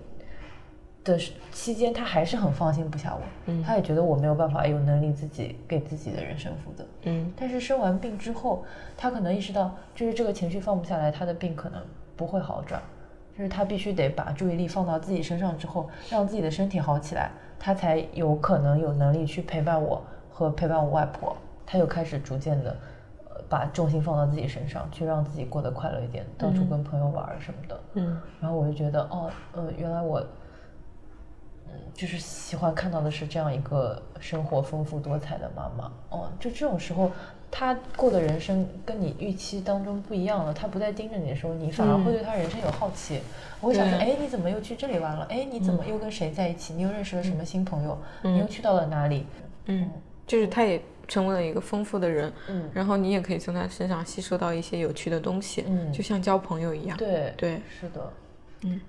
[1.04, 1.18] 的
[1.50, 6.84] 期间，他还是很放心不下我，他也觉得我没有办法有能力自己给自己的人生负责。
[7.04, 8.64] 嗯但是生完病之后，
[8.96, 11.82] 他可能意识到，就是这个情绪放不下来，他的病可能
[12.16, 12.80] 不会好转，
[13.36, 21.36] 就是他必须得把注意力放到自己身上之后，让自己的身体好起来，他才有可能有能力去陪伴我和陪伴我外婆。
[21.66, 22.76] 他又开始逐渐的，
[23.30, 27.80] 呃，把重心放到自己身上，去让自己过得快乐一点，到处跟朋友玩什么的。
[27.94, 30.22] 嗯然后我就觉得，哦，呃，原来我，
[31.72, 35.90] 嗯，就是喜欢看到的是这样一个生活丰富多彩的妈妈。
[36.10, 37.10] 哦，就这种时候，
[37.50, 40.52] 她过的人生跟你预期当中不一样了。
[40.52, 43.20] 她不再盯着你的时候，你反而会对她人生有好奇。
[43.60, 45.24] 我会想说，对哎，你怎么又去这里玩了？
[45.30, 46.74] 哎，你怎么又跟谁在一起？
[46.74, 47.98] 你又认识了什么新朋友？
[48.22, 49.26] 你又去到了哪里？
[49.66, 49.88] 嗯，
[50.26, 56.96] 就是她也成为了一个丰富的人，嗯然后你也可以从她身上吸收到一些有趣的东西，嗯就像交朋友一样。
[56.96, 58.12] 对对，是的，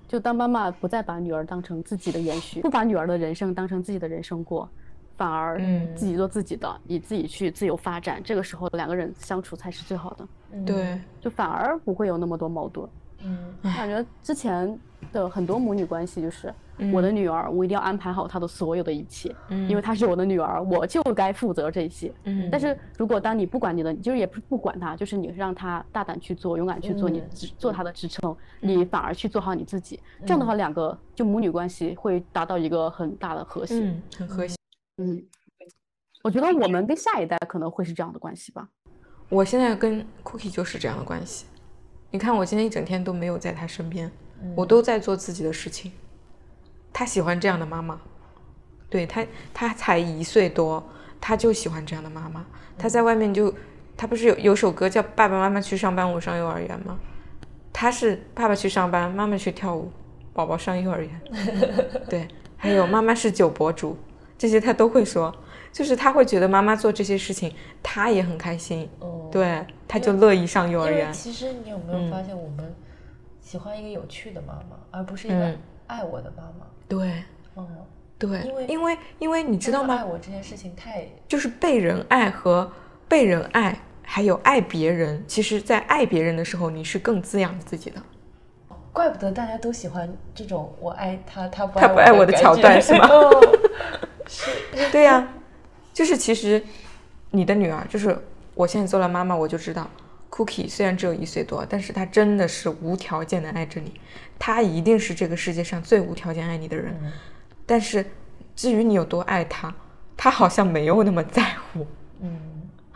[0.07, 4.69] 就当妈妈不再把女儿当成自己的延续，不把女儿的人生当成自己的人生过，
[5.17, 5.95] 反而嗯。
[5.95, 8.21] 自己做自己的，以自己去自由发展。
[8.23, 10.65] 这个时候两个人相处才是最好的，嗯。
[10.65, 12.87] 对，就反而不会有那么多矛盾。
[13.23, 13.37] 嗯。
[13.61, 14.79] 我感觉之前
[15.11, 16.53] 的很多母女关系就是，
[16.91, 22.11] 我的女儿，我一定要安排好她的所有的一切，因为她是我的女儿，我就该负责这些。
[22.23, 27.23] 嗯但是如果当你不管你的，就是也不是不管她，就是你让她大胆去做，勇敢去做，你
[27.57, 29.99] 做她的支撑，你反而去做好你自己。
[30.21, 33.79] 这样的话，两个就母女关系会达到一个很大的和谐。
[33.79, 34.55] 嗯，很和谐。
[34.97, 35.23] 嗯，
[36.23, 38.67] 我觉得我们跟下一代可能会是这样的关系吧。
[39.29, 41.45] 我现在跟 Cookie 就是这样的关系。
[42.11, 44.11] 你看，我今天一整天都没有在他身边，
[44.55, 45.91] 我都在做自己的事情。
[46.93, 47.99] 他喜欢这样的妈妈，
[48.89, 50.81] 对他，他才一岁多，
[51.19, 52.45] 他就喜欢这样的妈妈。
[52.77, 53.53] 他在外面就，
[53.97, 56.99] 他不是有有首歌叫《爸爸妈妈去上班，我上幼儿园》吗？
[57.73, 59.91] 他是爸爸去上班，妈妈去跳舞，
[60.31, 61.21] 宝宝上幼儿园。
[62.07, 63.97] 对，还有妈妈是酒博主，
[64.37, 65.35] 这些他都会说。
[65.71, 67.51] 就是他会觉得妈妈做这些事情，
[67.81, 68.87] 他也很开心。
[68.99, 71.11] 哦，对，他就乐意上幼儿园。
[71.11, 72.75] 其实你有没有发现，我们
[73.41, 75.57] 喜欢一个有趣的妈妈，而不是一个嗯
[75.87, 76.67] 爱我的妈妈。
[76.87, 77.23] 对
[77.55, 77.67] 嗯，
[78.17, 79.95] 对，因为因为因为你知道吗？
[79.95, 81.05] 爱我这件事情太……
[81.27, 82.71] 就是被人爱和
[83.07, 88.01] 被人爱，还有爱别人，其实在爱别人的时候，你是更滋养自己的。
[88.91, 93.57] 怪不得大家都喜欢这种我爱他，他不爱他不爱我的桥段 是吗哦
[94.91, 95.27] 对呀、
[95.91, 96.63] 就是其实
[97.31, 98.15] 你的女儿，就是
[98.53, 99.89] 我现在做了妈妈，我就知道
[100.33, 103.93] ，Cookie 虽然只有一岁多，但是他真的是无条件的爱着你，
[104.39, 106.97] 他一定是这个世界上最无条件爱你的人。
[107.03, 107.11] 嗯
[107.65, 108.05] 但是
[108.57, 109.73] 至于你有多爱他，
[110.17, 111.87] 他好像没有那么在乎，
[112.19, 112.37] 嗯，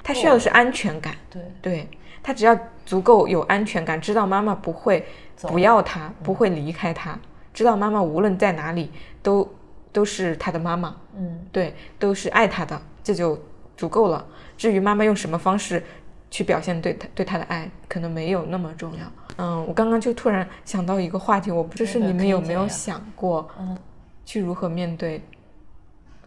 [0.04, 1.16] 他需要的是安全感。
[1.30, 1.90] 对，对
[2.22, 5.06] 他只要足够有安全感，知道妈妈不会
[5.44, 7.18] 不要他，不会离开他，
[7.54, 8.92] 知道妈妈无论在哪里
[9.24, 9.50] 都
[9.94, 10.94] 都是他的妈妈。
[11.16, 13.42] 嗯对，都是爱他的，这就
[13.78, 14.28] 足够了。
[14.58, 15.82] 至于妈妈用什么方式
[16.30, 19.06] 去表现对他对他的爱，可能没有那么重要。
[19.38, 23.78] 嗯，我刚刚就突然想到一个话题，我不知是你们有没有想过，嗯
[24.26, 25.24] 去如何面对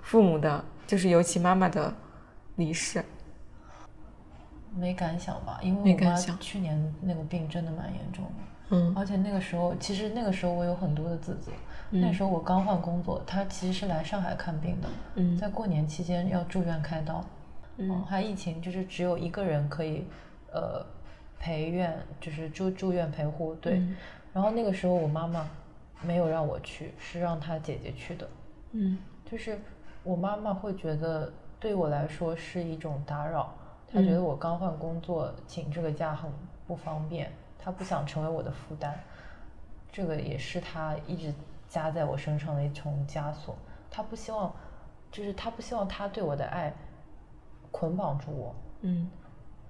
[0.01, 1.93] 父母的，就是尤其妈妈的
[2.57, 3.05] 离世。
[4.75, 8.31] 没敢想吧，因为我妈去年那个病真的蛮严重的。
[8.73, 11.51] 嗯而且那个时候，其实那个时候我有很多的自责。
[11.93, 17.25] 那时候我刚换工作，她其实是来上海看病的，嗯在过年期间要住院开刀，
[17.81, 20.05] 嗯还疫情，就是只有一个人可以，
[20.53, 20.85] 呃，
[21.39, 23.79] 陪院，就是住住院陪护，对。
[23.79, 23.97] 嗯。
[24.33, 25.49] 然后那个时候我妈妈
[26.03, 28.29] 没有让我去，是让她姐姐去的，
[28.73, 28.99] 嗯。
[29.25, 29.59] 就是
[30.03, 33.55] 我妈妈会觉得对我来说是一种打扰，
[33.87, 34.23] 她觉得。
[34.23, 36.31] 我刚换工作，请这个假很
[36.67, 38.95] 不方便，她不想成为我的负担，
[39.93, 41.33] 这个也是她一直
[41.69, 43.57] 加在我身上的一重枷锁，
[43.91, 44.53] 她不希望
[45.11, 46.73] 就是她不希望她对我的爱
[47.71, 49.09] 捆绑住我，嗯。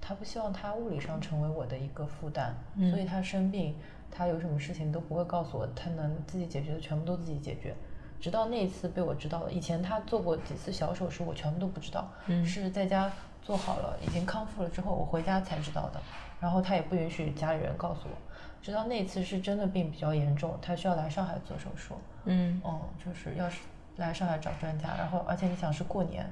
[0.02, 2.90] 他不希望他物理上成为我的一个负担，嗯。
[2.90, 3.76] 所以他生病，
[4.10, 7.74] 他有什么事情都不会告诉我，他能自己解决的全部都自己解决。
[8.18, 12.44] 直到那一次被我知道了，以前他做过几次小手术，我全部都不知道，嗯。
[12.44, 13.12] 是在家
[13.42, 16.00] 做好了，已经康复了之后，我回家才知道的。
[16.40, 18.16] 然后他也不允许家里人告诉我，
[18.62, 21.94] 直到那次是真的病比较严重，他需要来上海做手术，
[22.24, 22.60] 嗯。
[22.64, 23.60] 嗯，就是要是
[23.96, 26.24] 来上海找专家，然后而且你想是过年，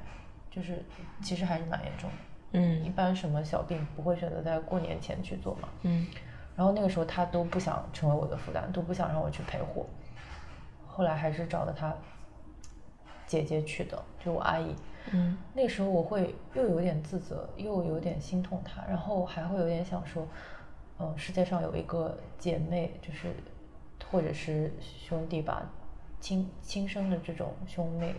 [0.58, 0.84] 就是
[1.22, 2.16] 其实还是蛮严重的。
[2.50, 5.68] 嗯一嗯般什么小病不会选择在过年前去做嘛。
[5.82, 6.04] 嗯
[6.56, 9.88] 然后那个时候他都不想成为我的负担，都不想让我去陪护。
[10.84, 11.94] 后来还是找了他
[13.26, 14.74] 姐姐去的，就我阿姨。
[15.12, 20.26] 嗯那个时候我会又有点自责，又有点心痛他，然后还会有点想说，
[20.98, 23.32] 嗯，世界上有一个姐妹，就是
[24.10, 25.70] 或者是兄弟吧，
[26.18, 28.16] 亲亲生的这种兄妹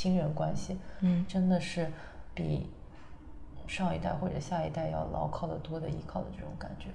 [0.00, 1.86] 亲人关系，嗯真的是
[2.34, 2.70] 比
[3.66, 6.86] 上一代或者下一代要牢靠的多的依靠的这种感觉。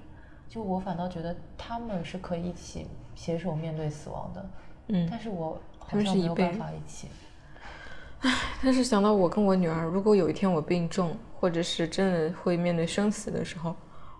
[0.48, 4.50] 就我反倒觉得他们是可以一起携手面对死亡的，
[4.88, 7.06] 嗯但是我好像没有办法一起。
[8.22, 13.76] 唉但是想到我跟我女儿，如果有一天我病重，或者是真的会面对生死的时候，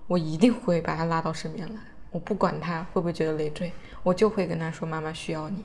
[0.07, 1.81] 我一定会把她拉到身边来。
[2.13, 3.73] 我不管她会不会觉得累赘，
[4.05, 5.65] 我就会跟她说：“妈妈需要你。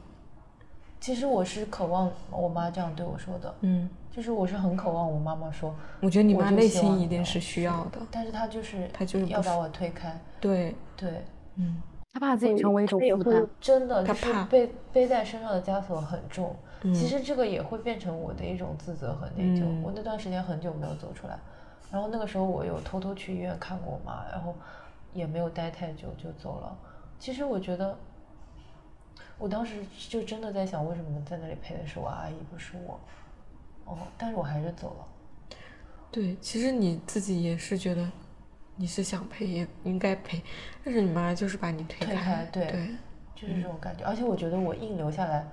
[1.02, 8.00] 其实我是渴望我妈这样对我说的”，嗯，就是我是很渴望我妈妈说，我觉得你妈内心一定是需要的。
[8.12, 11.26] 但是她就是她就是要把我推开，对，对，
[11.56, 11.82] 嗯
[12.14, 13.46] 她怕自己成为一种负担。
[13.60, 16.56] 真的就是她怕背背在身上的枷锁很重。
[16.84, 19.64] 嗯其实这个也会变成我的一种自责和内疚。
[19.64, 21.38] 嗯我那段时间很久没有走出来，
[21.92, 24.56] 然后那个时候我有偷偷去医院看过我妈，然后
[25.14, 26.76] 也没有待太久就走了。
[27.20, 27.96] 其实我觉得，
[29.38, 29.76] 我当时
[30.10, 33.00] 就真的在想，为什么在那里陪的是我阿姨，不是我？
[33.86, 35.08] 哦，但是我还是走了。
[36.12, 38.08] 对，其实你自己也是觉得
[38.76, 40.42] 你是想陪，也应该陪，
[40.84, 42.90] 但是你妈就是把你推推开对对，
[43.34, 44.04] 就是这种感觉。
[44.06, 45.48] 而且我觉得我硬留下来，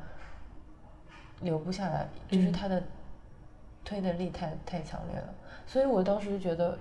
[1.40, 2.82] 留不下来，就是嗯他的
[3.85, 5.35] 推的力太太强烈了，
[5.66, 6.78] 所以我当时就觉得，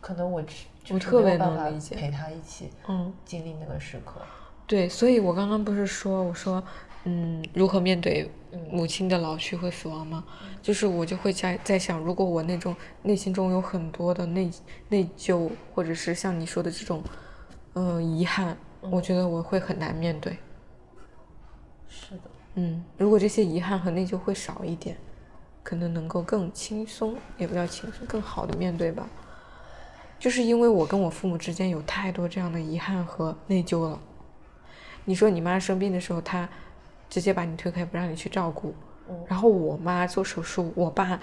[0.00, 3.12] 可能我只就是特别没有办法能理解陪他一起嗯。
[3.24, 4.22] 经历那个时刻。
[4.66, 6.62] 对，所以我刚刚不是说，我说，
[7.04, 10.24] 嗯，如何面对嗯母亲的老去和死亡吗？
[10.60, 14.50] 就是我就会在在想，如果我那种内心中有很多的内
[14.88, 17.00] 内疚，或者是像你说的这种，
[17.74, 20.36] 嗯、遗憾，我觉得我会很难面对。
[21.88, 22.22] 是的，
[22.56, 24.96] 嗯，如果这些遗憾和内疚会少一点，
[25.62, 29.08] 可能能够更轻松，也不叫轻松，更好的面对吧。
[30.18, 34.00] 就是因为我跟我父母之间有太多这样的遗憾和内疚了。
[35.06, 36.46] 你说你妈生病的时候，她
[37.08, 38.74] 直接把你推开，不让你去照顾。
[39.08, 41.18] 嗯然后我妈做手术，我爸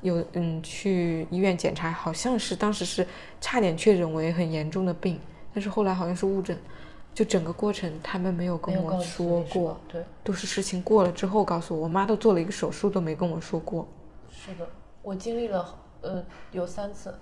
[0.00, 3.06] 有嗯去医院检查，好像是当时是
[3.40, 5.20] 差点确诊为很严重的病，
[5.52, 6.56] 但是后来好像是误诊。
[7.12, 11.82] 就整个过程他们没有跟我说过对，都是事情过了之后告诉我。
[11.82, 13.86] 我妈都做了一个手术都没跟我说过。
[14.28, 14.68] 是的，
[15.00, 17.14] 我经历了呃有三次，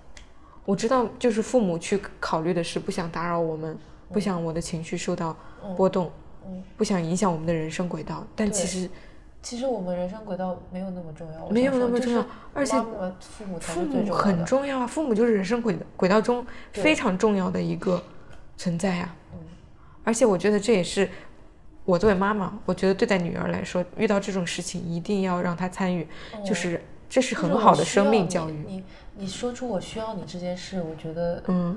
[0.65, 3.79] 我知道，就是父母去考虑的是不想打扰我们，
[4.11, 5.37] 不想我的情绪受到
[5.77, 6.11] 波动，
[6.47, 8.27] 嗯，不想影响我们的人生轨道。
[8.35, 8.89] 但其实
[9.43, 12.25] 其实我们人生轨道没有那么重要，没有那么重要
[12.55, 12.77] 而且
[13.21, 18.03] 父母才父母很重要啊，父母就是人生轨轨道中非常重要的一个
[18.57, 19.17] 存在啊。
[19.33, 19.39] 嗯。
[20.05, 21.09] 而且我觉得这也是
[21.85, 26.07] 我作为妈妈，我觉得对待女儿来说，遇到这种事情一定要让她参与，
[26.45, 28.65] 就哦是这是很好的生命教育。
[28.67, 28.85] 你
[29.17, 31.77] 你说出我需要你这件事，我觉得嗯。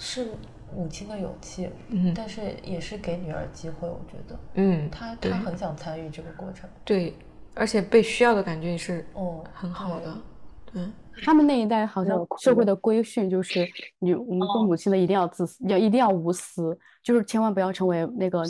[0.00, 0.28] 是
[0.74, 3.88] 母亲的勇气，嗯但是也是给女儿机会。
[3.88, 6.68] 我觉得嗯，她她很想参与这个过程。
[6.84, 7.14] 对，
[7.54, 10.16] 而且被需要的感觉也是哦，很好的。
[10.74, 10.92] 嗯，
[11.24, 13.66] 他们那一代好像社会的规训就是
[14.00, 18.42] 女，我们做母亲的一定要自私，要一定要无私，就是千万不要成为那个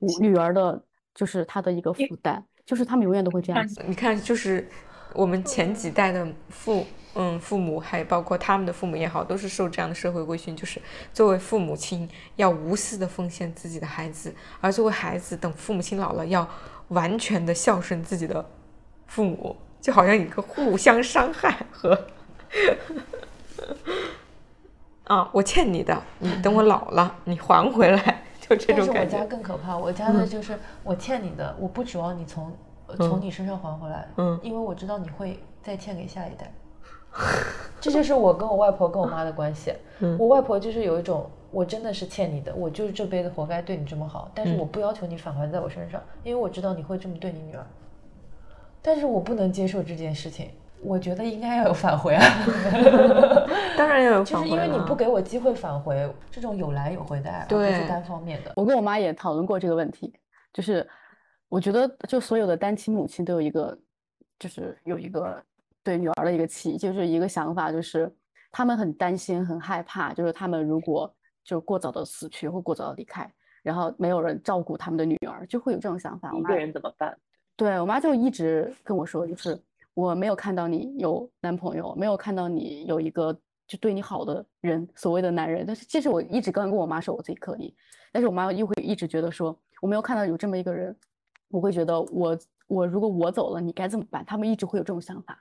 [0.00, 0.84] 女女儿的，
[1.14, 3.82] 就是她的一个负担，就是他们永远都会这样子。
[3.86, 4.68] 你看，就是
[5.14, 10.80] 我们前几代的父，嗯，父母，还包括他们的父母也好，都是受这样的社会规训，就是
[11.12, 16.48] 作为父母亲要无私的奉献自己的孩子，而作为孩子，等父母亲老了，要
[16.88, 18.44] 完全的孝顺自己的
[19.06, 22.06] 父母，就好像一个互相伤害和。
[25.04, 29.26] 啊，我欠你的，你等我老了，你还回来，就这种但是我家。
[29.26, 32.56] 更可怕，我家的就是我欠你的，我不指望你从
[32.86, 36.50] 呃从你身上还回来，嗯因为我知道你会再欠给下一代。
[37.80, 39.72] 这就是我跟我外婆跟我妈的关系。
[40.00, 47.64] 嗯我外婆就是有一种，我真的是欠你的，我就是这辈子活该对你这么好，但是嗯我不要求你返还在我身上，因为我知道你会这么对你女儿。
[48.80, 50.50] 但是我不能接受这件事情，
[50.82, 52.24] 我觉得应该要有返回啊。
[53.78, 58.52] 当然要有就是因为你不给我机会返回，这种有来有回的爱，而不是单方面的。
[58.56, 60.12] 我跟我妈也讨论过这个问题，
[60.52, 60.84] 就是
[61.48, 63.78] 我觉得就所有的单亲母亲都有一个，
[64.38, 65.40] 就是有一个
[65.82, 68.12] 对女儿的一个期，就是一个想法，就是
[68.50, 71.12] 他们很担心、很害怕，就是他们如果
[71.44, 73.30] 就过早的死去或过早的离开，
[73.62, 76.30] 然后没有人照顾他们的女儿，就会有这种想法。
[76.32, 77.18] 我妈一个人怎么办？
[77.56, 79.60] 对我妈就一直跟我说，就是
[79.94, 83.32] 我没有看到你有男朋友，没有看到你有一个
[83.66, 85.64] 就对你好的人，所谓的男人。
[85.66, 87.74] 但是其实我一直刚跟我妈说我自己可以，
[88.12, 90.96] 但是我妈又会一直觉得说我没有看到有这么一个人，
[91.48, 92.38] 我会觉得我
[92.68, 94.24] 我如果我走了，你该怎么办？
[94.24, 95.38] 他们一直会有这种想法。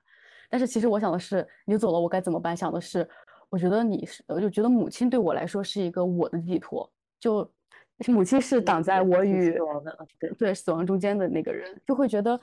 [0.52, 2.56] 但是其实我想的是，你走了我该怎么办？
[2.56, 3.07] 想的是，
[3.49, 6.91] 我觉得你是，我就觉得母亲对我来说是一个我的寄托，
[7.22, 7.49] 就
[8.07, 12.38] 母亲是挡在我与死亡的，对，对死亡中间的那个人，就会觉得，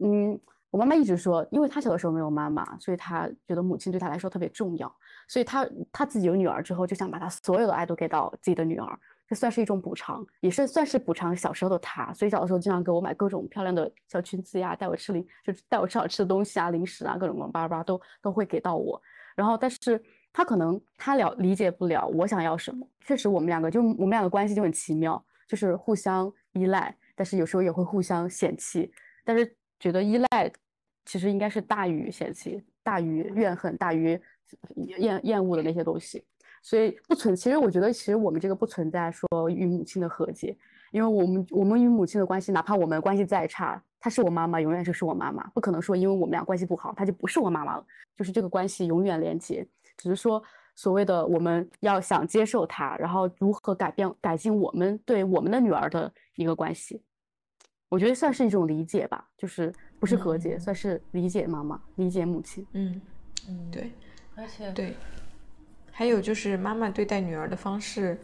[0.00, 0.38] 嗯，
[0.70, 4.94] 我妈妈一直说，因为她小的时候没有妈妈，所以她觉得母亲对她来说特别重要，
[5.26, 19.00] 所以她她自己有女儿之后，就想把她所有的爱都给到自己的女儿，这算是一种补偿，也是算是补偿小时候的她，所以小的时候经常给我买各种漂亮的小裙子呀，带我吃零，就带我吃好吃的东西啊，零食啊，各种巴拉巴拉都都会给到我，
[19.34, 20.02] 然后但是。
[20.36, 28.92] 她可能她了理解不了我想要什么，确实我们两个就我们俩的关系就很奇妙，就是互相依赖，但是有时候也会互相嫌弃，
[29.24, 30.52] 但是觉得依赖
[31.04, 34.20] 其实应该是大于嫌弃，大于怨恨，大于
[34.74, 36.24] 厌厌恶的那些东西，
[36.64, 37.36] 所以不存。
[37.36, 40.56] 其实我觉得，其实我们这个不存在说与母亲的和解，
[40.92, 47.86] 因为我们我们与母亲的关系，哪怕我们关系再差，她是我妈妈，永远就是我妈妈，不可能说因为我们俩关系不好，她就不是我妈妈了，
[48.16, 49.64] 就是这个关系永远连接。
[49.98, 50.42] 只是说
[50.74, 57.02] 所谓的我们要想接受她，然后如何改变改进我们对我们的女儿的一个关系，
[57.90, 59.70] 我觉得算是一种理解吧，就是
[60.00, 62.66] 不是和解，嗯算是理解妈妈，理解母亲。
[62.72, 63.02] 嗯，
[63.50, 63.92] 嗯，对
[64.34, 64.94] 而且对。
[65.96, 68.18] 还有就是妈妈对待女儿的方式，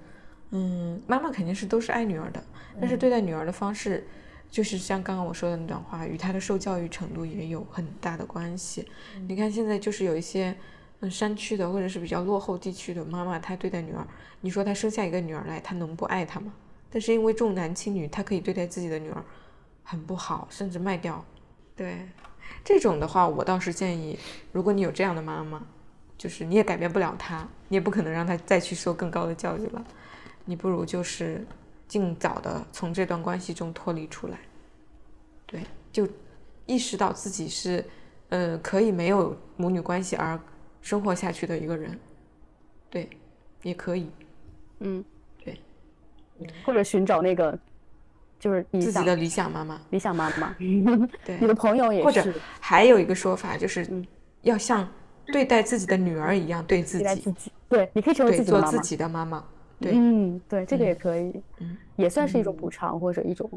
[0.51, 2.43] 嗯，妈妈肯定是都是爱女儿的，
[2.81, 4.07] 但是对待女儿的方式，
[4.51, 8.87] 就是像刚刚我说的那段话，与她的受教育程度也有很大的关系。
[9.29, 10.55] 你看现在就是有一些。
[11.03, 14.07] 嗯，山区的或者是比较落后地区的妈妈，她对待女儿，
[14.43, 16.53] 你说她生下一个女儿来，她能不爱她吗？
[16.91, 19.25] 但是因为重男轻女，她可以对待自己的女儿
[19.83, 21.25] 很不好，甚至卖掉。
[21.75, 22.07] 对，
[22.63, 24.19] 这种的话，我倒是建议，
[24.53, 25.67] 如果你有这样的妈妈，
[26.21, 29.83] 就是你也改变不了他，你也不可能让他再去受更高的教育了，
[30.45, 31.43] 你不如就是
[31.89, 34.39] 尽早的从这段关系中脱离出来。
[35.47, 36.07] 对，就
[36.67, 37.83] 意识到自己是，
[38.29, 40.39] 呃，可以没有母女关系而。
[40.83, 41.99] 生活下去的一个人，
[42.89, 43.07] 对，
[43.63, 44.11] 也可以，
[44.79, 45.05] 嗯，
[45.45, 45.61] 对，
[46.65, 47.59] 或者寻找那个
[48.39, 50.57] 就是自己的理想妈妈，理想妈妈，
[51.23, 54.07] 对， 你的朋友也或者是，还有一个说法就是嗯。
[54.41, 54.89] 要像
[55.31, 59.44] 对待自己的女儿一样对自己，对待自己，对，你可以成为，自己的妈妈，做自己的妈妈，
[59.81, 63.48] 对，嗯，对，这个嗯也可以，嗯也算是一种补偿或者一种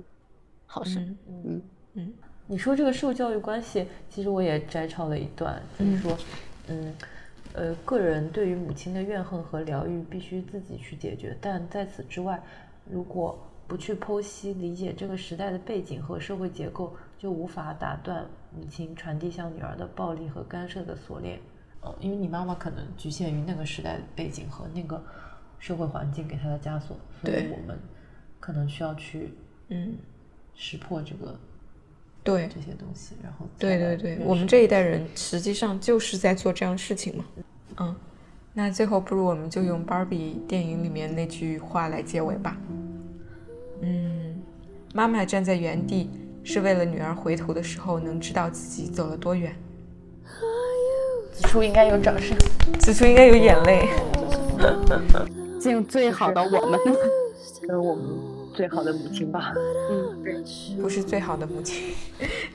[0.66, 1.62] 好事，嗯嗯
[1.94, 2.14] 嗯
[2.48, 6.18] 你说这个受教育关系，其实我也摘抄了一段，就是说，
[6.68, 6.94] 嗯，
[7.54, 12.42] 呃，个人对于母亲的怨恨和疗愈必须自己去解决，但在此之外，
[12.90, 21.40] 如果不去剖析理解这个时代的背景和社会结构，就无法打断母亲传递向女儿的暴力和干涉的锁链。
[21.84, 25.04] 呃，因为你妈妈可能局限于那个时代背景和那个
[25.60, 27.78] 社会环境给她的枷锁，所以我们
[28.40, 29.34] 可能需要去
[29.70, 29.96] 嗯，
[30.56, 31.38] 识破这个
[32.24, 37.26] 对，这些东西，然后对对对，我们这一代人实际上就是在做这样的事情嘛。
[37.78, 37.96] 嗯，
[38.54, 42.58] 那最后不如我们就用 Barbie 电影里面那句话来结尾吧。
[43.82, 44.42] 嗯，
[44.94, 46.10] 妈妈站在原地，
[46.44, 49.54] 是为了女儿回头的时候能知道自己走了多远。
[51.34, 52.38] 此处应该有掌声。
[52.80, 53.88] 此处应该有眼泪。
[55.60, 56.80] 敬最好的我们。
[57.62, 58.06] 就是我们
[58.54, 59.54] 最好的母亲吧。
[59.90, 60.24] 嗯。
[60.24, 60.36] 对
[60.82, 61.94] 不是最好的母亲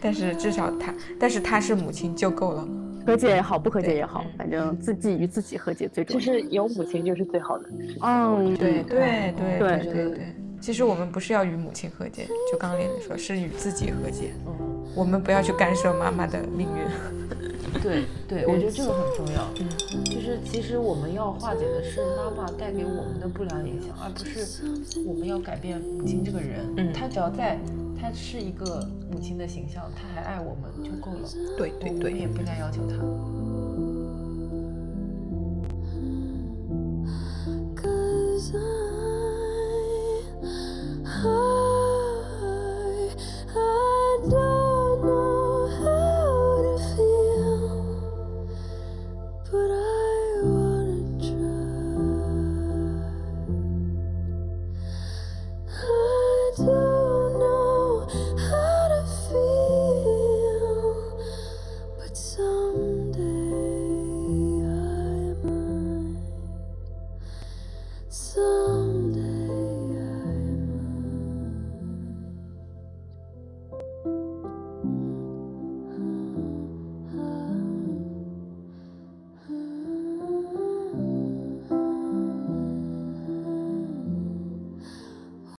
[0.01, 2.69] 但是至少她但是她是母亲就够了
[3.07, 6.21] 和解也好不和解也好反正自己与自己和解最重要。
[6.21, 7.65] 就是有母亲就是最好的
[8.03, 8.55] 嗯。
[8.57, 10.48] 对对对对对对。
[10.61, 14.33] 其实我们不是要与母亲和解，就刚刚连连说，是与自己和解。
[14.47, 16.85] 嗯，我们不要去干涉妈妈的命运。
[17.83, 19.47] 对对，我觉得这个很重要。
[19.61, 19.69] 嗯，
[20.05, 26.61] 就是其实我们要化解的是妈妈带给我们的不良影响，而不是我们要改变母亲这个人。
[26.77, 27.59] 嗯她只要在，
[28.01, 31.29] 她是一个母亲的形象，她还爱我们就够了。
[31.57, 32.27] 对对对我们也。
[32.27, 32.97] 不应该要求她。
[37.81, 39.08] Cause I,
[41.21, 43.11] I,
[43.57, 44.29] I